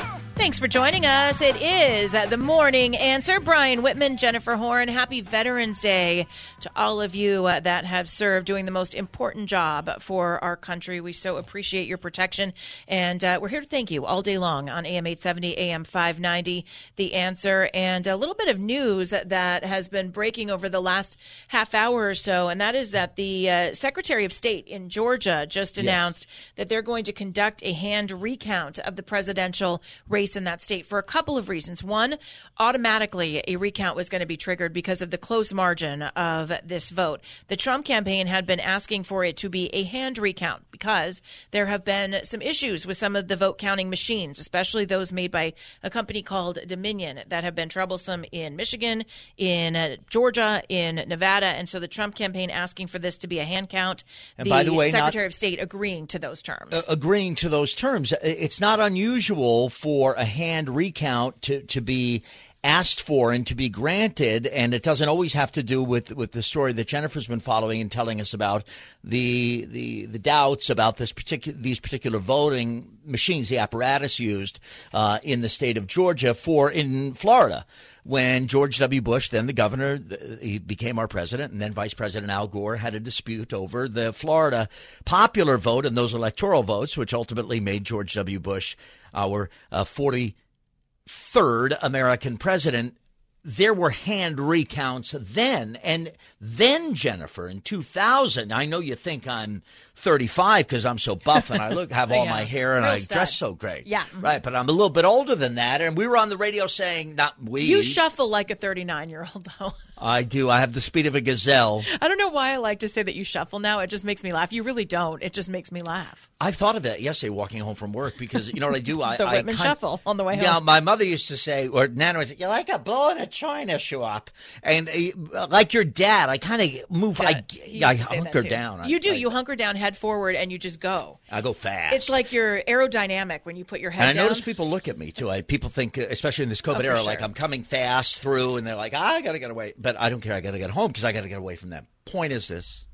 Thanks 0.44 0.58
for 0.58 0.68
joining 0.68 1.06
us. 1.06 1.40
It 1.40 1.56
is 1.56 2.12
the 2.12 2.36
morning 2.36 2.94
answer. 2.98 3.40
Brian 3.40 3.80
Whitman, 3.80 4.18
Jennifer 4.18 4.56
Horn. 4.56 4.88
Happy 4.88 5.22
Veterans 5.22 5.80
Day 5.80 6.26
to 6.60 6.70
all 6.76 7.00
of 7.00 7.14
you 7.14 7.44
that 7.44 7.86
have 7.86 8.10
served 8.10 8.44
doing 8.44 8.66
the 8.66 8.70
most 8.70 8.94
important 8.94 9.48
job 9.48 10.02
for 10.02 10.44
our 10.44 10.54
country. 10.54 11.00
We 11.00 11.14
so 11.14 11.38
appreciate 11.38 11.88
your 11.88 11.96
protection. 11.96 12.52
And 12.86 13.24
uh, 13.24 13.38
we're 13.40 13.48
here 13.48 13.62
to 13.62 13.66
thank 13.66 13.90
you 13.90 14.04
all 14.04 14.20
day 14.20 14.36
long 14.36 14.68
on 14.68 14.84
AM 14.84 15.06
870, 15.06 15.56
AM 15.56 15.82
590, 15.82 16.66
The 16.96 17.14
Answer. 17.14 17.70
And 17.72 18.06
a 18.06 18.14
little 18.14 18.34
bit 18.34 18.48
of 18.48 18.60
news 18.60 19.14
that 19.24 19.64
has 19.64 19.88
been 19.88 20.10
breaking 20.10 20.50
over 20.50 20.68
the 20.68 20.82
last 20.82 21.16
half 21.48 21.72
hour 21.72 22.08
or 22.08 22.14
so, 22.14 22.48
and 22.50 22.60
that 22.60 22.74
is 22.74 22.90
that 22.90 23.16
the 23.16 23.48
uh, 23.48 23.72
Secretary 23.72 24.26
of 24.26 24.32
State 24.32 24.66
in 24.66 24.90
Georgia 24.90 25.46
just 25.48 25.78
announced 25.78 26.26
that 26.56 26.68
they're 26.68 26.82
going 26.82 27.04
to 27.04 27.14
conduct 27.14 27.62
a 27.62 27.72
hand 27.72 28.10
recount 28.10 28.78
of 28.80 28.96
the 28.96 29.02
presidential 29.02 29.82
race 30.06 30.33
in 30.36 30.44
that 30.44 30.60
state 30.60 30.86
for 30.86 30.98
a 30.98 31.02
couple 31.02 31.36
of 31.36 31.48
reasons. 31.48 31.82
One, 31.82 32.16
automatically 32.58 33.42
a 33.46 33.56
recount 33.56 33.96
was 33.96 34.08
going 34.08 34.20
to 34.20 34.26
be 34.26 34.36
triggered 34.36 34.72
because 34.72 35.02
of 35.02 35.10
the 35.10 35.18
close 35.18 35.52
margin 35.52 36.02
of 36.02 36.52
this 36.64 36.90
vote. 36.90 37.20
The 37.48 37.56
Trump 37.56 37.84
campaign 37.84 38.26
had 38.26 38.46
been 38.46 38.60
asking 38.60 39.04
for 39.04 39.24
it 39.24 39.36
to 39.38 39.48
be 39.48 39.68
a 39.74 39.82
hand 39.84 40.18
recount 40.18 40.62
because 40.70 41.22
there 41.50 41.66
have 41.66 41.84
been 41.84 42.20
some 42.24 42.42
issues 42.42 42.86
with 42.86 42.96
some 42.96 43.16
of 43.16 43.28
the 43.28 43.36
vote 43.36 43.58
counting 43.58 43.90
machines, 43.90 44.38
especially 44.38 44.84
those 44.84 45.12
made 45.12 45.30
by 45.30 45.52
a 45.82 45.90
company 45.90 46.22
called 46.22 46.58
Dominion 46.66 47.20
that 47.28 47.44
have 47.44 47.54
been 47.54 47.68
troublesome 47.68 48.24
in 48.32 48.56
Michigan, 48.56 49.04
in 49.36 49.76
uh, 49.76 49.96
Georgia, 50.08 50.62
in 50.68 50.96
Nevada. 51.06 51.46
And 51.46 51.68
so 51.68 51.78
the 51.80 51.88
Trump 51.88 52.14
campaign 52.14 52.50
asking 52.50 52.88
for 52.88 52.98
this 52.98 53.18
to 53.18 53.26
be 53.26 53.38
a 53.38 53.44
hand 53.44 53.68
count. 53.68 54.04
And 54.38 54.48
by 54.48 54.64
the 54.64 54.72
way, 54.72 54.90
not- 54.90 54.98
Secretary 54.98 55.26
of 55.26 55.34
State 55.34 55.60
agreeing 55.60 56.06
to 56.08 56.18
those 56.18 56.42
terms. 56.42 56.74
Uh, 56.74 56.82
agreeing 56.88 57.34
to 57.36 57.48
those 57.48 57.74
terms. 57.74 58.12
It's 58.22 58.60
not 58.60 58.80
unusual 58.80 59.68
for 59.68 60.14
a 60.14 60.23
hand 60.24 60.74
recount 60.74 61.42
to, 61.42 61.62
to 61.62 61.80
be 61.80 62.22
asked 62.64 63.02
for 63.02 63.30
and 63.30 63.46
to 63.46 63.54
be 63.54 63.68
granted, 63.68 64.46
and 64.46 64.72
it 64.72 64.82
doesn't 64.82 65.08
always 65.08 65.34
have 65.34 65.52
to 65.52 65.62
do 65.62 65.82
with, 65.82 66.10
with 66.16 66.32
the 66.32 66.42
story 66.42 66.72
that 66.72 66.88
Jennifer's 66.88 67.26
been 67.26 67.40
following 67.40 67.82
and 67.82 67.92
telling 67.92 68.22
us 68.22 68.32
about 68.32 68.64
the 69.04 69.66
the, 69.70 70.06
the 70.06 70.18
doubts 70.18 70.70
about 70.70 70.96
this 70.96 71.12
particular 71.12 71.58
these 71.60 71.78
particular 71.78 72.18
voting 72.18 72.96
machines, 73.04 73.50
the 73.50 73.58
apparatus 73.58 74.18
used 74.18 74.60
uh, 74.94 75.18
in 75.22 75.42
the 75.42 75.48
state 75.50 75.76
of 75.76 75.86
Georgia 75.86 76.32
for 76.32 76.70
in 76.70 77.12
Florida 77.12 77.66
when 78.04 78.46
George 78.48 78.78
W. 78.78 79.00
Bush, 79.00 79.30
then 79.30 79.46
the 79.46 79.52
governor, 79.54 79.98
he 80.40 80.58
became 80.58 80.98
our 80.98 81.08
president, 81.08 81.52
and 81.52 81.60
then 81.60 81.72
Vice 81.72 81.94
President 81.94 82.30
Al 82.30 82.46
Gore 82.46 82.76
had 82.76 82.94
a 82.94 83.00
dispute 83.00 83.52
over 83.52 83.88
the 83.88 84.12
Florida 84.12 84.68
popular 85.06 85.56
vote 85.56 85.86
and 85.86 85.96
those 85.96 86.12
electoral 86.12 86.62
votes, 86.62 86.98
which 86.98 87.14
ultimately 87.14 87.60
made 87.60 87.84
George 87.84 88.12
W. 88.14 88.38
Bush 88.38 88.76
our 89.14 89.48
uh, 89.72 89.84
43rd 89.84 91.78
American 91.82 92.36
president 92.36 92.96
there 93.44 93.74
were 93.74 93.90
hand 93.90 94.40
recounts 94.40 95.14
then. 95.18 95.76
And 95.82 96.12
then, 96.40 96.94
Jennifer, 96.94 97.46
in 97.46 97.60
2000, 97.60 98.50
I 98.50 98.64
know 98.64 98.80
you 98.80 98.96
think 98.96 99.28
I'm 99.28 99.62
35 99.96 100.66
because 100.66 100.84
I'm 100.86 100.98
so 100.98 101.14
buff 101.14 101.50
and 101.50 101.62
I 101.62 101.70
look 101.70 101.90
have 101.92 102.10
all 102.12 102.24
Yeah. 102.24 102.30
my 102.30 102.44
hair 102.44 102.76
and 102.76 102.84
Real 102.84 102.94
I 102.94 102.98
stud. 102.98 103.14
dress 103.16 103.34
so 103.34 103.54
great. 103.54 103.86
Yeah. 103.86 104.04
Right. 104.18 104.42
But 104.42 104.54
I'm 104.54 104.68
a 104.68 104.72
little 104.72 104.90
bit 104.90 105.04
older 105.04 105.34
than 105.34 105.54
that. 105.56 105.80
And 105.80 105.96
we 105.96 106.06
were 106.06 106.16
on 106.16 106.28
the 106.28 106.36
radio 106.36 106.66
saying, 106.66 107.14
not 107.14 107.34
we. 107.42 107.62
You 107.62 107.82
shuffle 107.82 108.28
like 108.28 108.50
a 108.50 108.54
39 108.54 109.08
year 109.10 109.26
old, 109.34 109.48
though. 109.58 109.74
I 109.96 110.24
do. 110.24 110.50
I 110.50 110.58
have 110.58 110.72
the 110.72 110.80
speed 110.80 111.06
of 111.06 111.14
a 111.14 111.20
gazelle. 111.20 111.84
I 112.02 112.08
don't 112.08 112.18
know 112.18 112.28
why 112.28 112.50
I 112.52 112.56
like 112.56 112.80
to 112.80 112.88
say 112.88 113.02
that 113.04 113.14
you 113.14 113.22
shuffle 113.22 113.60
now. 113.60 113.78
It 113.78 113.86
just 113.86 114.04
makes 114.04 114.24
me 114.24 114.32
laugh. 114.32 114.52
You 114.52 114.64
really 114.64 114.84
don't. 114.84 115.22
It 115.22 115.32
just 115.32 115.48
makes 115.48 115.70
me 115.70 115.82
laugh. 115.82 116.28
I've 116.40 116.56
thought 116.56 116.74
of 116.74 116.82
that 116.82 117.00
yesterday 117.00 117.30
walking 117.30 117.60
home 117.60 117.76
from 117.76 117.92
work 117.92 118.18
because 118.18 118.52
you 118.52 118.58
know 118.58 118.66
what 118.66 118.74
I 118.76 118.80
do? 118.80 119.00
I, 119.02 119.16
The 119.16 119.24
I 119.24 119.34
Whitman 119.36 119.54
kind- 119.54 119.68
shuffle 119.68 120.00
on 120.04 120.16
the 120.16 120.24
way 120.24 120.34
home. 120.34 120.42
Yeah, 120.42 120.58
my 120.58 120.80
mother 120.80 121.04
used 121.04 121.28
to 121.28 121.36
say, 121.36 121.68
or 121.68 121.86
Nana 121.86 122.18
would 122.18 122.28
say, 122.28 122.34
"You 122.36 122.48
like 122.48 122.68
a 122.68 122.78
bull 122.80 123.10
in 123.10 123.18
a 123.18 123.26
china 123.26 123.78
shop," 123.78 124.30
and 124.64 124.90
uh, 125.32 125.46
like 125.46 125.72
your 125.72 125.84
dad, 125.84 126.28
I 126.28 126.38
kind 126.38 126.60
of 126.60 126.90
move. 126.90 127.20
I, 127.20 127.44
He 127.52 127.84
I 127.84 127.92
used 127.92 128.02
to 128.02 128.08
say 128.10 128.16
that 128.20 128.24
hunker 128.32 128.48
down. 128.48 128.80
I- 128.80 128.86
You 128.88 128.98
do. 128.98 129.12
I, 129.12 129.14
you 129.14 129.30
hunker 129.30 129.54
down, 129.54 129.76
head 129.84 129.96
forward, 129.96 130.34
and 130.34 130.50
you 130.50 130.58
just 130.58 130.80
go. 130.80 131.18
I 131.30 131.40
go 131.42 131.52
fast. 131.52 131.94
It's 131.94 132.08
like 132.08 132.32
you're 132.32 132.62
aerodynamic 132.62 133.40
when 133.44 133.56
you 133.56 133.64
put 133.64 133.80
your 133.80 133.90
head 133.90 134.08
And 134.08 134.10
I 134.10 134.12
down. 134.14 134.24
notice 134.28 134.40
people 134.40 134.68
look 134.70 134.88
at 134.88 134.96
me 134.98 135.12
too. 135.12 135.30
I, 135.30 135.42
people 135.42 135.68
think, 135.70 135.98
uh, 135.98 136.06
especially 136.08 136.44
in 136.44 136.48
this 136.48 136.62
COVID 136.62 136.80
Oh, 136.80 136.88
era, 136.88 136.96
sure. 136.96 137.04
like 137.06 137.20
I'm 137.22 137.34
coming 137.34 137.62
fast 137.64 138.16
through, 138.18 138.56
and 138.56 138.66
they're 138.66 138.74
like, 138.76 138.94
"I 138.94 139.20
got 139.20 139.32
to 139.32 139.38
get 139.38 139.50
away," 139.50 139.74
but 139.78 139.96
I 140.00 140.08
don't 140.08 140.20
care. 140.20 140.34
I 140.34 140.40
got 140.40 140.52
to 140.52 140.58
get 140.58 140.70
home 140.70 140.88
because 140.88 141.04
I 141.04 141.12
got 141.12 141.22
to 141.22 141.28
get 141.28 141.38
away 141.38 141.56
from 141.56 141.70
them. 141.70 141.86
Point 142.06 142.32
is 142.32 142.48
this: 142.48 142.86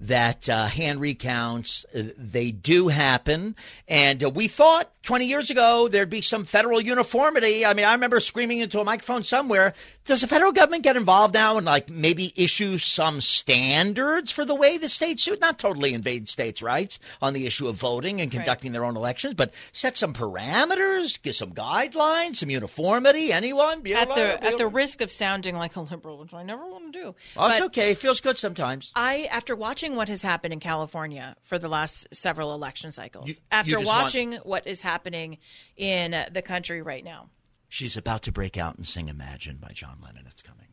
that 0.00 0.48
uh, 0.48 0.66
hand 0.66 1.00
recounts 1.00 1.84
uh, 1.94 2.02
they 2.16 2.52
do 2.52 2.86
happen, 2.88 3.56
and 3.88 4.22
uh, 4.22 4.30
we 4.30 4.46
thought 4.46 4.92
20 5.02 5.24
years 5.26 5.50
ago 5.50 5.88
there'd 5.88 6.08
be 6.10 6.20
some 6.20 6.44
federal 6.44 6.80
uniformity. 6.80 7.66
I 7.66 7.74
mean, 7.74 7.84
I 7.84 7.92
remember 7.92 8.20
screaming 8.20 8.58
into 8.58 8.78
a 8.80 8.84
microphone 8.84 9.24
somewhere. 9.24 9.74
Does 10.08 10.22
the 10.22 10.26
federal 10.26 10.52
government 10.52 10.84
get 10.84 10.96
involved 10.96 11.34
now 11.34 11.58
and 11.58 11.66
like 11.66 11.90
maybe 11.90 12.32
issue 12.34 12.78
some 12.78 13.20
standards 13.20 14.32
for 14.32 14.46
the 14.46 14.54
way 14.54 14.78
the 14.78 14.88
states 14.88 15.22
should 15.22 15.38
not 15.38 15.58
totally 15.58 15.92
invade 15.92 16.28
states' 16.30 16.62
rights 16.62 16.98
on 17.20 17.34
the 17.34 17.44
issue 17.44 17.68
of 17.68 17.76
voting 17.76 18.18
and 18.22 18.32
conducting 18.32 18.72
their 18.72 18.86
own 18.86 18.96
elections, 18.96 19.34
but 19.34 19.52
set 19.70 19.98
some 19.98 20.14
parameters, 20.14 21.20
give 21.20 21.34
some 21.34 21.52
guidelines, 21.52 22.36
some 22.36 22.48
uniformity. 22.48 23.34
Anyone? 23.34 23.86
at 23.86 24.08
Bueller? 24.08 24.14
the 24.40 24.44
at 24.44 24.56
the 24.56 24.66
risk 24.66 25.02
of 25.02 25.10
sounding 25.10 25.56
like 25.56 25.76
a 25.76 25.82
liberal, 25.82 26.16
which 26.16 26.32
I 26.32 26.42
never 26.42 26.66
want 26.66 26.90
to 26.90 26.98
do. 26.98 27.14
Oh, 27.36 27.50
it's 27.50 27.60
okay. 27.60 27.90
It 27.90 27.98
feels 27.98 28.22
good 28.22 28.38
sometimes. 28.38 28.90
I, 28.94 29.24
after 29.30 29.54
watching 29.54 29.94
what 29.94 30.08
has 30.08 30.22
happened 30.22 30.54
in 30.54 30.60
California 30.60 31.36
for 31.42 31.58
the 31.58 31.68
last 31.68 32.08
several 32.14 32.54
election 32.54 32.92
cycles, 32.92 33.28
You- 33.28 33.34
you 33.34 33.40
after 33.50 33.76
want- 33.76 33.86
watching 33.88 34.32
what 34.44 34.66
is 34.66 34.80
happening 34.80 35.36
in 35.76 36.24
the 36.32 36.40
country 36.40 36.80
right 36.80 37.04
now, 37.04 37.28
She's 37.68 37.96
about 37.96 38.22
to 38.22 38.32
break 38.32 38.56
out 38.56 38.76
and 38.76 38.86
sing 38.86 39.08
"Imagine" 39.08 39.56
by 39.56 39.72
John 39.72 39.98
Lennon. 40.02 40.24
It's 40.26 40.42
coming. 40.42 40.66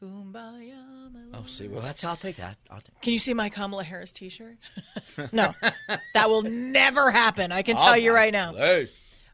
Kumbaya, 0.00 1.12
my 1.12 1.38
Oh, 1.38 1.44
see, 1.46 1.68
well, 1.68 1.80
that's 1.80 2.02
I'll 2.02 2.16
take 2.16 2.36
that. 2.36 2.56
I'll 2.70 2.80
take. 2.80 3.00
Can 3.00 3.12
you 3.12 3.18
see 3.20 3.34
my 3.34 3.48
Kamala 3.48 3.84
Harris 3.84 4.10
T-shirt? 4.12 4.56
no, 5.32 5.54
that 6.14 6.28
will 6.28 6.42
never 6.42 7.10
happen. 7.12 7.52
I 7.52 7.62
can 7.62 7.76
tell 7.76 7.90
Oh, 7.92 7.94
you 7.94 8.12
right 8.12 8.32
now. 8.32 8.52
Hey. 8.54 8.88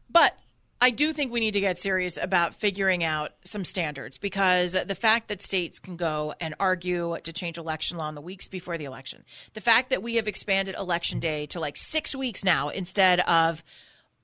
But 0.09 0.37
I 0.79 0.91
do 0.91 1.11
think 1.11 1.31
we 1.31 1.39
need 1.39 1.53
to 1.55 1.59
get 1.59 1.79
serious 1.79 2.17
about 2.21 2.53
figuring 2.53 3.03
out 3.03 3.31
some 3.43 3.65
standards 3.65 4.17
because 4.19 4.73
the 4.85 4.95
fact 4.95 5.27
that 5.29 5.41
states 5.41 5.79
can 5.79 5.97
go 5.97 6.33
and 6.39 6.53
argue 6.59 7.17
to 7.23 7.33
change 7.33 7.57
election 7.57 7.97
law 7.97 8.07
in 8.09 8.15
the 8.15 8.21
weeks 8.21 8.47
before 8.47 8.77
the 8.77 8.85
election, 8.85 9.25
the 9.55 9.61
fact 9.61 9.89
that 9.89 10.03
we 10.03 10.15
have 10.15 10.27
expanded 10.27 10.75
election 10.77 11.19
day 11.19 11.47
to 11.47 11.59
like 11.59 11.77
six 11.77 12.15
weeks 12.15 12.43
now 12.43 12.69
instead 12.69 13.19
of 13.21 13.63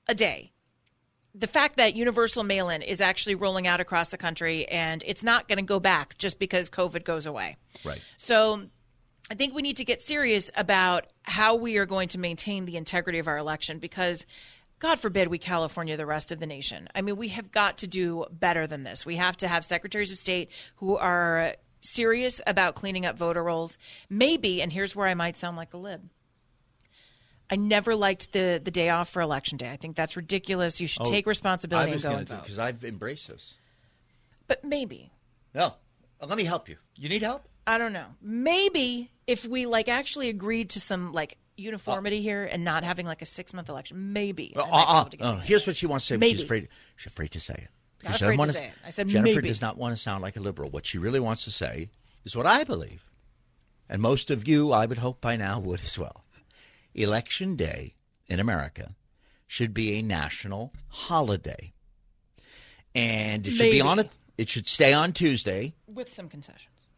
a 0.08 0.14
day, 0.14 0.52
the 1.38 1.46
fact 1.46 1.76
that 1.76 1.94
universal 1.94 2.42
mail 2.42 2.70
in 2.70 2.80
is 2.80 3.00
actually 3.00 3.34
rolling 3.34 3.66
out 3.66 3.80
across 3.80 4.08
the 4.08 4.16
country 4.16 4.66
and 4.68 5.02
it's 5.06 5.22
not 5.22 5.48
going 5.48 5.58
to 5.58 5.64
go 5.64 5.78
back 5.78 6.16
just 6.16 6.38
because 6.38 6.70
COVID 6.70 7.04
goes 7.04 7.26
away. 7.26 7.56
Right. 7.84 8.00
So 8.16 8.62
I 9.30 9.34
think 9.34 9.54
we 9.54 9.60
need 9.60 9.76
to 9.76 9.84
get 9.84 10.00
serious 10.00 10.50
about 10.56 11.06
how 11.22 11.56
we 11.56 11.76
are 11.76 11.86
going 11.86 12.08
to 12.08 12.18
maintain 12.18 12.64
the 12.64 12.76
integrity 12.76 13.18
of 13.18 13.28
our 13.28 13.36
election 13.36 13.78
because 13.78 14.24
God 14.78 14.98
forbid 15.00 15.28
we 15.28 15.38
California 15.38 15.96
the 15.96 16.06
rest 16.06 16.32
of 16.32 16.40
the 16.40 16.46
nation. 16.46 16.88
I 16.94 17.02
mean, 17.02 17.16
we 17.16 17.28
have 17.28 17.50
got 17.50 17.78
to 17.78 17.86
do 17.86 18.24
better 18.30 18.66
than 18.66 18.82
this. 18.82 19.04
We 19.04 19.16
have 19.16 19.36
to 19.38 19.48
have 19.48 19.64
secretaries 19.64 20.12
of 20.12 20.18
state 20.18 20.50
who 20.76 20.96
are 20.96 21.54
serious 21.80 22.40
about 22.46 22.74
cleaning 22.74 23.04
up 23.04 23.18
voter 23.18 23.42
rolls. 23.42 23.76
Maybe, 24.08 24.62
and 24.62 24.72
here's 24.72 24.96
where 24.96 25.06
I 25.06 25.14
might 25.14 25.36
sound 25.36 25.56
like 25.56 25.74
a 25.74 25.78
lib. 25.78 26.08
I 27.50 27.56
never 27.56 27.94
liked 27.94 28.32
the 28.32 28.60
the 28.62 28.70
day 28.70 28.88
off 28.90 29.08
for 29.08 29.22
election 29.22 29.56
day. 29.58 29.70
I 29.70 29.76
think 29.76 29.94
that's 29.96 30.16
ridiculous. 30.16 30.80
You 30.80 30.86
should 30.86 31.06
Oh, 31.06 31.10
take 31.10 31.26
responsibility 31.26 31.90
I 31.90 31.94
was 31.94 32.04
and 32.04 32.14
go 32.14 32.18
and 32.18 32.28
vote. 32.28 32.42
because 32.42 32.58
I've 32.58 32.84
embraced 32.84 33.28
this. 33.28 33.54
But 34.48 34.64
maybe 34.64 35.10
No, 35.54 35.74
let 36.20 36.36
me 36.36 36.44
help 36.44 36.68
you. 36.68 36.76
You 36.96 37.08
need 37.08 37.22
help? 37.22 37.48
I 37.66 37.78
don't 37.78 37.92
know. 37.92 38.06
Maybe 38.22 39.10
if 39.26 39.44
we 39.44 39.66
like 39.66 39.88
actually 39.88 40.28
agreed 40.28 40.70
to 40.70 40.80
some 40.80 41.12
like 41.12 41.36
uniformity 41.56 42.20
here 42.22 42.44
and 42.44 42.64
not 42.64 42.84
having 42.84 43.06
like 43.06 43.22
a 43.22 43.26
six 43.26 43.54
month 43.54 43.68
election, 43.68 44.12
maybe. 44.12 44.52
Uh, 44.56 44.62
uh, 44.62 45.00
able 45.00 45.10
to 45.10 45.16
get 45.16 45.24
uh, 45.24 45.36
here's 45.38 45.66
what 45.66 45.76
she 45.76 45.86
wants 45.86 46.04
to 46.06 46.08
say. 46.10 46.16
but 46.16 46.20
Maybe. 46.20 46.36
She's 46.36 46.44
afraid. 46.44 46.68
She's 46.96 47.12
afraid 47.12 47.30
to 47.32 47.40
say 47.40 47.54
it. 47.54 47.68
Not 48.04 48.20
afraid 48.20 48.36
to 48.38 48.52
say 48.52 48.66
it. 48.66 48.72
I 48.84 48.90
said 48.90 49.08
Jennifer 49.08 49.36
maybe. 49.36 49.48
does 49.48 49.62
not 49.62 49.76
want 49.78 49.96
to 49.96 50.00
sound 50.00 50.22
like 50.22 50.36
a 50.36 50.40
liberal. 50.40 50.70
What 50.70 50.84
she 50.86 50.98
really 50.98 51.18
wants 51.20 51.44
to 51.44 51.50
say 51.50 51.90
is 52.24 52.36
what 52.36 52.46
I 52.46 52.62
believe, 52.62 53.02
and 53.88 54.02
most 54.02 54.30
of 54.30 54.46
you, 54.46 54.70
I 54.72 54.86
would 54.86 54.98
hope 54.98 55.20
by 55.20 55.36
now, 55.36 55.58
would 55.60 55.80
as 55.82 55.98
well. 55.98 56.22
Election 56.96 57.56
Day 57.56 57.94
in 58.26 58.40
America 58.40 58.94
should 59.46 59.72
be 59.72 59.94
a 59.94 60.02
national 60.02 60.72
holiday, 60.88 61.72
and 62.94 63.46
it 63.46 63.50
should 63.50 63.70
be 63.70 63.80
on 63.80 63.98
Maybe. 63.98 64.08
it. 64.08 64.16
It 64.38 64.48
should 64.48 64.66
stay 64.66 64.92
on 64.92 65.12
Tuesday. 65.12 65.74
with 65.86 66.12
some 66.12 66.28
concessions. 66.28 66.88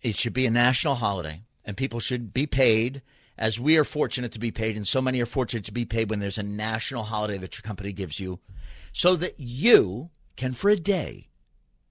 It 0.00 0.16
should 0.16 0.32
be 0.32 0.46
a 0.46 0.50
national 0.50 0.96
holiday, 0.96 1.42
and 1.64 1.76
people 1.76 2.00
should 2.00 2.32
be 2.32 2.46
paid 2.46 3.02
as 3.36 3.58
we 3.58 3.76
are 3.76 3.84
fortunate 3.84 4.32
to 4.32 4.38
be 4.38 4.50
paid, 4.50 4.76
and 4.76 4.86
so 4.86 5.02
many 5.02 5.20
are 5.20 5.26
fortunate 5.26 5.64
to 5.64 5.72
be 5.72 5.84
paid 5.84 6.08
when 6.10 6.20
there's 6.20 6.38
a 6.38 6.42
national 6.42 7.04
holiday 7.04 7.38
that 7.38 7.56
your 7.56 7.62
company 7.62 7.92
gives 7.92 8.20
you, 8.20 8.38
so 8.92 9.16
that 9.16 9.38
you 9.38 10.10
can, 10.36 10.52
for 10.52 10.70
a 10.70 10.76
day, 10.76 11.28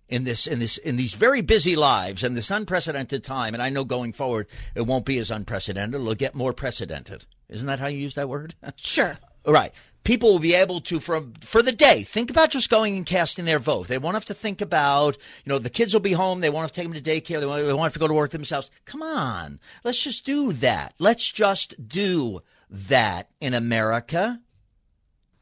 in 0.08 0.24
this 0.26 0.46
in 0.46 0.60
this 0.60 0.78
in 0.78 0.98
these 0.98 1.14
very 1.14 1.42
busy 1.42 1.76
lives 1.76 2.24
and 2.24 2.38
this 2.38 2.52
unprecedented 2.52 3.24
time, 3.24 3.54
and 3.54 3.64
I 3.64 3.70
know 3.70 3.86
going 3.86 4.14
forward 4.14 4.48
it 4.76 4.82
won't 4.82 5.06
be 5.06 5.18
as 5.18 5.32
unprecedented; 5.32 6.00
it'll 6.00 6.16
get 6.16 6.36
more 6.36 6.54
precedented. 6.54 7.26
Isn't 7.52 7.68
that 7.68 7.80
how 7.80 7.88
you 7.88 8.00
use 8.00 8.16
that 8.16 8.30
word? 8.30 8.56
Sure. 8.78 9.18
Right. 9.46 9.74
People 10.04 10.32
will 10.32 10.40
be 10.40 10.56
able 10.56 10.82
to 10.82 11.00
from 11.00 11.34
for 11.42 11.62
the 11.62 11.72
day 11.72 12.02
think 12.02 12.32
about 12.32 12.50
just 12.50 12.70
going 12.72 12.98
and 12.98 13.06
casting 13.06 13.46
their 13.46 13.60
vote. 13.60 13.88
They 13.88 14.00
won't 14.00 14.16
have 14.16 14.26
to 14.26 14.34
think 14.34 14.62
about 14.62 15.18
you 15.46 15.52
know 15.52 15.60
the 15.60 15.70
kids 15.70 15.94
will 15.94 16.02
be 16.02 16.14
home. 16.14 16.40
They 16.40 16.50
won't 16.50 16.64
have 16.64 16.72
to 16.72 16.82
take 16.82 16.92
them 16.92 17.02
to 17.02 17.02
daycare. 17.02 17.40
They 17.40 17.46
won't, 17.46 17.66
they 17.66 17.74
won't 17.74 17.84
have 17.84 17.94
to 17.94 18.00
go 18.00 18.08
to 18.08 18.14
work 18.14 18.32
themselves. 18.32 18.72
Come 18.86 19.04
on, 19.04 19.60
let's 19.84 20.02
just 20.02 20.26
do 20.26 20.54
that. 20.54 20.96
Let's 20.98 21.30
just 21.32 21.88
do 21.88 22.42
that 22.72 23.30
in 23.40 23.54
America. 23.54 24.42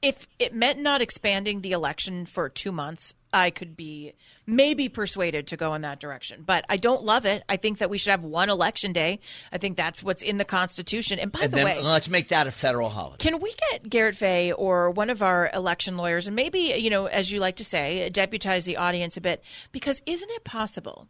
If 0.01 0.27
it 0.39 0.53
meant 0.53 0.79
not 0.79 1.01
expanding 1.01 1.61
the 1.61 1.71
election 1.71 2.25
for 2.25 2.49
two 2.49 2.71
months, 2.71 3.13
I 3.31 3.51
could 3.51 3.77
be 3.77 4.13
maybe 4.47 4.89
persuaded 4.89 5.47
to 5.47 5.57
go 5.57 5.73
in 5.75 5.81
that 5.83 5.99
direction. 5.99 6.43
But 6.45 6.65
I 6.67 6.77
don't 6.77 7.03
love 7.03 7.25
it. 7.25 7.43
I 7.47 7.57
think 7.57 7.77
that 7.77 7.89
we 7.89 7.97
should 7.97 8.11
have 8.11 8.23
one 8.23 8.49
election 8.49 8.91
day. 8.91 9.19
I 9.51 9.57
think 9.57 9.77
that's 9.77 10.01
what's 10.01 10.21
in 10.23 10.37
the 10.37 10.45
Constitution. 10.45 11.19
And 11.19 11.31
by 11.31 11.41
and 11.41 11.51
the 11.51 11.57
then 11.57 11.65
way, 11.65 11.81
let's 11.81 12.09
make 12.09 12.29
that 12.29 12.47
a 12.47 12.51
federal 12.51 12.89
holiday. 12.89 13.17
Can 13.19 13.39
we 13.39 13.53
get 13.71 13.89
Garrett 13.89 14.15
Fay 14.15 14.51
or 14.51 14.89
one 14.91 15.09
of 15.09 15.21
our 15.21 15.49
election 15.53 15.97
lawyers, 15.97 16.27
and 16.27 16.35
maybe, 16.35 16.73
you 16.77 16.89
know, 16.89 17.05
as 17.05 17.31
you 17.31 17.39
like 17.39 17.57
to 17.57 17.65
say, 17.65 18.09
deputize 18.09 18.65
the 18.65 18.77
audience 18.77 19.15
a 19.17 19.21
bit? 19.21 19.43
Because 19.71 20.01
isn't 20.05 20.31
it 20.31 20.43
possible? 20.43 21.07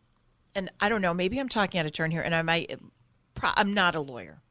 And 0.55 0.71
I 0.81 0.89
don't 0.89 1.01
know, 1.01 1.13
maybe 1.13 1.39
I'm 1.39 1.49
talking 1.49 1.79
out 1.79 1.85
of 1.85 1.93
turn 1.93 2.11
here, 2.11 2.21
and 2.21 2.35
I 2.35 2.41
might, 2.41 2.79
I'm 3.41 3.73
not 3.73 3.95
a 3.95 4.01
lawyer. 4.01 4.41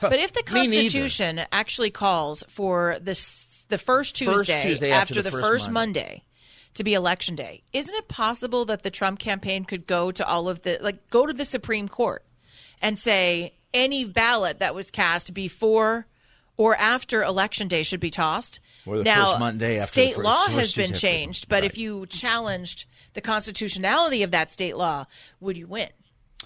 But 0.00 0.14
if 0.14 0.32
the 0.32 0.42
Constitution 0.42 1.42
actually 1.52 1.90
calls 1.90 2.42
for 2.48 2.96
this, 3.00 3.66
the 3.68 3.78
first 3.78 4.18
First 4.18 4.46
Tuesday, 4.46 4.62
Tuesday 4.62 4.90
after, 4.90 5.12
after 5.12 5.22
the, 5.22 5.30
the 5.30 5.30
first, 5.30 5.44
first 5.46 5.70
Monday. 5.70 6.00
Monday. 6.00 6.24
To 6.80 6.84
be 6.84 6.94
election 6.94 7.36
day, 7.36 7.62
isn't 7.74 7.94
it 7.94 8.08
possible 8.08 8.64
that 8.64 8.84
the 8.84 8.90
Trump 8.90 9.18
campaign 9.18 9.66
could 9.66 9.86
go 9.86 10.10
to 10.12 10.26
all 10.26 10.48
of 10.48 10.62
the, 10.62 10.78
like, 10.80 11.10
go 11.10 11.26
to 11.26 11.32
the 11.34 11.44
Supreme 11.44 11.88
Court 11.88 12.24
and 12.80 12.98
say 12.98 13.52
any 13.74 14.06
ballot 14.06 14.60
that 14.60 14.74
was 14.74 14.90
cast 14.90 15.34
before 15.34 16.06
or 16.56 16.74
after 16.76 17.22
election 17.22 17.68
day 17.68 17.82
should 17.82 18.00
be 18.00 18.08
tossed. 18.08 18.60
Or 18.86 18.96
the 18.96 19.04
now, 19.04 19.26
first 19.26 19.40
Monday 19.40 19.78
after 19.78 19.92
state 19.92 20.08
the 20.12 20.14
first- 20.14 20.24
law 20.24 20.46
has 20.46 20.74
been 20.74 20.94
changed, 20.94 21.50
but 21.50 21.64
if 21.64 21.76
you 21.76 22.06
challenged 22.06 22.86
the 23.12 23.20
constitutionality 23.20 24.22
of 24.22 24.30
that 24.30 24.50
state 24.50 24.74
law, 24.74 25.04
would 25.38 25.58
you 25.58 25.66
win? 25.66 25.90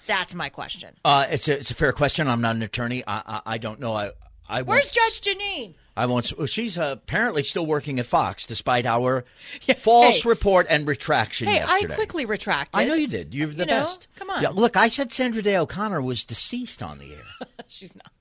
That's 0.05 0.35
my 0.35 0.49
question. 0.49 0.95
Uh, 1.05 1.27
it's 1.29 1.47
a 1.47 1.57
it's 1.59 1.71
a 1.71 1.75
fair 1.75 1.93
question. 1.93 2.27
I'm 2.27 2.41
not 2.41 2.57
an 2.57 2.61
attorney. 2.61 3.05
I 3.07 3.21
I, 3.25 3.41
I 3.53 3.57
don't 3.57 3.79
know. 3.79 3.93
I 3.93 4.11
I 4.49 4.63
Where's 4.63 4.91
Judge 4.91 5.21
Jeanine? 5.21 5.75
I 5.97 6.05
won't. 6.07 6.31
Well, 6.37 6.47
she's 6.47 6.77
uh, 6.77 6.95
apparently 6.97 7.41
still 7.43 7.65
working 7.65 7.99
at 7.99 8.05
Fox, 8.05 8.45
despite 8.45 8.85
our 8.85 9.23
false 9.77 10.23
hey. 10.23 10.29
report 10.29 10.67
and 10.69 10.85
retraction 10.87 11.47
Hey, 11.47 11.55
yesterday. 11.55 11.93
I 11.93 11.95
quickly 11.95 12.25
retracted. 12.25 12.79
I 12.81 12.85
know 12.85 12.95
you 12.95 13.07
did. 13.07 13.33
You're 13.33 13.47
the 13.47 13.59
You 13.59 13.65
know, 13.65 13.83
best. 13.85 14.07
come 14.17 14.29
on. 14.29 14.43
Yeah, 14.43 14.49
look, 14.49 14.75
I 14.75 14.89
said 14.89 15.11
Sandra 15.13 15.41
Day 15.41 15.55
O'Connor 15.57 16.01
was 16.01 16.25
deceased 16.25 16.83
on 16.83 16.97
the 16.99 17.13
air. 17.13 17.23
She's 17.67 17.95
not. 17.95 18.11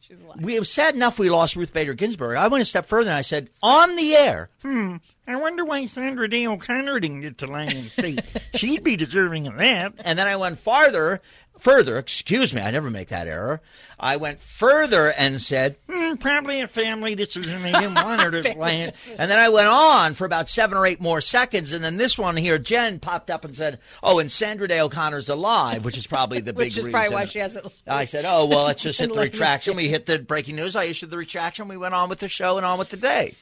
She's 0.00 0.20
alive. 0.20 0.42
we 0.42 0.54
it 0.56 0.58
was 0.58 0.70
sad 0.70 0.94
enough 0.94 1.18
we 1.18 1.30
lost 1.30 1.56
Ruth 1.56 1.72
Bader 1.72 1.94
Ginsburg. 1.94 2.36
I 2.36 2.48
went 2.48 2.60
a 2.60 2.66
step 2.66 2.84
further 2.84 3.08
and 3.08 3.16
I 3.16 3.22
said 3.22 3.48
on 3.62 3.96
the 3.96 4.14
air. 4.14 4.50
Hmm. 4.60 4.96
I 5.26 5.36
wonder 5.36 5.64
why 5.64 5.86
Sandra 5.86 6.28
Day 6.28 6.46
O'Connor 6.46 7.00
didn't 7.00 7.22
get 7.22 7.38
to 7.38 7.46
Lion 7.46 7.88
State. 7.88 8.20
She'd 8.54 8.84
be 8.84 8.96
deserving 8.96 9.46
of 9.46 9.56
that. 9.56 9.94
And 10.04 10.18
then 10.18 10.26
I 10.26 10.36
went 10.36 10.58
farther, 10.58 11.22
further. 11.58 11.98
Excuse 11.98 12.52
me, 12.54 12.60
I 12.60 12.70
never 12.70 12.90
make 12.90 13.08
that 13.08 13.26
error. 13.28 13.60
I 13.98 14.16
went 14.16 14.40
further 14.40 15.10
and 15.12 15.40
said, 15.40 15.76
Hmm, 15.90 16.14
probably 16.16 16.60
a 16.60 16.68
family 16.68 17.14
decision. 17.14 17.62
They 17.62 17.72
didn't 17.72 17.94
want 17.94 18.20
her 18.22 18.30
to 18.30 18.42
Family 18.42 18.60
land. 18.60 18.92
And 19.18 19.30
then 19.30 19.38
I 19.38 19.48
went 19.48 19.68
on 19.68 20.14
for 20.14 20.24
about 20.24 20.48
seven 20.48 20.76
or 20.76 20.86
eight 20.86 21.00
more 21.00 21.20
seconds, 21.20 21.72
and 21.72 21.82
then 21.82 21.96
this 21.96 22.18
one 22.18 22.36
here, 22.36 22.58
Jen 22.58 22.98
popped 23.00 23.30
up 23.30 23.44
and 23.44 23.54
said, 23.56 23.78
"Oh, 24.02 24.18
and 24.18 24.30
Sandra 24.30 24.68
Day 24.68 24.80
O'Connor's 24.80 25.28
alive," 25.28 25.84
which 25.84 25.96
is 25.96 26.06
probably 26.06 26.40
the 26.40 26.52
big 26.52 26.56
Which 26.58 26.68
is 26.78 26.84
reason. 26.86 26.92
probably 26.92 27.14
why 27.14 27.24
she 27.26 27.38
hasn't. 27.38 27.66
I 27.86 28.04
said, 28.04 28.24
"Oh, 28.26 28.46
well, 28.46 28.64
let's 28.64 28.82
just 28.82 29.00
hit 29.00 29.12
the 29.12 29.20
retraction." 29.20 29.76
We 29.76 29.88
hit 29.88 30.06
the 30.06 30.18
breaking 30.18 30.56
news. 30.56 30.76
I 30.76 30.84
issued 30.84 31.10
the 31.10 31.18
retraction. 31.18 31.68
We 31.68 31.76
went 31.76 31.94
on 31.94 32.08
with 32.08 32.18
the 32.18 32.28
show 32.28 32.56
and 32.56 32.66
on 32.66 32.78
with 32.78 32.90
the 32.90 32.96
day. 32.98 33.34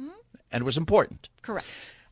Mm-hmm. 0.00 0.10
And 0.52 0.60
it 0.62 0.64
was 0.64 0.76
important. 0.76 1.28
Correct. 1.42 1.66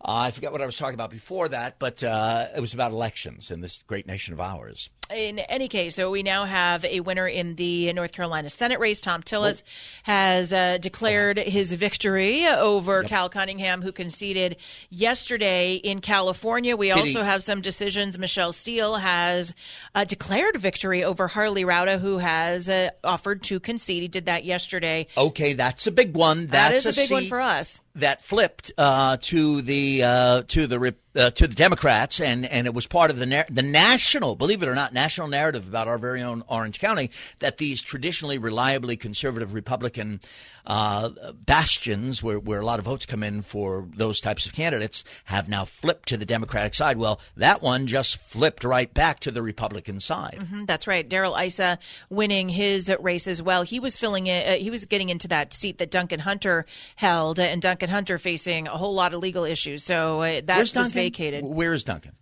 Uh, 0.05 0.13
I 0.13 0.31
forget 0.33 0.53
what 0.53 0.61
I 0.61 0.67
was 0.67 0.77
talking 0.77 0.95
about 0.95 1.11
before 1.11 1.49
that, 1.49 1.79
but 1.79 2.03
uh, 2.03 2.49
it 2.55 2.61
was 2.61 2.75
about 2.75 2.93
elections 2.93 3.51
in 3.51 3.61
this 3.61 3.83
great 3.87 4.07
nation 4.07 4.35
of 4.35 4.41
ours. 4.41 4.91
In 5.11 5.39
any 5.39 5.69
case, 5.69 5.97
so 5.97 6.11
we 6.11 6.23
now 6.23 6.47
have 6.47 6.85
a 6.85 7.01
winner 7.01 7.29
in 7.29 7.57
the 7.57 7.93
North 7.93 8.13
Carolina 8.13 8.49
Senate 8.49 8.81
race. 8.81 9.03
Thom 9.03 9.23
Tillis 9.23 9.63
has 10.05 10.53
uh, 10.53 10.79
declared 10.79 11.39
his 11.39 11.73
victory 11.73 12.47
over 12.47 13.03
Cal 13.03 13.29
Cunningham, 13.29 13.83
who 13.83 13.93
conceded 13.93 14.57
yesterday 14.89 15.75
in 15.75 16.01
California. 16.01 16.75
We 16.75 16.89
Did 16.89 16.99
also 16.99 17.21
he- 17.21 17.27
have 17.27 17.43
some 17.43 17.61
decisions. 17.61 18.19
Michelle 18.19 18.53
Steel 18.53 18.97
has 18.97 19.55
uh, 19.95 20.05
declared 20.05 20.57
victory 20.57 21.05
over 21.05 21.29
Harley 21.29 21.65
Rouda, 21.65 21.99
who 21.99 22.19
has 22.19 22.69
uh, 22.69 22.91
offered 23.05 23.43
to 23.45 23.61
concede. 23.61 24.03
He 24.03 24.09
did 24.09 24.27
that 24.27 24.45
yesterday. 24.45 25.07
Okay, 25.17 25.53
that's 25.53 25.87
a 25.87 25.93
big 25.93 26.15
one. 26.15 26.47
That 26.47 26.71
That's 26.71 26.87
is 26.87 26.97
a 26.97 27.01
big 27.03 27.11
one 27.11 27.27
for 27.27 27.41
us. 27.41 27.81
That 27.97 28.23
flipped 28.23 28.73
uh, 28.77 29.19
to 29.21 29.63
the 29.63 30.03
uh, 30.03 30.43
to 30.49 30.67
the 30.67 30.95
uh, 31.15 31.31
to 31.31 31.47
the 31.47 31.55
Democrats, 31.55 32.21
and, 32.21 32.45
and 32.45 32.67
it 32.67 32.75
was 32.75 32.89
part 32.89 33.11
of 33.11 33.19
the 33.21 33.27
nar- 33.27 33.47
the 33.49 33.63
national, 33.63 34.35
believe 34.35 34.65
it 34.65 34.69
or 34.69 34.75
not, 34.75 34.93
national 34.95 35.29
narrative 35.29 35.69
about 35.69 35.89
our 35.89 35.99
very 35.99 36.23
own 36.23 36.43
Orange 36.49 36.81
County 36.81 37.11
that 37.41 37.59
these 37.59 37.83
traditionally 37.83 38.39
reliably 38.39 38.97
conservative 38.97 39.53
Republican 39.53 40.21
uh, 40.67 41.11
bastions, 41.45 42.23
where 42.23 42.39
where 42.39 42.59
a 42.61 42.65
lot 42.65 42.79
of 42.79 42.87
votes 42.87 43.05
come 43.05 43.23
in 43.23 43.43
for 43.43 43.87
those 43.95 44.21
types 44.21 44.47
of 44.47 44.55
candidates, 44.55 45.05
have 45.25 45.47
now 45.47 45.67
flipped 45.67 46.09
to 46.09 46.17
the 46.17 46.25
Democratic 46.25 46.73
side. 46.73 46.97
Well, 46.97 47.21
that 47.37 47.61
one 47.61 47.87
just 47.87 48.17
flipped 48.17 48.65
right 48.65 48.93
back 48.95 49.21
to 49.21 49.31
the 49.31 49.43
Republican 49.43 50.01
side. 50.01 50.39
Mhm, 50.41 50.67
that's 50.67 50.87
right. 50.87 51.07
Darrell 51.07 51.37
Issa 51.37 51.79
winning 52.09 52.49
his 52.49 52.91
race 53.01 53.27
as 53.27 53.43
well. 53.43 53.63
He 53.63 53.79
was 53.79 53.99
filling 53.99 54.27
it. 54.27 54.47
Uh, 54.49 54.57
he 54.63 54.71
was 54.71 54.87
getting 54.87 55.11
into 55.11 55.29
that 55.29 55.53
seat 55.53 55.77
that 55.79 55.91
Duncan 55.91 56.21
Hunter 56.21 56.65
held, 56.97 57.39
and 57.39 57.61
Duncan 57.61 57.91
Hunter 57.91 58.17
facing 58.17 58.67
a 58.67 58.79
whole 58.79 58.95
lot 58.95 59.13
of 59.13 59.21
legal 59.21 59.45
issues. 59.45 59.85
So 59.85 60.21
uh, 60.23 60.41
that 60.45 60.47
Where's 60.57 60.59
was 60.59 60.73
Duncan? 60.73 60.93
vacated. 60.93 61.45
Where 61.45 61.75
is 61.75 61.85
Duncan? 61.85 62.13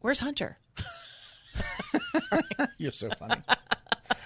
Where's 0.00 0.20
Hunter? 0.20 0.58
You're 2.78 2.92
so 2.92 3.10
funny. 3.18 3.42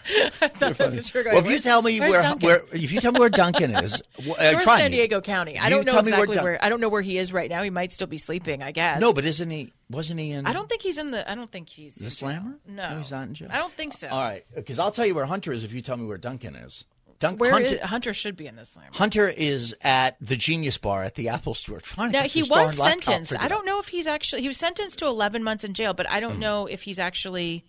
I 0.07 0.29
thought 0.49 0.77
that's 0.77 0.97
what 0.97 1.15
you 1.15 1.21
were 1.21 1.25
going. 1.25 1.37
Well, 1.37 1.47
if 1.47 1.51
you 1.51 1.61
tell 1.61 1.81
me 1.81 1.99
where's 1.99 2.11
where, 2.11 2.23
Duncan? 2.23 2.47
where 2.47 2.63
if 2.73 2.93
you 2.93 3.01
tell 3.01 3.13
me 3.13 3.21
where 3.21 3.31
Duncan 3.31 3.71
is, 3.71 4.03
uh, 4.19 4.23
North 4.25 4.63
try 4.63 4.79
San 4.79 4.91
me. 4.91 4.99
Diego 4.99 5.23
County. 5.23 5.59
I 5.59 5.65
You 5.65 5.71
don't 5.77 5.87
know 5.87 5.93
tell 5.93 6.03
me 6.03 6.11
where 6.13 6.21
exactly 6.21 6.37
Dun- 6.37 6.45
where, 6.45 6.65
I 6.65 6.69
don't 6.69 6.81
know 6.81 6.91
where 6.91 7.01
he 7.01 7.17
is 7.17 7.33
right 7.33 7.49
now. 7.49 7.63
He 7.63 7.71
might 7.71 7.93
still 7.93 8.07
be 8.07 8.19
sleeping. 8.19 8.63
I 8.63 8.73
guess. 8.73 9.01
No, 9.01 9.15
but 9.15 9.25
isn't 9.25 9.49
he? 9.49 9.73
Wasn't 9.89 10.21
he 10.21 10.33
in? 10.33 10.47
I 10.47 10.53
don't 10.53 10.69
think 10.69 10.83
he's 10.83 10.99
in 10.99 11.11
the. 11.11 11.29
I 11.31 11.35
don't 11.35 11.51
think 11.51 11.71
he's 11.71 11.95
the 11.95 12.11
slammer. 12.11 12.59
No, 12.67 12.99
he's 12.99 13.11
not 13.11 13.29
in 13.29 13.35
jail. 13.35 13.49
I 13.51 13.57
don't 13.59 13.73
think 13.73 13.95
so. 13.95 14.09
All 14.09 14.23
right, 14.23 14.45
because 14.55 14.79
I'll 14.79 14.93
tell 14.93 15.07
you 15.07 15.15
where 15.15 15.27
Hunter 15.27 15.53
is 15.53 15.65
if 15.65 15.73
you 15.73 15.81
tell 15.81 15.97
me 15.97 16.07
where 16.07 16.19
Duncan 16.19 16.55
is. 16.55 16.85
Dunk, 17.19 17.41
Where 17.41 17.53
Hunter, 17.53 17.75
is- 17.75 17.81
Hunter 17.81 18.15
should 18.15 18.37
be 18.37 18.47
in 18.47 18.57
this 18.57 18.71
slammer. 18.71 18.91
Hunter 18.93 19.29
is 19.29 19.75
at 19.81 20.17
the 20.21 20.37
Genius 20.37 20.79
Bar 20.79 21.05
at 21.05 21.15
the 21.15 21.29
Apple 21.29 21.55
Store. 21.55 21.81
Trying 21.81 22.13
to 22.13 22.19
Now 22.19 22.25
he 22.25 22.43
was 22.43 22.77
sentenced. 22.77 23.39
I 23.39 23.49
don't 23.49 23.67
know 23.67 23.79
if 23.79 23.89
he's 23.89 24.07
actually. 24.07 24.43
He 24.43 24.49
was 24.49 24.57
sentenced 24.57 24.99
to 25.01 25.07
11 25.07 25.43
months 25.43 25.65
in 25.65 25.75
jail, 25.75 25.95
but 25.95 26.09
I 26.09 26.21
don't 26.21 26.33
mm-hmm. 26.33 26.41
know 26.41 26.67
if 26.67 26.83
he's 26.83 26.99
actually 26.99 27.65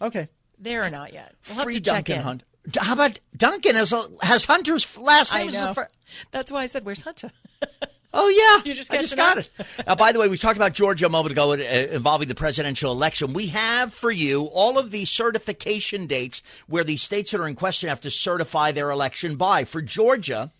okay 0.00 0.28
there 0.58 0.84
or 0.84 0.90
not 0.90 1.12
yet. 1.12 1.34
We'll 1.48 1.56
have 1.56 1.64
Free 1.64 1.74
to 1.74 1.80
check 1.80 1.94
Duncan 2.06 2.16
in. 2.16 2.22
Hunter. 2.22 2.44
How 2.78 2.92
about 2.92 3.20
Duncan 3.36 3.74
has 3.74 3.94
has 4.22 4.44
Hunter's 4.44 4.96
last 4.98 5.32
name? 5.32 5.48
I 5.48 5.50
know. 5.50 5.74
fir- 5.74 5.88
That's 6.30 6.52
why 6.52 6.62
I 6.62 6.66
said, 6.66 6.84
"Where's 6.84 7.00
Hunter?" 7.00 7.30
Oh 8.12 8.28
yeah, 8.28 8.62
You 8.64 8.74
just 8.74 8.92
I 8.92 8.98
just 8.98 9.16
got 9.16 9.38
up? 9.38 9.44
it. 9.44 9.50
Uh, 9.86 9.94
by 9.94 10.10
the 10.10 10.18
way, 10.18 10.26
we 10.26 10.36
talked 10.36 10.56
about 10.56 10.72
Georgia 10.72 11.06
a 11.06 11.08
moment 11.08 11.30
ago 11.32 11.52
uh, 11.52 11.56
involving 11.56 12.26
the 12.26 12.34
presidential 12.34 12.90
election. 12.90 13.32
We 13.32 13.46
have 13.48 13.94
for 13.94 14.10
you 14.10 14.46
all 14.46 14.78
of 14.78 14.90
the 14.90 15.04
certification 15.04 16.06
dates 16.08 16.42
where 16.66 16.82
the 16.82 16.96
states 16.96 17.30
that 17.30 17.40
are 17.40 17.46
in 17.46 17.54
question 17.54 17.88
have 17.88 18.00
to 18.00 18.10
certify 18.10 18.72
their 18.72 18.90
election 18.90 19.36
by. 19.36 19.64
For 19.64 19.80
Georgia, 19.80 20.50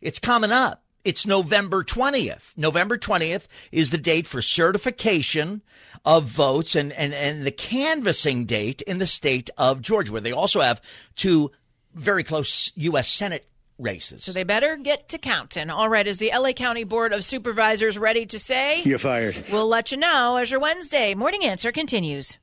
it's 0.00 0.18
coming 0.18 0.50
up. 0.50 0.82
It's 1.04 1.26
November 1.26 1.84
20th. 1.84 2.52
November 2.56 2.98
20th 2.98 3.44
is 3.70 3.90
the 3.90 3.96
date 3.98 4.26
for 4.26 4.42
certification 4.42 5.62
of 6.04 6.24
votes 6.24 6.74
and, 6.74 6.92
and, 6.92 7.14
and 7.14 7.46
the 7.46 7.50
canvassing 7.50 8.46
date 8.46 8.82
in 8.82 8.98
the 8.98 9.06
state 9.06 9.48
of 9.56 9.80
Georgia, 9.80 10.12
where 10.12 10.20
they 10.20 10.32
also 10.32 10.60
have 10.60 10.80
two 11.14 11.50
very 11.94 12.24
close 12.24 12.72
U.S. 12.76 13.08
Senate 13.08 13.46
races. 13.80 14.24
So 14.24 14.32
they 14.32 14.44
better 14.44 14.76
get 14.76 15.08
to 15.10 15.18
counting. 15.18 15.70
All 15.70 15.88
right, 15.88 16.06
is 16.06 16.18
the 16.18 16.32
LA 16.36 16.52
County 16.52 16.84
Board 16.84 17.12
of 17.12 17.24
Supervisors 17.24 17.98
ready 17.98 18.26
to 18.26 18.38
say? 18.38 18.82
You're 18.82 18.98
fired. 18.98 19.42
We'll 19.50 19.68
let 19.68 19.90
you 19.92 19.98
know 19.98 20.36
as 20.36 20.50
your 20.50 20.60
Wednesday 20.60 21.14
morning 21.14 21.44
answer 21.44 21.72
continues. 21.72 22.38